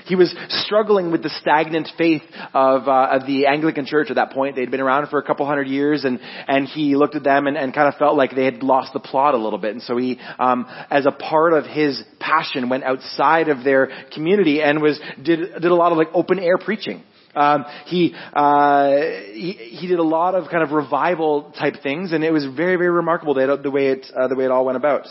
He 0.05 0.17
was 0.17 0.37
struggling 0.51 1.13
with 1.13 1.23
the 1.23 1.31
stagnant 1.31 1.89
faith 1.97 2.21
of, 2.53 2.87
uh, 2.89 3.09
of 3.13 3.27
the 3.27 3.47
Anglican 3.47 3.87
Church 3.87 4.11
at 4.11 4.17
that 4.17 4.33
point. 4.33 4.55
They'd 4.55 4.71
been 4.71 4.83
around 4.83 5.07
for 5.09 5.19
a 5.19 5.23
couple 5.23 5.47
hundred 5.47 5.69
years, 5.69 6.05
and 6.05 6.21
and 6.47 6.69
he 6.69 6.95
looked 6.95 7.15
at 7.15 7.25
them 7.25 7.47
and, 7.47 7.57
and 7.57 7.73
kind 7.73 7.89
of 7.89 7.95
felt 7.95 8.19
like 8.19 8.37
they 8.37 8.45
had 8.45 8.63
lost 8.63 8.93
the 8.93 9.01
plot 9.01 9.33
a 9.33 9.39
little 9.39 9.59
bit. 9.59 9.73
And 9.73 9.83
so 9.83 9.97
he, 9.97 10.21
um, 10.39 10.67
as 10.91 11.07
a 11.07 11.11
part 11.11 11.55
of 11.55 11.65
his 11.65 12.05
passion, 12.21 12.69
went 12.69 12.85
outside 12.85 13.49
of 13.49 13.65
their 13.65 13.89
community 14.13 14.61
and 14.61 14.83
was 14.83 15.01
did 15.23 15.55
did 15.55 15.65
a 15.71 15.75
lot 15.75 15.91
of 15.91 15.97
like 15.97 16.09
open 16.13 16.39
air 16.39 16.59
preaching. 16.59 17.03
Um, 17.35 17.65
he, 17.87 18.15
uh, 18.33 18.91
he 19.33 19.53
he 19.53 19.87
did 19.87 19.99
a 19.99 20.05
lot 20.05 20.35
of 20.35 20.51
kind 20.51 20.63
of 20.63 20.71
revival 20.71 21.53
type 21.59 21.83
things, 21.83 22.13
and 22.13 22.23
it 22.23 22.33
was 22.33 22.45
very 22.45 22.77
very 22.77 22.91
remarkable 22.91 23.35
the, 23.35 23.59
the 23.63 23.71
way 23.71 23.89
it 23.89 24.07
uh, 24.15 24.29
the 24.29 24.37
way 24.37 24.45
it 24.45 24.51
all 24.51 24.65
went 24.65 24.77
about. 24.77 25.07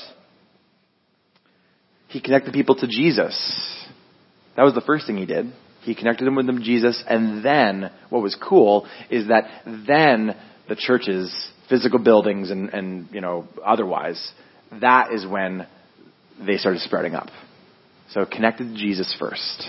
He 2.07 2.21
connected 2.21 2.53
people 2.53 2.75
to 2.75 2.87
Jesus. 2.87 3.35
That 4.55 4.63
was 4.63 4.73
the 4.73 4.81
first 4.81 5.07
thing 5.07 5.17
he 5.17 5.25
did. 5.25 5.51
He 5.81 5.95
connected 5.95 6.25
them 6.25 6.35
with 6.35 6.45
them 6.45 6.61
Jesus, 6.61 7.03
and 7.07 7.43
then 7.43 7.91
what 8.09 8.21
was 8.21 8.35
cool 8.35 8.87
is 9.09 9.27
that 9.27 9.63
then 9.65 10.35
the 10.69 10.75
churches, 10.77 11.33
physical 11.69 11.99
buildings, 11.99 12.51
and 12.51 12.69
and 12.69 13.09
you 13.11 13.19
know 13.19 13.47
otherwise, 13.65 14.31
that 14.79 15.11
is 15.11 15.27
when 15.27 15.67
they 16.45 16.57
started 16.57 16.81
spreading 16.81 17.15
up. 17.15 17.27
So 18.11 18.25
connected 18.25 18.69
to 18.69 18.75
Jesus 18.75 19.13
first. 19.19 19.67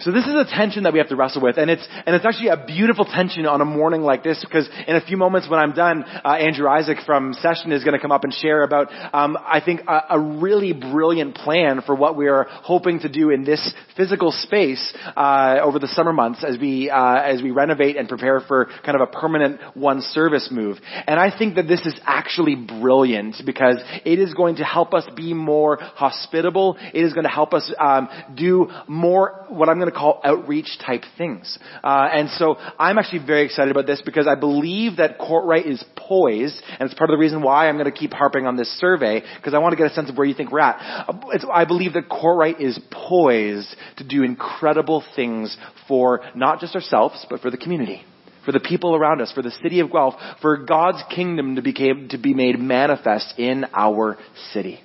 So 0.00 0.12
this 0.12 0.24
is 0.24 0.34
a 0.34 0.46
tension 0.46 0.84
that 0.84 0.94
we 0.94 0.98
have 0.98 1.10
to 1.10 1.16
wrestle 1.16 1.42
with, 1.42 1.58
and 1.58 1.70
it's 1.70 1.86
and 2.06 2.16
it's 2.16 2.24
actually 2.24 2.48
a 2.48 2.64
beautiful 2.64 3.04
tension 3.04 3.44
on 3.44 3.60
a 3.60 3.66
morning 3.66 4.00
like 4.00 4.24
this 4.24 4.42
because 4.42 4.66
in 4.88 4.96
a 4.96 5.00
few 5.02 5.18
moments 5.18 5.46
when 5.46 5.60
I'm 5.60 5.72
done, 5.72 6.04
uh, 6.04 6.36
Andrew 6.40 6.66
Isaac 6.66 6.98
from 7.04 7.34
Session 7.34 7.70
is 7.70 7.84
going 7.84 7.92
to 7.92 8.00
come 8.00 8.10
up 8.10 8.24
and 8.24 8.32
share 8.32 8.62
about 8.62 8.88
um, 9.12 9.36
I 9.36 9.60
think 9.62 9.82
a, 9.86 10.00
a, 10.10 10.18
really 10.18 10.72
brilliant 10.72 11.34
plan 11.34 11.82
for 11.84 11.94
what 11.94 12.16
we 12.16 12.28
are 12.28 12.46
hoping 12.48 13.00
to 13.00 13.10
do 13.10 13.28
in 13.28 13.44
this 13.44 13.74
physical 13.94 14.32
space 14.32 14.94
uh, 15.16 15.58
over 15.62 15.78
the 15.78 15.88
summer 15.88 16.14
months 16.14 16.44
as 16.48 16.56
we 16.58 16.88
uh, 16.88 17.16
as 17.16 17.42
we 17.42 17.50
renovate 17.50 17.98
and 17.98 18.08
prepare 18.08 18.40
for 18.40 18.70
kind 18.86 18.98
of 18.98 19.02
a 19.02 19.06
permanent 19.06 19.60
one 19.74 20.00
service 20.00 20.48
move. 20.50 20.78
And 21.06 21.20
I 21.20 21.36
think 21.36 21.56
that 21.56 21.68
this 21.68 21.84
is 21.84 22.00
actually 22.06 22.56
brilliant 22.56 23.36
because 23.44 23.76
it 24.06 24.18
is 24.18 24.32
going 24.32 24.56
to 24.56 24.64
help 24.64 24.94
us 24.94 25.06
be 25.14 25.34
more 25.34 25.76
hospitable. 25.78 26.78
It 26.94 27.04
is 27.04 27.12
going 27.12 27.24
to 27.24 27.30
help 27.30 27.52
us 27.52 27.70
um, 27.78 28.08
do 28.34 28.70
more 28.88 29.44
what 29.50 29.68
I'm 29.68 29.76
going 29.76 29.89
to 29.89 29.89
to 29.90 29.96
call 29.96 30.20
outreach 30.24 30.78
type 30.84 31.02
things. 31.18 31.58
Uh, 31.82 32.08
and 32.12 32.30
so 32.30 32.56
I'm 32.78 32.98
actually 32.98 33.26
very 33.26 33.44
excited 33.44 33.70
about 33.70 33.86
this 33.86 34.02
because 34.04 34.26
I 34.26 34.34
believe 34.34 34.96
that 34.96 35.18
Kortright 35.18 35.66
is 35.66 35.84
poised, 35.96 36.60
and 36.78 36.88
it's 36.88 36.98
part 36.98 37.10
of 37.10 37.14
the 37.14 37.20
reason 37.20 37.42
why 37.42 37.68
I'm 37.68 37.76
going 37.76 37.90
to 37.90 37.98
keep 37.98 38.12
harping 38.12 38.46
on 38.46 38.56
this 38.56 38.68
survey 38.78 39.22
because 39.36 39.54
I 39.54 39.58
want 39.58 39.72
to 39.72 39.76
get 39.76 39.90
a 39.90 39.94
sense 39.94 40.10
of 40.10 40.16
where 40.16 40.26
you 40.26 40.34
think 40.34 40.50
we're 40.50 40.60
at. 40.60 41.06
Uh, 41.08 41.12
it's, 41.32 41.44
I 41.52 41.64
believe 41.64 41.94
that 41.94 42.08
Kortright 42.08 42.60
is 42.60 42.78
poised 42.90 43.74
to 43.98 44.04
do 44.04 44.22
incredible 44.22 45.04
things 45.16 45.56
for 45.88 46.22
not 46.34 46.60
just 46.60 46.74
ourselves, 46.74 47.26
but 47.28 47.40
for 47.40 47.50
the 47.50 47.58
community 47.58 48.04
for 48.44 48.52
the 48.52 48.60
people 48.60 48.96
around 48.96 49.20
us, 49.20 49.32
for 49.32 49.42
the 49.42 49.50
city 49.62 49.80
of 49.80 49.90
Guelph, 49.90 50.14
for 50.40 50.56
God's 50.58 51.02
kingdom 51.14 51.56
to, 51.56 51.62
became, 51.62 52.08
to 52.08 52.18
be 52.18 52.34
made 52.34 52.58
manifest 52.58 53.38
in 53.38 53.66
our 53.74 54.18
city. 54.52 54.80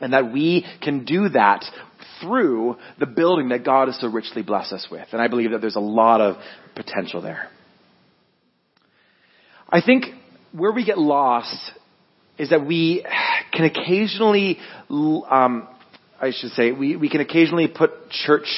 And 0.00 0.12
that 0.12 0.32
we 0.32 0.66
can 0.82 1.04
do 1.04 1.28
that 1.30 1.64
through 2.24 2.76
the 2.98 3.06
building 3.06 3.50
that 3.50 3.64
God 3.64 3.88
has 3.88 4.00
so 4.00 4.08
richly 4.08 4.42
blessed 4.42 4.72
us 4.72 4.88
with. 4.90 5.06
And 5.12 5.20
I 5.20 5.28
believe 5.28 5.50
that 5.52 5.60
there's 5.60 5.76
a 5.76 5.80
lot 5.80 6.20
of 6.20 6.36
potential 6.74 7.20
there. 7.20 7.48
I 9.68 9.80
think 9.80 10.06
where 10.52 10.72
we 10.72 10.84
get 10.84 10.98
lost 10.98 11.72
is 12.38 12.50
that 12.50 12.66
we 12.66 13.04
can 13.52 13.64
occasionally, 13.64 14.58
um, 14.90 15.68
I 16.20 16.32
should 16.32 16.50
say, 16.50 16.72
we, 16.72 16.96
we 16.96 17.08
can 17.08 17.20
occasionally 17.20 17.68
put 17.68 18.10
church 18.10 18.48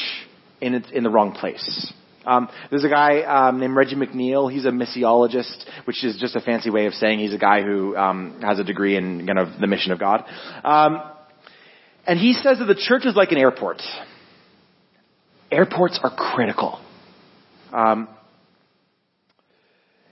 in, 0.60 0.74
in 0.92 1.02
the 1.02 1.10
wrong 1.10 1.32
place. 1.32 1.92
Um, 2.26 2.48
there's 2.70 2.84
a 2.84 2.88
guy 2.88 3.22
um, 3.22 3.60
named 3.60 3.76
Reggie 3.76 3.94
McNeal. 3.94 4.52
He's 4.52 4.64
a 4.64 4.70
missiologist, 4.70 5.64
which 5.84 6.04
is 6.04 6.18
just 6.18 6.34
a 6.34 6.40
fancy 6.40 6.70
way 6.70 6.86
of 6.86 6.94
saying 6.94 7.20
he's 7.20 7.34
a 7.34 7.38
guy 7.38 7.62
who 7.62 7.96
um, 7.96 8.40
has 8.42 8.58
a 8.58 8.64
degree 8.64 8.96
in 8.96 9.26
kind 9.26 9.38
of 9.38 9.60
the 9.60 9.68
mission 9.68 9.92
of 9.92 10.00
God. 10.00 10.24
Um, 10.64 11.00
and 12.06 12.18
he 12.18 12.32
says 12.34 12.58
that 12.58 12.66
the 12.66 12.74
church 12.74 13.04
is 13.04 13.16
like 13.16 13.32
an 13.32 13.38
airport. 13.38 13.82
Airports 15.50 15.98
are 16.02 16.10
critical. 16.10 16.80
Um, 17.72 18.08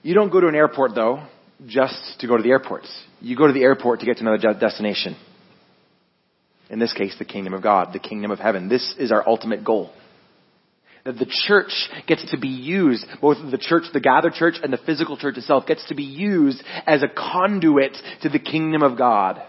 you 0.02 0.14
don't 0.14 0.30
go 0.30 0.40
to 0.40 0.48
an 0.48 0.54
airport, 0.54 0.94
though, 0.94 1.24
just 1.66 2.20
to 2.20 2.26
go 2.26 2.36
to 2.36 2.42
the 2.42 2.50
airport. 2.50 2.82
You 3.20 3.36
go 3.36 3.46
to 3.46 3.52
the 3.52 3.62
airport 3.62 4.00
to 4.00 4.06
get 4.06 4.18
to 4.18 4.26
another 4.26 4.54
destination. 4.58 5.16
In 6.68 6.78
this 6.78 6.92
case, 6.92 7.14
the 7.18 7.24
kingdom 7.24 7.54
of 7.54 7.62
God, 7.62 7.92
the 7.92 7.98
kingdom 7.98 8.30
of 8.30 8.38
heaven. 8.38 8.68
This 8.68 8.94
is 8.98 9.12
our 9.12 9.26
ultimate 9.26 9.64
goal. 9.64 9.92
That 11.04 11.18
the 11.18 11.30
church 11.46 11.72
gets 12.06 12.30
to 12.30 12.38
be 12.38 12.48
used, 12.48 13.06
both 13.20 13.36
the 13.50 13.58
church, 13.58 13.84
the 13.92 14.00
gathered 14.00 14.32
church, 14.32 14.54
and 14.62 14.72
the 14.72 14.78
physical 14.78 15.16
church 15.16 15.36
itself 15.36 15.66
gets 15.66 15.86
to 15.88 15.94
be 15.94 16.04
used 16.04 16.62
as 16.86 17.02
a 17.02 17.08
conduit 17.08 17.96
to 18.22 18.28
the 18.30 18.38
kingdom 18.38 18.82
of 18.82 18.96
God. 18.96 19.42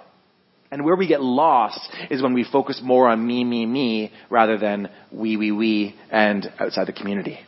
And 0.75 0.83
where 0.83 0.97
we 0.97 1.07
get 1.07 1.21
lost 1.21 1.79
is 2.11 2.21
when 2.21 2.33
we 2.33 2.43
focus 2.43 2.81
more 2.83 3.07
on 3.07 3.25
me, 3.25 3.45
me, 3.45 3.65
me, 3.65 4.11
rather 4.29 4.57
than 4.57 4.89
we, 5.09 5.37
we, 5.37 5.53
we, 5.53 5.95
and 6.11 6.51
outside 6.59 6.85
the 6.85 6.91
community. 6.91 7.39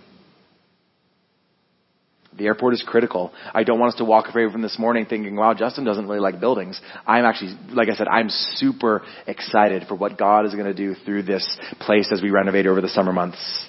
The 2.38 2.46
airport 2.46 2.76
is 2.76 2.86
critical. 2.88 3.34
I 3.54 3.66
don't 3.66 3.82
want 3.82 3.96
us 3.96 3.98
to 3.98 4.06
walk 4.06 4.34
away 4.34 4.50
from 4.50 4.62
this 4.62 4.80
morning 4.80 5.08
thinking, 5.08 5.36
wow, 5.36 5.54
Justin 5.54 5.84
doesn't 5.84 6.08
really 6.08 6.22
like 6.22 6.40
buildings. 6.40 6.80
I'm 7.06 7.26
actually, 7.26 7.58
like 7.74 7.90
I 7.90 7.96
said, 7.96 8.08
I'm 8.08 8.30
super 8.30 9.04
excited 9.28 9.90
for 9.90 9.96
what 9.96 10.18
God 10.18 10.46
is 10.46 10.54
going 10.54 10.68
to 10.68 10.74
do 10.74 10.96
through 11.04 11.24
this 11.24 11.46
place 11.82 12.10
as 12.14 12.22
we 12.22 12.30
renovate 12.30 12.66
over 12.66 12.80
the 12.80 12.88
summer 12.88 13.12
months. 13.12 13.68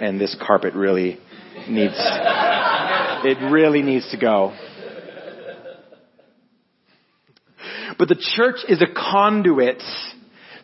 And 0.00 0.20
this 0.20 0.36
carpet 0.40 0.74
really 0.74 1.18
needs, 1.68 1.96
it 1.98 3.50
really 3.50 3.82
needs 3.82 4.08
to 4.12 4.20
go. 4.20 4.54
But 7.98 8.08
the 8.08 8.16
church 8.36 8.56
is 8.68 8.82
a 8.82 8.86
conduit 8.86 9.82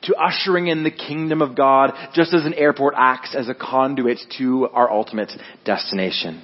to 0.03 0.15
ushering 0.15 0.69
in 0.69 0.83
the 0.83 0.91
kingdom 0.91 1.43
of 1.43 1.55
God, 1.55 1.93
just 2.15 2.33
as 2.33 2.47
an 2.47 2.55
airport 2.55 2.95
acts 2.97 3.35
as 3.35 3.49
a 3.49 3.55
conduit 3.55 4.19
to 4.39 4.69
our 4.69 4.91
ultimate 4.91 5.31
destination. 5.65 6.43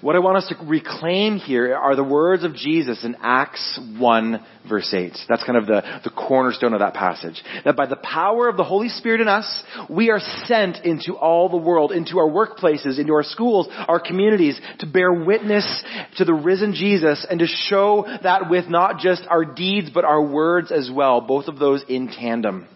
What 0.00 0.14
I 0.14 0.20
want 0.20 0.36
us 0.36 0.48
to 0.48 0.56
reclaim 0.64 1.38
here 1.38 1.74
are 1.74 1.96
the 1.96 2.04
words 2.04 2.44
of 2.44 2.54
Jesus 2.54 3.04
in 3.04 3.16
Acts 3.20 3.80
1 3.98 4.46
verse 4.68 4.94
8. 4.94 5.12
That's 5.28 5.42
kind 5.42 5.58
of 5.58 5.66
the, 5.66 5.82
the 6.04 6.10
cornerstone 6.10 6.72
of 6.72 6.78
that 6.78 6.94
passage. 6.94 7.42
That 7.64 7.74
by 7.74 7.86
the 7.86 7.96
power 7.96 8.48
of 8.48 8.56
the 8.56 8.62
Holy 8.62 8.90
Spirit 8.90 9.20
in 9.20 9.26
us, 9.26 9.64
we 9.90 10.10
are 10.10 10.20
sent 10.44 10.84
into 10.84 11.14
all 11.14 11.48
the 11.48 11.56
world, 11.56 11.90
into 11.90 12.18
our 12.18 12.28
workplaces, 12.28 13.00
into 13.00 13.12
our 13.12 13.24
schools, 13.24 13.66
our 13.88 13.98
communities, 13.98 14.60
to 14.78 14.86
bear 14.86 15.12
witness 15.12 15.82
to 16.18 16.24
the 16.24 16.34
risen 16.34 16.74
Jesus 16.74 17.26
and 17.28 17.40
to 17.40 17.46
show 17.46 18.06
that 18.22 18.48
with 18.48 18.68
not 18.68 19.00
just 19.00 19.22
our 19.28 19.44
deeds, 19.44 19.90
but 19.92 20.04
our 20.04 20.22
words 20.22 20.70
as 20.70 20.88
well, 20.92 21.20
both 21.20 21.48
of 21.48 21.58
those 21.58 21.82
in 21.88 22.06
tandem. 22.06 22.68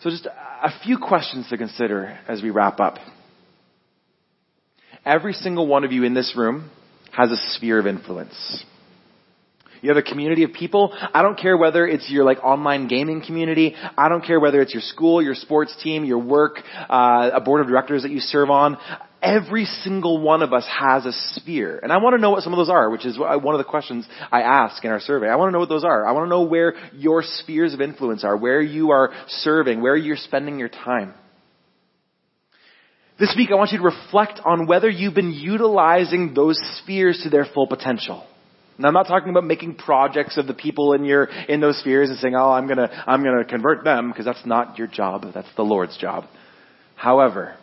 So 0.00 0.10
just 0.10 0.26
a 0.26 0.72
few 0.82 0.98
questions 0.98 1.48
to 1.50 1.56
consider 1.56 2.18
as 2.26 2.42
we 2.42 2.50
wrap 2.50 2.80
up. 2.80 2.98
Every 5.04 5.34
single 5.34 5.66
one 5.66 5.84
of 5.84 5.92
you 5.92 6.04
in 6.04 6.14
this 6.14 6.34
room 6.36 6.70
has 7.12 7.30
a 7.30 7.36
sphere 7.36 7.78
of 7.78 7.86
influence. 7.86 8.64
You 9.82 9.90
have 9.90 9.98
a 9.98 10.02
community 10.02 10.44
of 10.44 10.54
people. 10.54 10.96
I 10.96 11.20
don't 11.20 11.38
care 11.38 11.58
whether 11.58 11.86
it's 11.86 12.10
your 12.10 12.24
like 12.24 12.38
online 12.42 12.88
gaming 12.88 13.22
community. 13.24 13.74
I 13.98 14.08
don't 14.08 14.24
care 14.24 14.40
whether 14.40 14.62
it's 14.62 14.72
your 14.72 14.80
school, 14.80 15.20
your 15.22 15.34
sports 15.34 15.76
team, 15.82 16.06
your 16.06 16.18
work, 16.18 16.56
uh, 16.88 17.30
a 17.34 17.40
board 17.42 17.60
of 17.60 17.66
directors 17.66 18.02
that 18.02 18.10
you 18.10 18.20
serve 18.20 18.48
on. 18.48 18.78
Every 19.20 19.66
single 19.66 20.22
one 20.22 20.40
of 20.40 20.54
us 20.54 20.66
has 20.66 21.04
a 21.04 21.12
sphere. 21.12 21.78
And 21.82 21.92
I 21.92 21.98
want 21.98 22.14
to 22.14 22.20
know 22.20 22.30
what 22.30 22.42
some 22.42 22.54
of 22.54 22.56
those 22.56 22.70
are, 22.70 22.88
which 22.88 23.04
is 23.04 23.18
one 23.18 23.54
of 23.54 23.58
the 23.58 23.64
questions 23.64 24.06
I 24.32 24.40
ask 24.40 24.82
in 24.82 24.90
our 24.90 25.00
survey. 25.00 25.28
I 25.28 25.36
want 25.36 25.48
to 25.48 25.52
know 25.52 25.60
what 25.60 25.68
those 25.68 25.84
are. 25.84 26.06
I 26.06 26.12
want 26.12 26.26
to 26.26 26.30
know 26.30 26.44
where 26.44 26.74
your 26.94 27.22
spheres 27.22 27.74
of 27.74 27.82
influence 27.82 28.24
are, 28.24 28.36
where 28.38 28.62
you 28.62 28.90
are 28.90 29.12
serving, 29.28 29.82
where 29.82 29.96
you're 29.96 30.16
spending 30.16 30.58
your 30.58 30.70
time. 30.70 31.12
This 33.18 33.32
week 33.36 33.50
I 33.52 33.54
want 33.54 33.70
you 33.70 33.78
to 33.78 33.84
reflect 33.84 34.40
on 34.44 34.66
whether 34.66 34.90
you've 34.90 35.14
been 35.14 35.32
utilizing 35.32 36.34
those 36.34 36.58
spheres 36.78 37.20
to 37.22 37.30
their 37.30 37.44
full 37.44 37.68
potential. 37.68 38.26
Now 38.76 38.88
I'm 38.88 38.94
not 38.94 39.06
talking 39.06 39.30
about 39.30 39.44
making 39.44 39.76
projects 39.76 40.36
of 40.36 40.48
the 40.48 40.54
people 40.54 40.94
in 40.94 41.04
your, 41.04 41.24
in 41.24 41.60
those 41.60 41.78
spheres 41.78 42.10
and 42.10 42.18
saying, 42.18 42.34
oh, 42.34 42.50
I'm 42.50 42.66
gonna, 42.66 42.90
I'm 43.06 43.22
gonna 43.22 43.44
convert 43.44 43.84
them, 43.84 44.10
because 44.10 44.24
that's 44.24 44.44
not 44.44 44.78
your 44.78 44.88
job. 44.88 45.26
That's 45.32 45.48
the 45.54 45.62
Lord's 45.62 45.96
job. 45.96 46.24
However, 46.96 47.56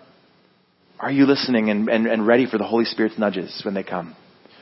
are 0.97 1.11
you 1.11 1.25
listening 1.25 1.69
and, 1.69 1.89
and, 1.89 2.07
and 2.07 2.25
ready 2.25 2.45
for 2.49 2.57
the 2.57 2.63
Holy 2.63 2.85
Spirit's 2.85 3.17
nudges 3.17 3.61
when 3.65 3.73
they 3.73 3.83
come? 3.83 4.15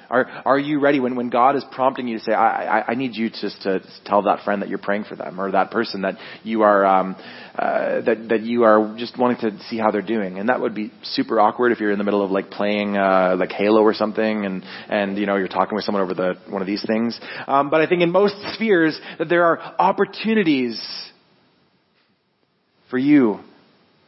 Are, 0.10 0.26
are 0.46 0.58
you 0.58 0.80
ready 0.80 1.00
when, 1.00 1.16
when 1.16 1.30
God 1.30 1.56
is 1.56 1.64
prompting 1.72 2.08
you 2.08 2.18
to 2.18 2.24
say, 2.24 2.32
I, 2.32 2.80
I, 2.80 2.86
I 2.90 2.96
need 2.96 3.16
you 3.16 3.30
just 3.30 3.62
to 3.64 3.82
tell 4.06 4.24
that 4.24 4.44
friend 4.44 4.62
that 4.62 4.70
you're 4.70 4.80
praying 4.80 5.04
for 5.04 5.16
them 5.16 5.40
or 5.40 5.52
that 5.52 5.70
person 5.70 6.02
that 6.02 6.16
you 6.44 6.64
are, 6.64 6.86
um, 6.86 7.16
uh, 7.56 8.02
that, 8.02 8.28
that 8.30 8.42
you 8.42 8.64
are 8.64 8.96
just 8.98 9.18
wanting 9.20 9.38
to 9.52 9.64
see 9.66 9.78
how 9.78 9.92
they're 9.92 10.02
doing. 10.02 10.40
And 10.40 10.50
that 10.50 10.60
would 10.62 10.74
be 10.74 10.92
super 11.04 11.40
awkward 11.40 11.72
if 11.72 11.80
you're 11.80 11.92
in 11.92 12.00
the 12.00 12.04
middle 12.04 12.24
of 12.24 12.32
like 12.32 12.50
playing, 12.50 12.98
uh, 12.98 13.36
like 13.38 13.52
Halo 13.52 13.82
or 13.82 13.94
something 13.94 14.46
and, 14.46 14.64
and, 14.90 15.18
you 15.18 15.28
know, 15.28 15.36
you're 15.36 15.48
talking 15.48 15.76
with 15.76 15.84
someone 15.84 16.04
over 16.04 16.16
the, 16.16 16.36
one 16.50 16.62
of 16.62 16.68
these 16.68 16.84
things. 16.88 17.20
Um, 17.48 17.70
but 17.70 17.82
I 17.82 17.88
think 17.88 18.02
in 18.02 18.12
most 18.12 18.36
spheres 18.54 19.00
that 19.20 19.30
there 19.30 19.46
are 19.46 19.60
opportunities 19.78 20.82
for 22.90 22.98
you 22.98 23.40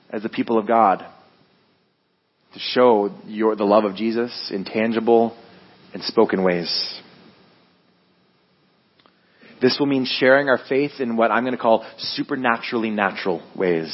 as 0.09 0.23
the 0.23 0.29
people 0.29 0.57
of 0.57 0.67
God 0.67 1.05
to 2.53 2.59
show 2.59 3.15
your, 3.27 3.55
the 3.55 3.63
love 3.63 3.85
of 3.85 3.95
Jesus 3.95 4.51
in 4.53 4.65
tangible, 4.65 5.37
in 5.93 6.01
spoken 6.01 6.43
ways. 6.43 7.01
This 9.61 9.77
will 9.79 9.85
mean 9.85 10.05
sharing 10.05 10.49
our 10.49 10.59
faith 10.69 10.93
in 10.99 11.17
what 11.17 11.29
I'm 11.31 11.43
going 11.43 11.55
to 11.55 11.61
call 11.61 11.85
supernaturally 11.97 12.89
natural 12.89 13.47
ways. 13.55 13.93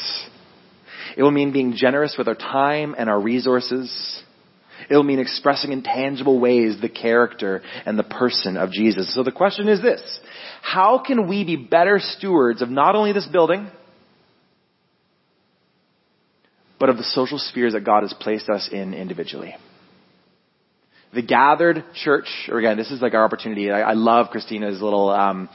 It 1.17 1.23
will 1.23 1.31
mean 1.31 1.51
being 1.51 1.73
generous 1.75 2.15
with 2.17 2.27
our 2.27 2.35
time 2.35 2.95
and 2.97 3.09
our 3.09 3.19
resources. 3.19 4.23
It 4.89 4.95
will 4.95 5.03
mean 5.03 5.19
expressing 5.19 5.73
in 5.73 5.83
tangible 5.83 6.39
ways 6.39 6.79
the 6.79 6.89
character 6.89 7.61
and 7.85 7.99
the 7.99 8.03
person 8.03 8.55
of 8.55 8.71
Jesus. 8.71 9.13
So 9.13 9.23
the 9.23 9.31
question 9.31 9.67
is 9.67 9.81
this. 9.81 10.19
How 10.61 10.99
can 10.99 11.27
we 11.27 11.43
be 11.43 11.55
better 11.57 11.99
stewards 11.99 12.61
of 12.61 12.69
not 12.69 12.95
only 12.95 13.11
this 13.11 13.27
building, 13.27 13.69
but 16.79 16.89
of 16.89 16.97
the 16.97 17.03
social 17.03 17.39
spheres 17.39 17.73
that 17.73 17.83
God 17.83 18.03
has 18.03 18.13
placed 18.13 18.49
us 18.49 18.69
in 18.71 18.93
individually? 18.93 19.55
The 21.13 21.21
gathered 21.21 21.83
church, 21.95 22.27
or 22.49 22.59
again, 22.59 22.77
this 22.77 22.91
is 22.91 23.01
like 23.01 23.13
our 23.13 23.23
opportunity. 23.23 23.71
I, 23.71 23.81
I 23.81 23.93
love 23.93 24.29
Christina's 24.29 24.81
little 24.81 25.09
um, 25.09 25.49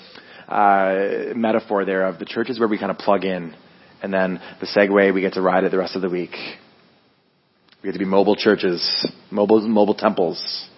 uh, 0.49 1.35
metaphor 1.35 1.85
there 1.85 2.07
of 2.07 2.19
the 2.19 2.25
churches 2.25 2.59
where 2.59 2.69
we 2.69 2.79
kind 2.79 2.91
of 2.91 2.99
plug 2.99 3.25
in, 3.25 3.55
and 4.03 4.13
then 4.13 4.41
the 4.61 4.67
Segway 4.67 5.13
we 5.13 5.21
get 5.21 5.35
to 5.35 5.43
ride 5.43 5.65
it 5.65 5.71
the 5.71 5.79
rest 5.79 5.95
of 5.95 6.03
the 6.03 6.09
week. 6.09 6.35
We 7.83 7.89
get 7.89 7.93
to 7.93 7.99
be 7.99 8.05
mobile 8.05 8.37
churches, 8.37 8.83
mobile 9.31 9.67
mobile 9.69 9.95
temples. 9.95 10.69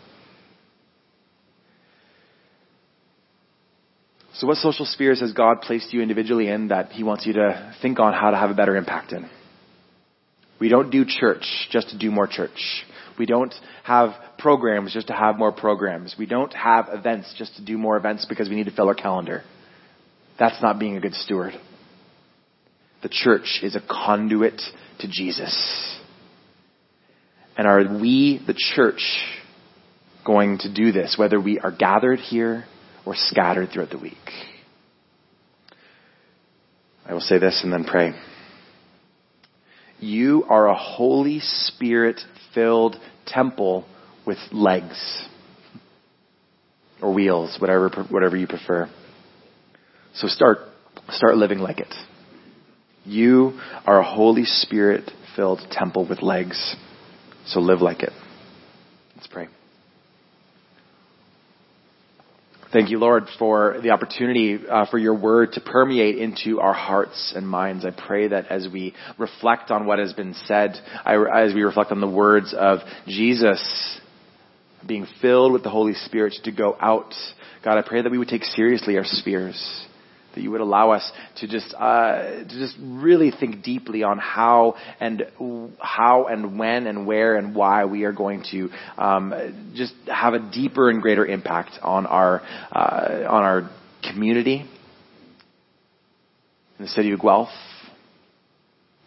So, 4.35 4.49
what 4.49 4.57
social 4.57 4.85
spheres 4.85 5.21
has 5.21 5.33
God 5.33 5.61
placed 5.61 5.93
you 5.93 6.03
individually 6.03 6.49
in 6.49 6.69
that 6.69 6.91
He 6.91 7.05
wants 7.05 7.25
you 7.25 7.35
to 7.35 7.75
think 7.81 8.01
on 8.01 8.13
how 8.13 8.31
to 8.31 8.37
have 8.37 8.51
a 8.51 8.55
better 8.55 8.77
impact 8.77 9.13
in? 9.13 9.31
We 10.59 10.69
don't 10.69 10.91
do 10.91 11.05
church 11.05 11.45
just 11.71 11.91
to 11.91 11.99
do 11.99 12.11
more 12.11 12.27
church. 12.27 12.85
We 13.19 13.27
don't 13.27 13.55
have 13.85 14.13
programs 14.39 14.93
just 14.93 15.09
to 15.09 15.13
have 15.13 15.39
more 15.39 15.53
programs. 15.53 16.17
We 16.19 16.27
don't 16.27 16.53
have 16.53 16.89
events 16.91 17.35
just 17.39 17.57
to 17.57 17.65
do 17.65 17.79
more 17.79 17.97
events 17.97 18.27
because 18.29 18.49
we 18.49 18.57
need 18.57 18.67
to 18.67 18.73
fill 18.75 18.89
our 18.89 18.95
calendar. 18.95 19.43
That's 20.39 20.61
not 20.61 20.79
being 20.79 20.97
a 20.97 21.01
good 21.01 21.15
steward. 21.15 21.55
The 23.03 23.09
church 23.09 23.61
is 23.63 23.77
a 23.77 23.81
conduit 23.89 24.61
to 25.01 25.09
Jesus. 25.09 25.99
And 27.57 27.69
are 27.69 27.81
we, 28.01 28.43
the 28.47 28.55
church, 28.55 29.03
going 30.25 30.59
to 30.59 30.73
do 30.73 30.91
this, 30.91 31.17
whether 31.19 31.41
we 31.41 31.61
are 31.61 31.71
gathered 31.71 32.19
here 32.19 32.65
or 33.05 33.15
scattered 33.15 33.71
throughout 33.73 33.91
the 33.91 33.99
week? 33.99 34.17
I 37.07 37.13
will 37.13 37.21
say 37.21 37.39
this 37.39 37.61
and 37.63 37.73
then 37.73 37.85
pray. 37.85 38.15
You 40.05 40.45
are 40.51 40.69
a 40.69 40.77
Holy 40.77 41.41
Spirit 41.41 42.21
filled 42.53 42.97
temple 43.27 43.87
with 44.27 44.37
legs 44.53 45.27
or 47.01 47.15
wheels, 47.15 47.57
whatever, 47.59 47.89
whatever 48.11 48.37
you 48.37 48.47
prefer. 48.47 48.91
So 50.13 50.29
start, 50.29 50.59
start 51.09 51.37
living 51.37 51.59
like 51.59 51.79
it. 51.79 51.93
You 53.07 53.59
are 53.87 54.01
a 54.01 54.05
Holy 54.05 54.45
Spirit 54.45 55.11
filled 55.37 55.61
temple 55.71 56.07
with 56.07 56.21
legs. 56.21 56.77
So 57.47 57.61
live 57.61 57.81
like 57.81 58.03
it. 58.03 58.13
Let's 59.17 59.27
pray. 59.27 59.49
Thank 62.75 62.91
you, 62.91 62.99
Lord, 62.99 63.29
for 63.39 63.77
the 63.85 63.91
opportunity 63.91 64.59
uh, 64.69 64.87
for 64.91 64.99
your 64.99 65.15
word 65.15 65.53
to 65.53 65.61
permeate 65.61 66.19
into 66.19 66.59
our 66.59 66.73
hearts 66.73 67.33
and 67.37 67.49
minds. 67.49 67.85
I 67.85 67.93
pray 67.93 68.27
that 68.27 68.49
as 68.49 68.67
we 68.67 68.95
reflect 69.17 69.71
on 69.71 69.87
what 69.87 70.01
has 70.01 70.13
been 70.13 70.35
said, 70.47 70.75
I, 71.05 71.15
as 71.15 71.55
we 71.55 71.63
reflect 71.63 71.93
on 71.93 72.01
the 72.01 72.09
words 72.09 72.53
of 72.53 72.81
Jesus 73.07 74.01
being 74.85 75.07
filled 75.23 75.53
with 75.53 75.63
the 75.63 75.71
Holy 75.71 75.95
Spirit 75.95 76.35
to 76.43 76.51
go 76.51 76.77
out, 76.81 77.15
God, 77.65 77.79
I 77.79 77.83
pray 77.83 78.03
that 78.03 78.11
we 78.11 78.19
would 78.19 78.27
take 78.27 78.43
seriously 78.43 78.99
our 78.99 79.05
spheres 79.05 79.87
that 80.35 80.41
you 80.41 80.51
would 80.51 80.61
allow 80.61 80.91
us 80.91 81.11
to 81.37 81.49
just 81.49 81.75
uh, 81.75 82.23
to 82.23 82.49
just 82.49 82.77
really 82.81 83.31
think 83.31 83.63
deeply 83.63 84.03
on 84.03 84.19
how 84.19 84.77
and 85.01 85.25
how 85.79 86.27
and 86.27 86.59
when 86.59 86.87
and 86.87 87.07
where 87.07 87.37
and 87.37 87.55
why 87.55 87.85
we 87.85 88.05
are 88.05 88.13
going 88.13 88.45
to 88.51 88.71
um, 88.99 89.73
just 89.75 89.95
have 90.07 90.35
a 90.35 90.51
deeper 90.51 90.91
and 90.91 91.03
greater 91.03 91.27
impact 91.27 91.73
on 91.83 92.07
our 92.07 92.41
uh, 92.73 93.25
on 93.29 93.43
our 93.43 93.71
community 94.03 94.69
in 96.79 96.85
the 96.85 96.89
city 96.89 97.13
of 97.13 97.21
Guelph 97.21 97.49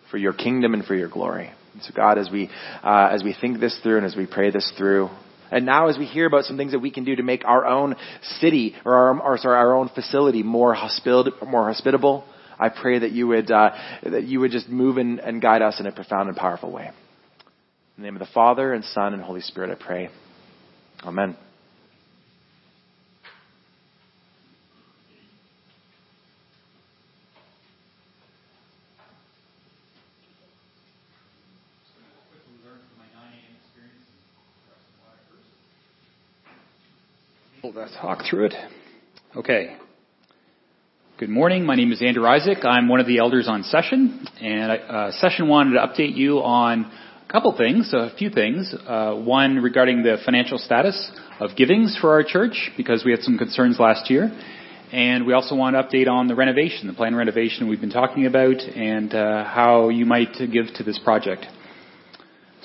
for 0.09 0.17
your 0.17 0.33
kingdom 0.33 0.73
and 0.73 0.85
for 0.85 0.95
your 0.95 1.09
glory. 1.09 1.51
And 1.73 1.83
so 1.83 1.93
God, 1.95 2.17
as 2.17 2.29
we 2.31 2.49
uh, 2.83 3.09
as 3.11 3.23
we 3.23 3.35
think 3.39 3.59
this 3.59 3.77
through 3.83 3.97
and 3.97 4.05
as 4.05 4.15
we 4.15 4.25
pray 4.25 4.51
this 4.51 4.71
through, 4.77 5.09
and 5.51 5.65
now 5.65 5.87
as 5.87 5.97
we 5.97 6.05
hear 6.05 6.25
about 6.25 6.45
some 6.45 6.57
things 6.57 6.71
that 6.71 6.79
we 6.79 6.91
can 6.91 7.03
do 7.03 7.15
to 7.15 7.23
make 7.23 7.45
our 7.45 7.65
own 7.65 7.95
city 8.39 8.75
or 8.85 8.93
our, 8.93 9.19
or 9.21 9.37
sorry, 9.37 9.57
our 9.57 9.75
own 9.75 9.89
facility 9.89 10.43
more 10.43 10.73
hospitable, 10.73 11.47
more 11.47 11.67
hospitable, 11.67 12.25
I 12.59 12.69
pray 12.69 12.99
that 12.99 13.11
you 13.11 13.27
would, 13.27 13.51
uh, 13.51 13.71
that 14.03 14.23
you 14.23 14.39
would 14.39 14.51
just 14.51 14.67
move 14.67 14.97
and, 14.97 15.19
and 15.19 15.41
guide 15.41 15.61
us 15.61 15.79
in 15.79 15.85
a 15.85 15.91
profound 15.91 16.29
and 16.29 16.37
powerful 16.37 16.71
way. 16.71 16.87
In 16.87 18.03
the 18.03 18.03
name 18.03 18.15
of 18.15 18.19
the 18.19 18.33
Father 18.33 18.73
and 18.73 18.83
Son 18.83 19.13
and 19.13 19.21
Holy 19.21 19.41
Spirit, 19.41 19.71
I 19.71 19.83
pray. 19.83 20.09
Amen. 21.03 21.37
Talk 37.93 38.23
through 38.29 38.45
it. 38.45 38.53
Okay. 39.35 39.77
Good 41.17 41.29
morning. 41.29 41.65
My 41.65 41.75
name 41.75 41.91
is 41.91 42.01
Andrew 42.01 42.25
Isaac. 42.25 42.59
I'm 42.63 42.87
one 42.87 42.99
of 42.99 43.07
the 43.07 43.19
elders 43.19 43.47
on 43.47 43.63
session, 43.63 44.27
and 44.39 44.71
uh, 44.71 45.11
session 45.13 45.47
wanted 45.47 45.73
to 45.73 45.79
update 45.79 46.15
you 46.15 46.39
on 46.39 46.85
a 46.85 47.31
couple 47.31 47.55
things, 47.57 47.91
a 47.93 48.15
few 48.17 48.29
things. 48.29 48.73
Uh, 48.85 49.15
one 49.15 49.57
regarding 49.57 50.03
the 50.03 50.17
financial 50.23 50.57
status 50.57 51.11
of 51.39 51.51
givings 51.55 51.97
for 51.99 52.11
our 52.11 52.23
church 52.23 52.71
because 52.77 53.03
we 53.03 53.11
had 53.11 53.21
some 53.21 53.37
concerns 53.37 53.79
last 53.79 54.11
year, 54.11 54.31
and 54.91 55.25
we 55.25 55.33
also 55.33 55.55
want 55.55 55.75
to 55.75 55.81
update 55.81 56.07
on 56.07 56.27
the 56.27 56.35
renovation, 56.35 56.87
the 56.87 56.93
planned 56.93 57.17
renovation 57.17 57.67
we've 57.67 57.81
been 57.81 57.89
talking 57.89 58.25
about, 58.25 58.59
and 58.61 59.13
uh, 59.13 59.43
how 59.43 59.89
you 59.89 60.05
might 60.05 60.33
give 60.51 60.67
to 60.75 60.83
this 60.83 60.99
project. 61.03 61.45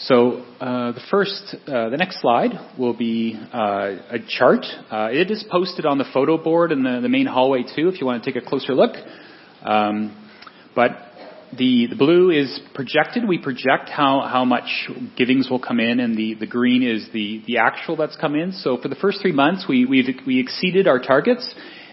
So 0.07 0.45
uh, 0.61 0.93
the 0.93 1.01
first, 1.13 1.55
uh, 1.69 1.91
the 1.91 1.97
next 1.97 2.21
slide 2.21 2.51
will 2.77 2.95
be 2.95 3.39
uh, 3.53 3.99
a 4.11 4.19
chart. 4.29 4.65
Uh, 4.91 5.11
it 5.13 5.31
is 5.31 5.45
posted 5.49 5.87
on 5.87 5.99
the 5.99 6.05
photo 6.13 6.43
board 6.43 6.73
in 6.73 6.83
the, 6.83 6.99
the, 7.01 7.09
main 7.09 7.27
hallway 7.27 7.63
too, 7.63 7.89
if 7.89 8.01
you 8.01 8.07
want 8.07 8.25
to 8.25 8.33
take 8.33 8.43
a 8.43 8.45
closer 8.45 8.75
look. 8.75 8.97
Um, 9.63 10.17
but 10.75 10.91
the, 11.57 11.87
the 11.91 11.95
blue 11.95 12.31
is 12.31 12.59
projected. 12.75 13.29
We 13.29 13.39
project 13.39 13.91
how, 13.91 14.27
how 14.29 14.45
much 14.45 14.91
givings 15.17 15.49
will 15.49 15.61
come 15.61 15.79
in, 15.79 16.01
and 16.01 16.17
the, 16.17 16.35
the 16.35 16.49
green 16.49 16.83
is 16.83 17.09
the, 17.13 17.45
the 17.47 17.59
actual 17.59 17.95
that's 17.95 18.17
come 18.17 18.35
in. 18.35 18.51
So 18.51 18.79
for 18.79 18.89
the 18.89 18.97
first 18.97 19.21
three 19.23 19.33
months, 19.33 19.67
we 19.69 19.85
we 19.87 20.19
we 20.27 20.41
exceeded 20.41 20.89
our 20.89 20.99
targets. 20.99 21.49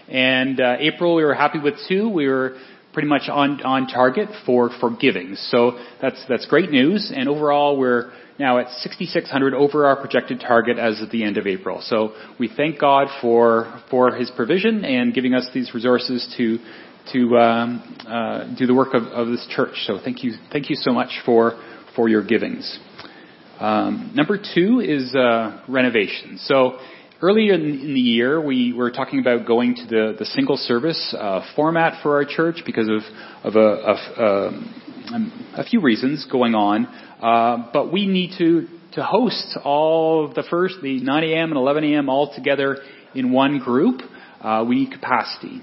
And 0.08 0.60
uh, 0.60 0.78
April, 0.80 1.14
we 1.14 1.22
were 1.22 1.34
happy 1.34 1.60
with 1.60 1.74
two. 1.88 2.08
We 2.08 2.26
were 2.26 2.56
pretty 2.92 3.08
much 3.08 3.28
on 3.28 3.62
on 3.62 3.86
target 3.86 4.28
for 4.44 4.70
for 4.80 4.90
giving. 4.90 5.36
So 5.36 5.78
that's 6.00 6.22
that's 6.28 6.46
great 6.46 6.70
news. 6.70 7.12
And 7.14 7.28
overall, 7.28 7.78
we're 7.78 8.12
now 8.38 8.58
at 8.58 8.70
6,600 8.70 9.52
over 9.52 9.86
our 9.86 9.96
projected 9.96 10.40
target 10.40 10.78
as 10.78 11.00
of 11.02 11.10
the 11.10 11.24
end 11.24 11.36
of 11.36 11.46
April. 11.46 11.82
So 11.82 12.14
we 12.38 12.48
thank 12.48 12.80
God 12.80 13.08
for 13.20 13.80
for 13.90 14.14
His 14.14 14.30
provision 14.30 14.84
and 14.84 15.14
giving 15.14 15.34
us 15.34 15.48
these 15.52 15.72
resources 15.74 16.32
to 16.36 16.58
to 17.12 17.38
um, 17.38 17.98
uh, 18.06 18.54
do 18.56 18.66
the 18.66 18.74
work 18.74 18.94
of, 18.94 19.04
of 19.04 19.28
this 19.28 19.46
church. 19.50 19.84
So 19.86 19.98
thank 20.02 20.24
you 20.24 20.32
thank 20.52 20.70
you 20.70 20.76
so 20.76 20.92
much 20.92 21.20
for 21.24 21.60
for 21.94 22.08
your 22.08 22.24
givings. 22.24 22.78
Um, 23.58 24.12
number 24.14 24.38
two 24.38 24.80
is 24.80 25.14
uh, 25.14 25.62
renovation. 25.68 26.38
So 26.38 26.78
Earlier 27.22 27.52
in 27.52 27.92
the 27.92 28.00
year, 28.00 28.40
we 28.40 28.72
were 28.72 28.90
talking 28.90 29.20
about 29.20 29.46
going 29.46 29.74
to 29.74 29.86
the, 29.86 30.16
the 30.18 30.24
single 30.24 30.56
service 30.56 31.14
uh, 31.18 31.42
format 31.54 32.02
for 32.02 32.14
our 32.14 32.24
church 32.24 32.62
because 32.64 32.88
of, 32.88 33.02
of, 33.44 33.56
a, 33.56 33.60
of 33.60 33.96
um, 34.18 35.52
a 35.54 35.62
few 35.64 35.82
reasons 35.82 36.26
going 36.32 36.54
on. 36.54 36.86
Uh, 36.86 37.68
but 37.74 37.92
we 37.92 38.06
need 38.06 38.38
to, 38.38 38.66
to 38.94 39.02
host 39.04 39.58
all 39.62 40.24
of 40.24 40.34
the 40.34 40.44
first, 40.48 40.76
the 40.82 41.02
9 41.02 41.24
a.m. 41.24 41.50
and 41.50 41.58
11 41.58 41.84
a.m. 41.92 42.08
all 42.08 42.34
together 42.34 42.78
in 43.14 43.32
one 43.32 43.58
group. 43.58 44.00
Uh, 44.40 44.64
we 44.66 44.76
need 44.76 44.90
capacity. 44.90 45.60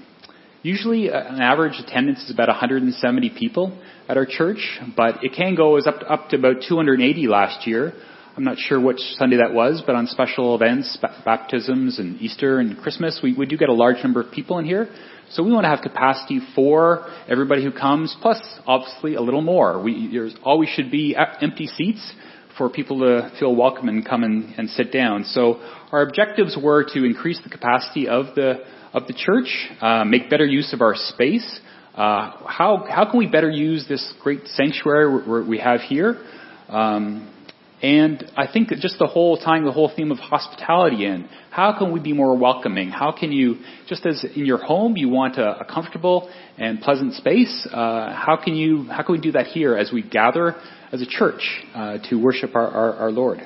Usually, 0.62 1.10
uh, 1.10 1.18
an 1.18 1.42
average 1.42 1.80
attendance 1.84 2.22
is 2.22 2.30
about 2.30 2.46
170 2.46 3.30
people 3.36 3.76
at 4.08 4.16
our 4.16 4.26
church, 4.26 4.78
but 4.96 5.24
it 5.24 5.32
can 5.36 5.56
go 5.56 5.76
as 5.76 5.88
up 5.88 5.98
to, 5.98 6.06
up 6.06 6.28
to 6.28 6.36
about 6.36 6.62
280 6.68 7.26
last 7.26 7.66
year. 7.66 7.94
I'm 8.38 8.44
not 8.44 8.56
sure 8.56 8.80
which 8.80 9.00
Sunday 9.16 9.38
that 9.38 9.52
was, 9.52 9.82
but 9.84 9.96
on 9.96 10.06
special 10.06 10.54
events, 10.54 10.96
baptisms 11.24 11.98
and 11.98 12.20
Easter 12.20 12.60
and 12.60 12.78
Christmas, 12.78 13.18
we, 13.20 13.34
we 13.34 13.46
do 13.46 13.56
get 13.56 13.68
a 13.68 13.72
large 13.72 13.96
number 14.04 14.20
of 14.20 14.30
people 14.30 14.58
in 14.60 14.64
here. 14.64 14.88
So 15.30 15.42
we 15.42 15.50
want 15.50 15.64
to 15.64 15.68
have 15.68 15.80
capacity 15.80 16.38
for 16.54 17.04
everybody 17.28 17.64
who 17.64 17.72
comes, 17.72 18.16
plus 18.22 18.40
obviously 18.64 19.16
a 19.16 19.20
little 19.20 19.40
more. 19.40 19.82
We, 19.82 20.08
there's 20.12 20.36
always 20.44 20.68
should 20.68 20.88
be 20.88 21.16
empty 21.16 21.66
seats 21.66 22.14
for 22.56 22.70
people 22.70 23.00
to 23.00 23.32
feel 23.40 23.56
welcome 23.56 23.88
and 23.88 24.06
come 24.06 24.22
and, 24.22 24.54
and 24.56 24.70
sit 24.70 24.92
down. 24.92 25.24
So 25.24 25.56
our 25.90 26.02
objectives 26.02 26.56
were 26.56 26.84
to 26.94 27.04
increase 27.04 27.40
the 27.42 27.50
capacity 27.50 28.06
of 28.06 28.36
the 28.36 28.64
of 28.92 29.08
the 29.08 29.14
church, 29.14 29.68
uh, 29.80 30.04
make 30.04 30.30
better 30.30 30.46
use 30.46 30.72
of 30.72 30.80
our 30.80 30.94
space. 30.94 31.58
Uh, 31.92 32.46
how 32.46 32.86
how 32.88 33.10
can 33.10 33.18
we 33.18 33.26
better 33.26 33.50
use 33.50 33.86
this 33.88 34.14
great 34.22 34.46
sanctuary 34.46 35.42
we 35.44 35.58
have 35.58 35.80
here? 35.80 36.24
Um, 36.68 37.34
and 37.80 38.28
I 38.36 38.50
think 38.52 38.70
just 38.80 38.98
the 38.98 39.06
whole 39.06 39.36
tying 39.36 39.64
the 39.64 39.70
whole 39.70 39.90
theme 39.94 40.10
of 40.10 40.18
hospitality 40.18 41.06
in, 41.06 41.28
how 41.50 41.78
can 41.78 41.92
we 41.92 42.00
be 42.00 42.12
more 42.12 42.36
welcoming? 42.36 42.88
How 42.90 43.12
can 43.12 43.30
you, 43.30 43.58
just 43.86 44.04
as 44.04 44.24
in 44.34 44.46
your 44.46 44.58
home, 44.58 44.96
you 44.96 45.08
want 45.08 45.36
a, 45.36 45.60
a 45.60 45.64
comfortable 45.64 46.28
and 46.56 46.80
pleasant 46.80 47.14
space, 47.14 47.68
uh, 47.72 48.12
how 48.12 48.36
can 48.42 48.54
you, 48.54 48.84
how 48.84 49.04
can 49.04 49.14
we 49.14 49.20
do 49.20 49.32
that 49.32 49.46
here 49.46 49.76
as 49.76 49.92
we 49.92 50.02
gather 50.02 50.56
as 50.92 51.02
a 51.02 51.06
church 51.06 51.62
uh, 51.72 51.98
to 52.10 52.16
worship 52.16 52.56
our, 52.56 52.66
our, 52.66 52.94
our, 52.94 53.10
Lord? 53.12 53.38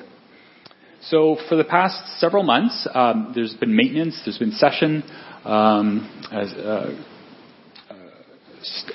So 1.03 1.37
for 1.47 1.55
the 1.55 1.63
past 1.63 2.19
several 2.19 2.41
months, 2.41 2.87
um, 2.91 3.33
there's 3.35 3.53
been 3.53 3.75
maintenance, 3.75 4.19
there's 4.25 4.39
been 4.39 4.53
session, 4.53 5.03
um, 5.45 6.25
as, 6.31 6.53
uh, 6.53 6.99
uh 7.91 7.95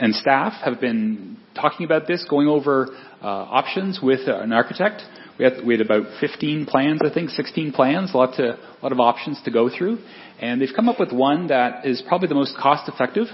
and 0.00 0.14
staff 0.14 0.54
have 0.64 0.80
been 0.80 1.36
talking 1.54 1.86
about 1.86 2.08
this, 2.08 2.26
going 2.28 2.48
over 2.48 2.88
uh, 3.22 3.26
options 3.26 4.00
with 4.02 4.20
an 4.26 4.52
architect. 4.52 5.02
We 5.38 5.44
had, 5.44 5.64
we 5.64 5.74
had 5.78 5.86
about 5.86 6.04
15 6.20 6.66
plans, 6.66 7.00
I 7.04 7.14
think, 7.14 7.30
16 7.30 7.72
plans, 7.72 8.12
a 8.12 8.16
lot, 8.16 8.34
to, 8.36 8.54
a 8.54 8.80
lot 8.82 8.90
of 8.90 8.98
options 8.98 9.40
to 9.44 9.52
go 9.52 9.70
through. 9.70 9.98
And 10.40 10.60
they've 10.60 10.68
come 10.74 10.88
up 10.88 10.98
with 10.98 11.12
one 11.12 11.46
that 11.48 11.86
is 11.86 12.02
probably 12.08 12.26
the 12.26 12.34
most 12.34 12.56
cost 12.56 12.88
effective. 12.88 13.28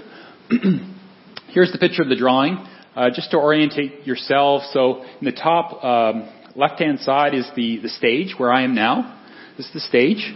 Here's 1.49 1.71
the 1.71 1.79
picture 1.79 2.03
of 2.03 2.09
the 2.09 2.15
drawing, 2.15 2.63
uh, 2.95 3.09
just 3.09 3.31
to 3.31 3.37
orientate 3.37 4.05
yourself. 4.05 4.63
So 4.71 5.03
in 5.19 5.25
the 5.25 5.31
top 5.31 5.83
um, 5.83 6.29
left-hand 6.55 6.99
side 6.99 7.33
is 7.33 7.49
the, 7.55 7.79
the 7.81 7.89
stage 7.89 8.35
where 8.37 8.51
I 8.51 8.63
am 8.63 8.75
now. 8.75 9.19
This 9.57 9.65
is 9.65 9.73
the 9.73 9.79
stage. 9.79 10.31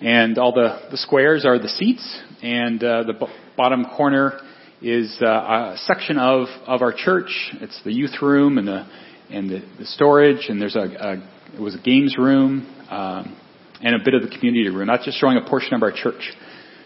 And 0.00 0.38
all 0.38 0.52
the, 0.52 0.88
the 0.90 0.96
squares 0.96 1.44
are 1.44 1.58
the 1.58 1.68
seats. 1.68 2.20
And 2.42 2.82
uh, 2.82 3.02
the 3.02 3.12
b- 3.12 3.26
bottom 3.58 3.84
corner 3.94 4.40
is 4.80 5.14
uh, 5.20 5.26
a 5.26 5.76
section 5.84 6.16
of, 6.16 6.48
of 6.66 6.80
our 6.80 6.94
church. 6.94 7.50
It's 7.60 7.78
the 7.84 7.92
youth 7.92 8.22
room 8.22 8.56
and 8.56 8.66
the 8.66 8.86
and 9.30 9.50
the, 9.50 9.62
the 9.78 9.86
storage, 9.86 10.48
and 10.48 10.60
there's 10.60 10.76
a, 10.76 10.80
a 10.80 11.12
it 11.54 11.60
was 11.60 11.74
a 11.74 11.78
games 11.78 12.16
room 12.16 12.66
um, 12.90 13.36
and 13.82 13.94
a 13.94 14.04
bit 14.04 14.14
of 14.14 14.22
the 14.22 14.28
community 14.28 14.68
room. 14.68 14.86
That's 14.86 15.04
just 15.04 15.18
showing 15.18 15.36
a 15.36 15.48
portion 15.48 15.74
of 15.74 15.82
our 15.82 15.92
church. 15.92 16.32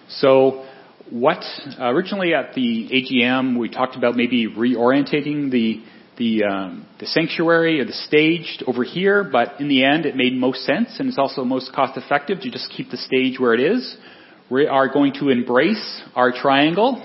So 0.09 0.67
what 1.11 1.45
uh, 1.79 1.91
originally 1.91 2.35
at 2.35 2.55
the 2.55 2.89
AGM 2.91 3.59
we 3.59 3.69
talked 3.69 3.97
about 3.97 4.17
maybe 4.17 4.49
reorientating 4.49 5.51
the 5.51 5.83
the 6.17 6.45
um, 6.45 6.87
the 7.01 7.07
sanctuary 7.07 7.81
or 7.81 7.85
the 7.85 7.93
stage 7.93 8.63
over 8.67 8.85
here, 8.85 9.25
but 9.25 9.61
in 9.61 9.69
the 9.69 9.85
end 9.85 10.07
it 10.07 10.17
made 10.17 10.35
most 10.35 10.65
sense 10.65 10.97
and 10.99 11.09
it's 11.09 11.19
also 11.19 11.45
most 11.45 11.73
cost 11.73 11.97
effective 11.97 12.41
to 12.41 12.51
just 12.51 12.71
keep 12.71 12.91
the 12.91 12.97
stage 12.97 13.39
where 13.39 13.55
it 13.55 13.61
is. 13.61 13.97
We 14.51 14.67
are 14.67 14.89
going 14.89 15.15
to 15.15 15.31
embrace 15.31 16.03
our 16.15 16.31
triangle 16.31 17.03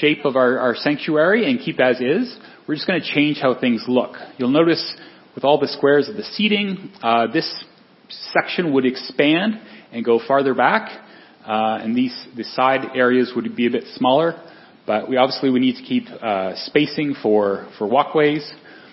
shape 0.00 0.24
of 0.24 0.36
our, 0.36 0.58
our 0.58 0.74
sanctuary 0.76 1.50
and 1.50 1.60
keep 1.60 1.80
as 1.80 2.00
is. 2.00 2.36
We're 2.68 2.74
just 2.74 2.86
going 2.86 3.00
to 3.00 3.14
change 3.14 3.38
how 3.40 3.58
things 3.58 3.82
look. 3.88 4.16
You'll 4.36 4.50
notice 4.50 4.94
with 5.34 5.42
all 5.42 5.58
the 5.58 5.68
squares 5.68 6.06
of 6.10 6.16
the 6.16 6.22
seating, 6.22 6.92
uh, 7.02 7.28
this 7.32 7.64
section 8.34 8.74
would 8.74 8.84
expand 8.84 9.54
and 9.90 10.04
go 10.04 10.20
farther 10.28 10.52
back, 10.52 10.90
uh, 11.46 11.78
and 11.80 11.96
these 11.96 12.14
the 12.36 12.44
side 12.44 12.80
areas 12.94 13.32
would 13.34 13.56
be 13.56 13.66
a 13.66 13.70
bit 13.70 13.84
smaller. 13.94 14.38
But 14.86 15.08
we 15.08 15.16
obviously 15.16 15.48
we 15.48 15.60
need 15.60 15.76
to 15.76 15.82
keep 15.82 16.08
uh, 16.10 16.56
spacing 16.66 17.14
for 17.22 17.70
for 17.78 17.86
walkways. 17.86 18.46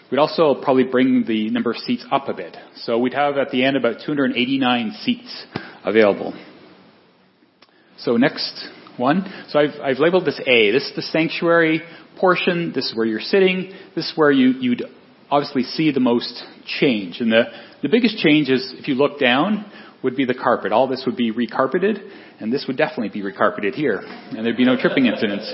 We'd 0.09 0.19
also 0.19 0.55
probably 0.63 0.85
bring 0.85 1.25
the 1.27 1.49
number 1.49 1.71
of 1.71 1.77
seats 1.77 2.05
up 2.13 2.29
a 2.29 2.33
bit. 2.33 2.55
So 2.77 2.97
we'd 2.97 3.13
have 3.13 3.35
at 3.35 3.51
the 3.51 3.65
end 3.65 3.75
about 3.75 3.97
289 4.05 4.93
seats 5.01 5.45
available. 5.83 6.33
So 7.97 8.15
next 8.15 8.69
one. 8.97 9.25
So 9.49 9.59
I've, 9.59 9.79
I've 9.81 9.99
labeled 9.99 10.25
this 10.25 10.39
A. 10.45 10.71
This 10.71 10.83
is 10.83 10.95
the 10.95 11.01
sanctuary 11.01 11.81
portion. 12.19 12.71
This 12.73 12.85
is 12.85 12.95
where 12.95 13.05
you're 13.05 13.19
sitting. 13.19 13.73
This 13.95 14.05
is 14.05 14.13
where 14.15 14.31
you, 14.31 14.53
you'd 14.59 14.83
obviously 15.29 15.63
see 15.63 15.91
the 15.91 15.99
most 15.99 16.43
change. 16.79 17.19
And 17.19 17.31
the, 17.31 17.43
the 17.81 17.89
biggest 17.89 18.17
change 18.17 18.49
is, 18.49 18.73
if 18.77 18.87
you 18.87 18.95
look 18.95 19.19
down, 19.19 19.65
would 20.03 20.15
be 20.15 20.25
the 20.25 20.35
carpet. 20.35 20.71
All 20.71 20.87
this 20.87 21.03
would 21.05 21.17
be 21.17 21.31
recarpeted, 21.33 21.97
and 22.39 22.53
this 22.53 22.65
would 22.67 22.77
definitely 22.77 23.09
be 23.09 23.27
recarpeted 23.27 23.73
here, 23.73 24.01
and 24.03 24.45
there'd 24.45 24.55
be 24.55 24.65
no 24.65 24.77
tripping 24.79 25.07
incidents. 25.07 25.51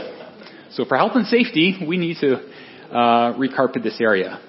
So 0.72 0.86
for 0.86 0.98
health 0.98 1.14
and 1.16 1.26
safety, 1.26 1.80
we 1.88 1.98
need 1.98 2.18
to 2.20 2.36
uh, 2.92 3.34
recarpet 3.38 3.82
this 3.84 4.00
area. 4.02 4.42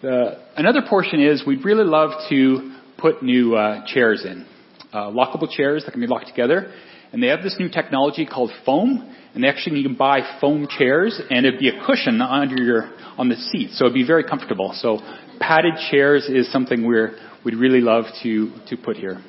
The, 0.00 0.38
another 0.56 0.80
portion 0.88 1.20
is 1.20 1.44
we'd 1.46 1.64
really 1.64 1.84
love 1.84 2.10
to 2.30 2.74
put 2.96 3.22
new 3.22 3.54
uh, 3.54 3.84
chairs 3.86 4.24
in, 4.24 4.46
uh, 4.92 5.10
lockable 5.10 5.50
chairs 5.50 5.84
that 5.84 5.92
can 5.92 6.00
be 6.00 6.06
locked 6.06 6.28
together, 6.28 6.72
and 7.14 7.22
they 7.22 7.28
have 7.28 7.44
this 7.44 7.54
new 7.60 7.68
technology 7.68 8.26
called 8.26 8.50
foam, 8.66 9.08
and 9.36 9.46
actually 9.46 9.78
you 9.78 9.86
can 9.86 9.94
buy 9.94 10.38
foam 10.40 10.66
chairs, 10.68 11.22
and 11.30 11.46
it'd 11.46 11.60
be 11.60 11.68
a 11.68 11.86
cushion 11.86 12.20
under 12.20 12.60
your 12.60 12.90
on 13.16 13.28
the 13.28 13.36
seat, 13.36 13.70
so 13.70 13.84
it'd 13.84 13.94
be 13.94 14.04
very 14.04 14.24
comfortable. 14.24 14.72
So 14.74 14.98
padded 15.38 15.74
chairs 15.92 16.28
is 16.28 16.50
something 16.50 16.84
we're 16.84 17.16
we'd 17.44 17.54
really 17.54 17.80
love 17.80 18.06
to 18.24 18.50
to 18.68 18.76
put 18.76 18.96
here. 18.96 19.22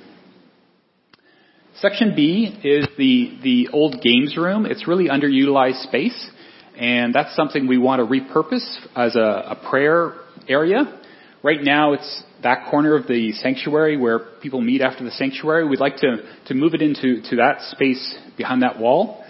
Section 1.75 2.15
B 2.15 2.59
is 2.63 2.87
the 2.97 3.37
the 3.43 3.69
old 3.71 4.01
games 4.01 4.35
room. 4.35 4.65
It's 4.65 4.87
really 4.87 5.07
underutilized 5.07 5.83
space, 5.83 6.31
and 6.75 7.13
that's 7.13 7.35
something 7.35 7.67
we 7.67 7.77
want 7.77 7.99
to 7.99 8.07
repurpose 8.07 8.67
as 8.95 9.15
a, 9.15 9.19
a 9.19 9.69
prayer 9.69 10.15
area. 10.49 11.01
Right 11.45 11.61
now, 11.61 11.93
it's 11.93 12.23
that 12.41 12.71
corner 12.71 12.95
of 12.95 13.05
the 13.05 13.31
sanctuary 13.33 13.97
where 13.97 14.17
people 14.41 14.61
meet 14.61 14.81
after 14.81 15.03
the 15.03 15.11
sanctuary. 15.11 15.63
We'd 15.67 15.79
like 15.79 15.97
to, 15.97 16.15
to 16.47 16.55
move 16.55 16.73
it 16.73 16.81
into 16.81 17.21
to 17.29 17.35
that 17.35 17.61
space 17.69 18.17
behind 18.35 18.63
that 18.63 18.79
wall. 18.79 19.23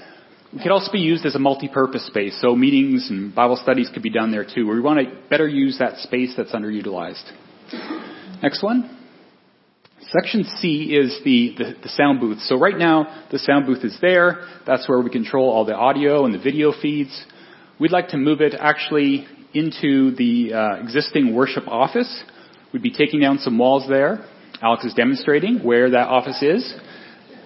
It 0.54 0.62
could 0.64 0.72
also 0.72 0.94
be 0.94 1.00
used 1.00 1.26
as 1.26 1.36
a 1.36 1.40
multi-purpose 1.40 2.08
space, 2.08 2.40
so 2.40 2.56
meetings 2.56 3.10
and 3.10 3.36
Bible 3.36 3.58
studies 3.62 3.90
could 3.94 4.02
be 4.02 4.12
done 4.12 4.32
there 4.32 4.46
too. 4.46 4.66
We 4.66 4.80
want 4.80 5.00
to 5.00 5.14
better 5.30 5.46
use 5.46 5.78
that 5.80 5.98
space 5.98 6.34
that's 6.38 6.54
underutilized. 6.54 7.30
Next 8.42 8.64
one. 8.64 8.98
Section 10.14 10.46
C 10.46 10.96
is 10.96 11.20
the, 11.26 11.54
the, 11.58 11.74
the, 11.84 11.90
sound 11.90 12.22
booth. 12.22 12.40
So 12.44 12.58
right 12.58 12.78
now, 12.78 13.26
the 13.30 13.40
sound 13.40 13.66
booth 13.66 13.84
is 13.84 13.98
there. 14.00 14.48
That's 14.66 14.88
where 14.88 15.02
we 15.02 15.10
control 15.10 15.50
all 15.50 15.66
the 15.66 15.76
audio 15.76 16.24
and 16.24 16.34
the 16.34 16.40
video 16.40 16.72
feeds. 16.82 17.26
We'd 17.78 17.92
like 17.92 18.10
to 18.10 18.18
move 18.18 18.40
it 18.40 18.56
actually 18.58 19.28
into 19.56 20.16
the 20.16 20.54
uh, 20.54 20.84
existing 20.84 21.34
worship 21.34 21.68
office. 21.68 22.24
We'd 22.74 22.84
be 22.84 22.92
taking 22.92 23.22
down 23.22 23.40
some 23.40 23.58
walls 23.58 23.86
there. 23.88 24.26
Alex 24.62 24.86
is 24.86 24.94
demonstrating 24.94 25.60
where 25.64 25.92
that 25.92 26.08
office 26.08 26.42
is. 26.42 26.74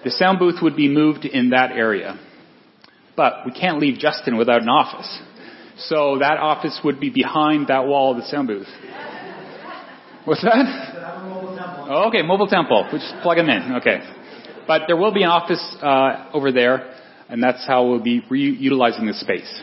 The 0.04 0.10
sound 0.10 0.38
booth 0.38 0.56
would 0.62 0.76
be 0.76 0.88
moved 0.88 1.24
in 1.24 1.50
that 1.50 1.70
area. 1.72 2.18
But 3.16 3.44
we 3.46 3.52
can't 3.52 3.78
leave 3.78 3.98
Justin 3.98 4.36
without 4.36 4.62
an 4.62 4.68
office. 4.68 5.20
So 5.76 6.18
that 6.18 6.38
office 6.38 6.80
would 6.84 7.00
be 7.00 7.10
behind 7.10 7.68
that 7.68 7.86
wall 7.86 8.12
of 8.12 8.18
the 8.18 8.26
sound 8.26 8.48
booth. 8.48 8.68
What's 10.24 10.42
that? 10.42 11.00
Okay, 12.08 12.22
mobile 12.22 12.46
temple. 12.46 12.88
We 12.92 12.98
just 12.98 13.14
plug 13.22 13.36
them 13.36 13.48
in. 13.48 13.76
Okay. 13.76 14.00
But 14.66 14.82
there 14.86 14.96
will 14.96 15.12
be 15.12 15.22
an 15.22 15.30
office 15.30 15.76
uh, 15.82 16.30
over 16.32 16.52
there, 16.52 16.94
and 17.28 17.42
that's 17.42 17.66
how 17.66 17.86
we'll 17.86 18.02
be 18.02 18.20
reutilizing 18.30 19.06
the 19.06 19.14
space. 19.14 19.62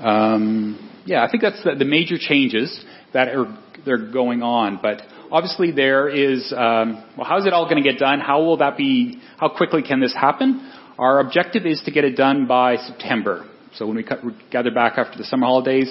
Um, 0.00 0.90
yeah, 1.04 1.24
I 1.24 1.30
think 1.30 1.42
that's 1.42 1.62
the, 1.64 1.74
the, 1.74 1.84
major 1.84 2.16
changes 2.18 2.84
that 3.12 3.28
are 3.28 3.58
they're 3.84 4.10
going 4.12 4.42
on. 4.42 4.78
But 4.80 5.02
obviously, 5.30 5.72
there 5.72 6.08
is 6.08 6.52
um, 6.56 7.04
well, 7.16 7.26
how's 7.26 7.46
it 7.46 7.52
all 7.52 7.64
going 7.64 7.82
to 7.82 7.88
get 7.88 7.98
done? 7.98 8.20
How 8.20 8.42
will 8.42 8.58
that 8.58 8.76
be? 8.76 9.20
How 9.38 9.48
quickly 9.48 9.82
can 9.82 10.00
this 10.00 10.14
happen? 10.14 10.72
Our 10.98 11.20
objective 11.20 11.64
is 11.66 11.80
to 11.84 11.90
get 11.90 12.04
it 12.04 12.16
done 12.16 12.46
by 12.46 12.76
September. 12.76 13.48
So 13.74 13.86
when 13.86 13.96
we 13.96 14.04
gather 14.50 14.70
back 14.70 14.98
after 14.98 15.16
the 15.16 15.24
summer 15.24 15.46
holidays, 15.46 15.90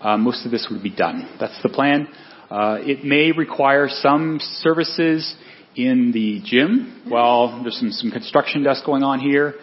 uh, 0.00 0.16
most 0.18 0.44
of 0.44 0.50
this 0.50 0.66
would 0.70 0.82
be 0.82 0.94
done. 0.94 1.36
That's 1.40 1.60
the 1.62 1.70
plan. 1.70 2.08
Uh, 2.50 2.78
it 2.80 3.04
may 3.04 3.32
require 3.32 3.88
some 3.88 4.38
services 4.40 5.34
in 5.76 6.12
the 6.12 6.40
gym 6.44 7.02
while 7.08 7.62
there's 7.62 7.78
some, 7.78 7.90
some 7.90 8.10
construction 8.10 8.62
dust 8.62 8.84
going 8.84 9.02
on 9.02 9.20
here. 9.20 9.54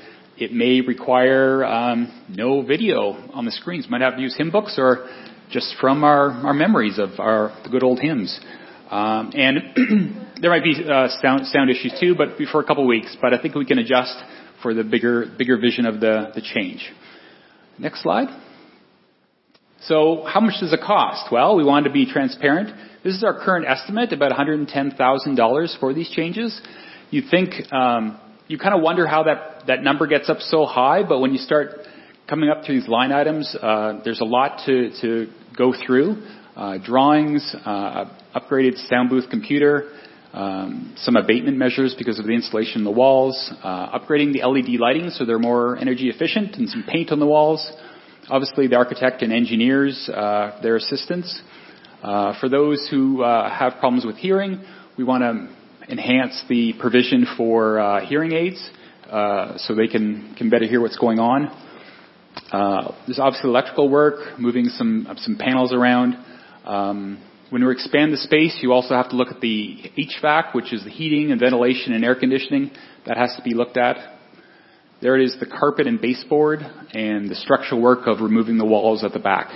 It 0.41 0.51
may 0.51 0.81
require 0.81 1.63
um, 1.63 2.11
no 2.27 2.63
video 2.63 3.11
on 3.31 3.45
the 3.45 3.51
screens. 3.51 3.87
Might 3.87 4.01
have 4.01 4.15
to 4.15 4.21
use 4.23 4.35
hymn 4.35 4.49
books 4.49 4.73
or 4.75 5.07
just 5.51 5.75
from 5.79 6.03
our, 6.03 6.31
our 6.31 6.53
memories 6.55 6.97
of 6.97 7.19
our 7.19 7.55
the 7.63 7.69
good 7.69 7.83
old 7.83 7.99
hymns. 7.99 8.39
Um, 8.89 9.33
and 9.35 9.59
there 10.41 10.49
might 10.49 10.63
be 10.63 10.73
uh, 10.83 11.09
sound, 11.21 11.45
sound 11.45 11.69
issues 11.69 11.95
too, 11.99 12.15
but 12.15 12.29
for 12.51 12.59
a 12.59 12.63
couple 12.63 12.87
weeks. 12.87 13.15
But 13.21 13.35
I 13.35 13.37
think 13.39 13.53
we 13.53 13.65
can 13.65 13.77
adjust 13.77 14.15
for 14.63 14.73
the 14.73 14.83
bigger 14.83 15.27
bigger 15.37 15.59
vision 15.59 15.85
of 15.85 15.99
the, 15.99 16.31
the 16.33 16.41
change. 16.41 16.91
Next 17.77 18.01
slide. 18.01 18.29
So 19.81 20.25
how 20.27 20.39
much 20.39 20.55
does 20.59 20.73
it 20.73 20.79
cost? 20.83 21.31
Well, 21.31 21.55
we 21.55 21.63
wanted 21.63 21.89
to 21.89 21.93
be 21.93 22.11
transparent. 22.11 22.75
This 23.03 23.13
is 23.13 23.23
our 23.23 23.39
current 23.45 23.67
estimate, 23.67 24.11
about 24.11 24.31
$110,000 24.31 25.79
for 25.79 25.93
these 25.93 26.09
changes. 26.09 26.59
You 27.11 27.21
think 27.29 27.71
um, 27.71 28.19
you 28.51 28.57
kind 28.57 28.75
of 28.75 28.81
wonder 28.81 29.07
how 29.07 29.23
that, 29.23 29.63
that 29.67 29.81
number 29.81 30.07
gets 30.07 30.29
up 30.29 30.39
so 30.39 30.65
high, 30.65 31.03
but 31.07 31.19
when 31.19 31.31
you 31.31 31.37
start 31.37 31.69
coming 32.29 32.49
up 32.49 32.63
to 32.63 32.73
these 32.73 32.87
line 32.87 33.13
items, 33.13 33.55
uh, 33.61 34.01
there's 34.03 34.19
a 34.19 34.25
lot 34.25 34.59
to, 34.65 34.91
to 35.01 35.27
go 35.57 35.73
through. 35.73 36.21
Uh, 36.53 36.77
drawings, 36.83 37.55
uh, 37.65 38.05
upgraded 38.35 38.75
sound 38.89 39.09
booth 39.09 39.29
computer, 39.29 39.93
um, 40.33 40.93
some 40.97 41.15
abatement 41.15 41.57
measures 41.57 41.95
because 41.97 42.19
of 42.19 42.25
the 42.25 42.33
insulation 42.33 42.79
in 42.79 42.83
the 42.83 42.91
walls, 42.91 43.53
uh, 43.63 43.97
upgrading 43.97 44.33
the 44.33 44.45
LED 44.45 44.79
lighting 44.81 45.09
so 45.11 45.25
they're 45.25 45.39
more 45.39 45.77
energy 45.77 46.09
efficient, 46.09 46.57
and 46.57 46.67
some 46.69 46.83
paint 46.85 47.09
on 47.11 47.19
the 47.19 47.25
walls. 47.25 47.71
Obviously, 48.29 48.67
the 48.67 48.75
architect 48.75 49.21
and 49.21 49.31
engineers, 49.31 50.09
uh, 50.13 50.59
their 50.61 50.75
assistance. 50.75 51.41
Uh, 52.03 52.37
for 52.41 52.49
those 52.49 52.85
who 52.91 53.23
uh, 53.23 53.49
have 53.49 53.79
problems 53.79 54.05
with 54.05 54.17
hearing, 54.17 54.61
we 54.97 55.05
want 55.05 55.23
to 55.23 55.60
enhance 55.89 56.43
the 56.49 56.73
provision 56.79 57.25
for 57.37 57.79
uh, 57.79 58.05
hearing 58.05 58.31
aids 58.33 58.69
uh, 59.09 59.57
so 59.57 59.75
they 59.75 59.87
can, 59.87 60.35
can 60.37 60.49
better 60.49 60.65
hear 60.65 60.81
what's 60.81 60.97
going 60.97 61.19
on. 61.19 61.47
Uh, 62.51 62.93
there's 63.05 63.19
obviously 63.19 63.49
electrical 63.49 63.89
work, 63.89 64.39
moving 64.39 64.65
some 64.65 65.07
some 65.17 65.37
panels 65.37 65.73
around. 65.73 66.15
Um, 66.65 67.21
when 67.49 67.65
we 67.65 67.71
expand 67.73 68.13
the 68.13 68.17
space, 68.17 68.57
you 68.61 68.71
also 68.71 68.95
have 68.95 69.09
to 69.09 69.15
look 69.15 69.27
at 69.27 69.41
the 69.41 69.91
HVAC, 69.97 70.55
which 70.55 70.71
is 70.71 70.83
the 70.85 70.89
heating 70.89 71.31
and 71.31 71.39
ventilation 71.39 71.91
and 71.91 72.05
air 72.05 72.15
conditioning. 72.15 72.71
That 73.05 73.17
has 73.17 73.35
to 73.35 73.43
be 73.43 73.53
looked 73.53 73.77
at. 73.77 73.97
There 75.01 75.19
it 75.19 75.25
is, 75.25 75.35
the 75.39 75.47
carpet 75.47 75.87
and 75.87 75.99
baseboard, 75.99 76.59
and 76.93 77.29
the 77.29 77.35
structural 77.35 77.81
work 77.81 78.07
of 78.07 78.21
removing 78.21 78.57
the 78.57 78.65
walls 78.65 79.03
at 79.03 79.11
the 79.11 79.19
back. 79.19 79.49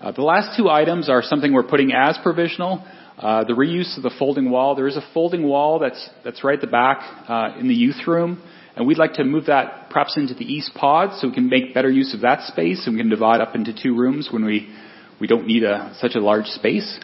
Uh, 0.00 0.12
the 0.12 0.22
last 0.22 0.56
two 0.56 0.68
items 0.68 1.10
are 1.10 1.22
something 1.22 1.52
we're 1.52 1.68
putting 1.68 1.92
as 1.92 2.18
provisional. 2.22 2.84
Uh, 3.18 3.42
the 3.42 3.52
reuse 3.52 3.96
of 3.96 4.04
the 4.04 4.12
folding 4.16 4.48
wall. 4.48 4.76
There 4.76 4.86
is 4.86 4.96
a 4.96 5.04
folding 5.12 5.42
wall 5.42 5.80
that's 5.80 6.08
that's 6.24 6.44
right 6.44 6.54
at 6.54 6.60
the 6.60 6.68
back 6.68 6.98
uh, 7.28 7.58
in 7.58 7.66
the 7.66 7.74
youth 7.74 8.06
room, 8.06 8.40
and 8.76 8.86
we'd 8.86 8.98
like 8.98 9.14
to 9.14 9.24
move 9.24 9.46
that 9.46 9.90
perhaps 9.90 10.16
into 10.16 10.34
the 10.34 10.44
east 10.44 10.70
pod 10.76 11.18
so 11.18 11.26
we 11.26 11.34
can 11.34 11.48
make 11.48 11.74
better 11.74 11.90
use 11.90 12.14
of 12.14 12.20
that 12.20 12.46
space 12.46 12.86
and 12.86 12.94
we 12.94 13.00
can 13.00 13.10
divide 13.10 13.40
up 13.40 13.56
into 13.56 13.72
two 13.72 13.96
rooms 13.96 14.28
when 14.30 14.44
we 14.44 14.72
we 15.20 15.26
don't 15.26 15.48
need 15.48 15.64
a, 15.64 15.96
such 15.98 16.14
a 16.14 16.20
large 16.20 16.46
space. 16.46 16.98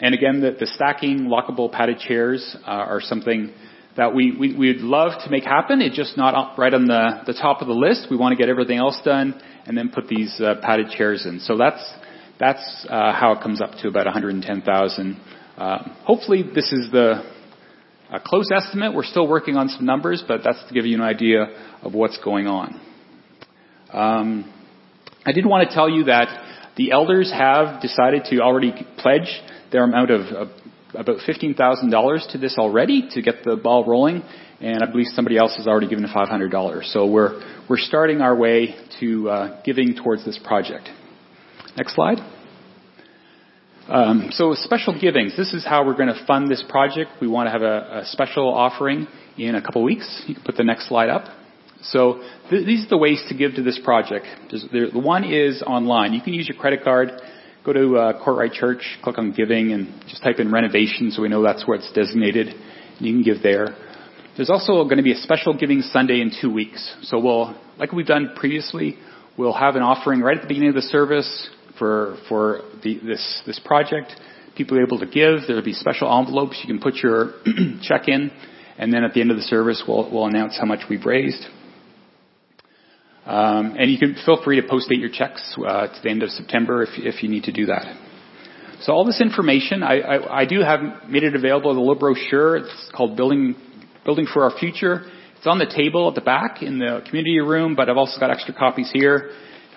And 0.00 0.16
again, 0.16 0.40
the, 0.40 0.56
the 0.58 0.66
stacking 0.66 1.28
lockable 1.28 1.70
padded 1.70 2.00
chairs 2.00 2.56
uh, 2.66 2.70
are 2.70 3.00
something 3.00 3.52
that 3.96 4.12
we, 4.16 4.36
we 4.36 4.56
we'd 4.56 4.78
love 4.78 5.12
to 5.22 5.30
make 5.30 5.44
happen. 5.44 5.80
It's 5.80 5.94
just 5.94 6.16
not 6.16 6.58
right 6.58 6.74
on 6.74 6.86
the 6.86 7.22
the 7.24 7.34
top 7.34 7.60
of 7.60 7.68
the 7.68 7.74
list. 7.74 8.08
We 8.10 8.16
want 8.16 8.32
to 8.32 8.36
get 8.36 8.48
everything 8.48 8.78
else 8.78 8.98
done 9.04 9.40
and 9.64 9.78
then 9.78 9.90
put 9.90 10.08
these 10.08 10.40
uh, 10.40 10.56
padded 10.60 10.90
chairs 10.90 11.24
in. 11.24 11.38
So 11.38 11.56
that's 11.56 11.94
that's 12.40 12.86
uh, 12.90 13.12
how 13.12 13.30
it 13.32 13.42
comes 13.42 13.60
up 13.60 13.78
to 13.82 13.88
about 13.88 14.06
110,000 14.06 15.20
uh, 15.56 15.78
hopefully, 16.04 16.42
this 16.42 16.72
is 16.72 16.90
the 16.90 17.22
a 18.12 18.20
close 18.20 18.50
estimate. 18.54 18.94
We're 18.94 19.04
still 19.04 19.26
working 19.26 19.56
on 19.56 19.68
some 19.68 19.86
numbers, 19.86 20.22
but 20.26 20.42
that's 20.44 20.62
to 20.68 20.74
give 20.74 20.84
you 20.84 20.96
an 20.96 21.02
idea 21.02 21.46
of 21.82 21.94
what's 21.94 22.18
going 22.22 22.46
on. 22.46 22.80
Um, 23.90 24.52
I 25.24 25.32
did 25.32 25.46
want 25.46 25.68
to 25.68 25.74
tell 25.74 25.88
you 25.88 26.04
that 26.04 26.28
the 26.76 26.92
elders 26.92 27.32
have 27.32 27.80
decided 27.80 28.24
to 28.26 28.40
already 28.40 28.72
pledge 28.98 29.40
their 29.70 29.84
amount 29.84 30.10
of 30.10 30.20
uh, 30.20 30.52
about 30.94 31.18
$15,000 31.26 32.32
to 32.32 32.38
this 32.38 32.56
already 32.58 33.08
to 33.12 33.22
get 33.22 33.44
the 33.44 33.56
ball 33.56 33.86
rolling, 33.86 34.22
and 34.60 34.82
I 34.82 34.90
believe 34.90 35.06
somebody 35.14 35.38
else 35.38 35.56
has 35.56 35.66
already 35.66 35.88
given 35.88 36.04
$500. 36.04 36.92
So 36.92 37.10
we're 37.10 37.40
we're 37.68 37.78
starting 37.78 38.20
our 38.20 38.36
way 38.36 38.74
to 39.00 39.30
uh, 39.30 39.62
giving 39.62 39.94
towards 39.94 40.24
this 40.24 40.38
project. 40.44 40.88
Next 41.76 41.94
slide. 41.94 42.18
Um, 43.88 44.28
so 44.30 44.54
special 44.54 44.98
givings. 44.98 45.36
This 45.36 45.52
is 45.52 45.64
how 45.64 45.84
we're 45.84 45.96
going 45.96 46.08
to 46.08 46.24
fund 46.26 46.48
this 46.48 46.64
project. 46.68 47.10
We 47.20 47.26
want 47.26 47.48
to 47.48 47.50
have 47.50 47.62
a, 47.62 48.02
a 48.02 48.04
special 48.06 48.48
offering 48.48 49.08
in 49.36 49.56
a 49.56 49.62
couple 49.62 49.82
weeks. 49.82 50.24
You 50.28 50.34
can 50.34 50.44
put 50.44 50.56
the 50.56 50.62
next 50.62 50.88
slide 50.88 51.08
up. 51.08 51.24
So 51.82 52.22
th- 52.48 52.64
these 52.64 52.86
are 52.86 52.90
the 52.90 52.98
ways 52.98 53.24
to 53.28 53.36
give 53.36 53.56
to 53.56 53.62
this 53.62 53.80
project. 53.82 54.26
There, 54.72 54.88
the 54.90 55.00
one 55.00 55.24
is 55.24 55.62
online. 55.66 56.12
You 56.12 56.20
can 56.22 56.32
use 56.32 56.48
your 56.48 56.56
credit 56.56 56.84
card. 56.84 57.10
Go 57.64 57.72
to 57.72 57.96
uh, 57.96 58.24
Kortright 58.24 58.52
Church, 58.52 58.98
click 59.02 59.18
on 59.18 59.32
giving, 59.32 59.72
and 59.72 60.00
just 60.08 60.22
type 60.22 60.38
in 60.38 60.52
renovation 60.52 61.10
so 61.10 61.22
we 61.22 61.28
know 61.28 61.42
that's 61.42 61.66
where 61.66 61.76
it's 61.76 61.90
designated. 61.92 62.54
You 63.00 63.12
can 63.12 63.22
give 63.22 63.42
there. 63.42 63.76
There's 64.36 64.50
also 64.50 64.84
going 64.84 64.98
to 64.98 65.02
be 65.02 65.12
a 65.12 65.18
special 65.18 65.58
giving 65.58 65.82
Sunday 65.82 66.20
in 66.20 66.32
two 66.40 66.52
weeks. 66.52 66.96
So 67.02 67.18
we'll, 67.18 67.60
like 67.78 67.92
we've 67.92 68.06
done 68.06 68.34
previously, 68.36 68.96
we'll 69.36 69.52
have 69.52 69.74
an 69.74 69.82
offering 69.82 70.20
right 70.20 70.36
at 70.36 70.42
the 70.42 70.48
beginning 70.48 70.70
of 70.70 70.76
the 70.76 70.82
service 70.82 71.50
for 71.82 72.16
for 72.28 72.60
the, 72.84 73.00
this 73.04 73.42
this 73.44 73.58
project. 73.64 74.12
People 74.56 74.78
are 74.78 74.84
able 74.84 75.00
to 75.00 75.06
give. 75.06 75.48
There'll 75.48 75.64
be 75.64 75.72
special 75.72 76.06
envelopes 76.16 76.60
you 76.62 76.72
can 76.72 76.80
put 76.80 76.94
your 77.02 77.32
check 77.82 78.06
in, 78.06 78.30
and 78.78 78.92
then 78.92 79.02
at 79.02 79.14
the 79.14 79.20
end 79.20 79.32
of 79.32 79.36
the 79.36 79.42
service, 79.42 79.82
we'll 79.88 80.08
we'll 80.12 80.26
announce 80.26 80.56
how 80.56 80.64
much 80.64 80.80
we've 80.88 81.04
raised. 81.04 81.44
Um, 83.26 83.74
and 83.78 83.90
you 83.90 83.98
can 83.98 84.14
feel 84.24 84.40
free 84.44 84.60
to 84.60 84.68
post 84.68 84.88
date 84.88 85.00
your 85.00 85.10
checks 85.10 85.56
uh, 85.58 85.88
to 85.88 86.00
the 86.04 86.10
end 86.10 86.22
of 86.22 86.30
September 86.30 86.84
if 86.84 86.90
if 86.98 87.22
you 87.24 87.28
need 87.28 87.44
to 87.44 87.52
do 87.52 87.66
that. 87.66 87.98
So 88.82 88.92
all 88.92 89.04
this 89.04 89.20
information, 89.20 89.82
I, 89.84 90.00
I, 90.00 90.40
I 90.42 90.44
do 90.44 90.60
have 90.60 90.80
made 91.08 91.22
it 91.22 91.36
available 91.36 91.70
as 91.70 91.76
a 91.76 91.80
little 91.80 91.94
brochure. 91.94 92.58
It's 92.58 92.90
called 92.94 93.16
Building 93.16 93.56
Building 94.04 94.26
for 94.32 94.44
Our 94.44 94.56
Future. 94.56 95.02
It's 95.36 95.46
on 95.48 95.58
the 95.58 95.66
table 95.66 96.08
at 96.08 96.14
the 96.14 96.20
back 96.20 96.62
in 96.62 96.78
the 96.78 97.02
community 97.08 97.40
room, 97.40 97.74
but 97.74 97.88
I've 97.90 97.96
also 97.96 98.20
got 98.20 98.30
extra 98.30 98.54
copies 98.54 98.90
here 98.92 99.30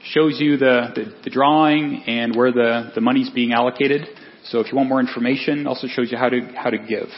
shows 0.06 0.39
you 0.39 0.58
the, 0.58 0.91
the, 0.95 1.14
the 1.26 1.30
drawing 1.30 2.03
and 2.08 2.36
where 2.36 2.51
the, 2.51 2.91
the 2.93 3.01
money's 3.01 3.30
being 3.30 3.53
allocated. 3.53 4.08
So 4.45 4.60
if 4.60 4.72
you 4.72 4.78
want 4.78 4.89
more 4.89 4.99
information, 4.99 5.66
also 5.66 5.88
shows 5.88 6.12
you 6.12 6.18
how 6.18 6.30
to, 6.30 6.41
how 6.56 6.70
to 6.70 6.78
give. 6.78 7.10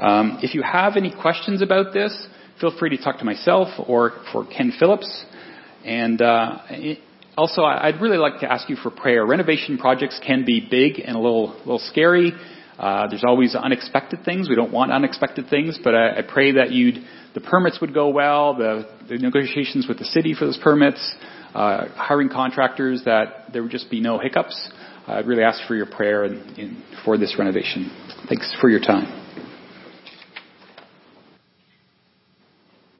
Um, 0.00 0.38
if 0.42 0.54
you 0.54 0.62
have 0.62 0.96
any 0.96 1.12
questions 1.12 1.62
about 1.62 1.92
this, 1.92 2.26
feel 2.60 2.76
free 2.78 2.96
to 2.96 3.02
talk 3.02 3.18
to 3.18 3.24
myself 3.24 3.68
or 3.86 4.12
for 4.32 4.46
Ken 4.46 4.72
Phillips. 4.78 5.24
And 5.84 6.20
uh, 6.22 6.58
also, 7.36 7.62
I'd 7.62 8.00
really 8.00 8.18
like 8.18 8.40
to 8.40 8.50
ask 8.50 8.68
you 8.68 8.76
for 8.76 8.90
prayer. 8.90 9.26
Renovation 9.26 9.78
projects 9.78 10.20
can 10.24 10.44
be 10.44 10.66
big 10.70 11.00
and 11.00 11.16
a 11.16 11.18
little, 11.18 11.48
little 11.58 11.78
scary. 11.80 12.32
Uh, 12.78 13.08
there's 13.08 13.24
always 13.26 13.54
unexpected 13.54 14.24
things. 14.24 14.48
We 14.48 14.54
don't 14.54 14.72
want 14.72 14.92
unexpected 14.92 15.48
things, 15.48 15.78
but 15.82 15.94
I, 15.94 16.18
I 16.18 16.22
pray 16.22 16.52
that 16.52 16.72
you'd, 16.72 16.98
the 17.34 17.40
permits 17.40 17.80
would 17.80 17.94
go 17.94 18.08
well, 18.08 18.54
the, 18.54 18.86
the 19.08 19.16
negotiations 19.16 19.86
with 19.88 19.98
the 19.98 20.04
city 20.04 20.34
for 20.34 20.44
those 20.44 20.58
permits, 20.62 21.14
uh, 21.56 21.88
hiring 21.94 22.28
contractors, 22.28 23.02
that 23.04 23.52
there 23.52 23.62
would 23.62 23.72
just 23.72 23.90
be 23.90 24.00
no 24.00 24.18
hiccups. 24.18 24.70
I'd 25.06 25.26
really 25.26 25.42
ask 25.42 25.66
for 25.66 25.74
your 25.74 25.86
prayer 25.86 26.24
in, 26.24 26.34
in, 26.56 26.82
for 27.04 27.16
this 27.16 27.36
renovation. 27.38 27.90
Thanks 28.28 28.54
for 28.60 28.68
your 28.68 28.80
time. 28.80 29.25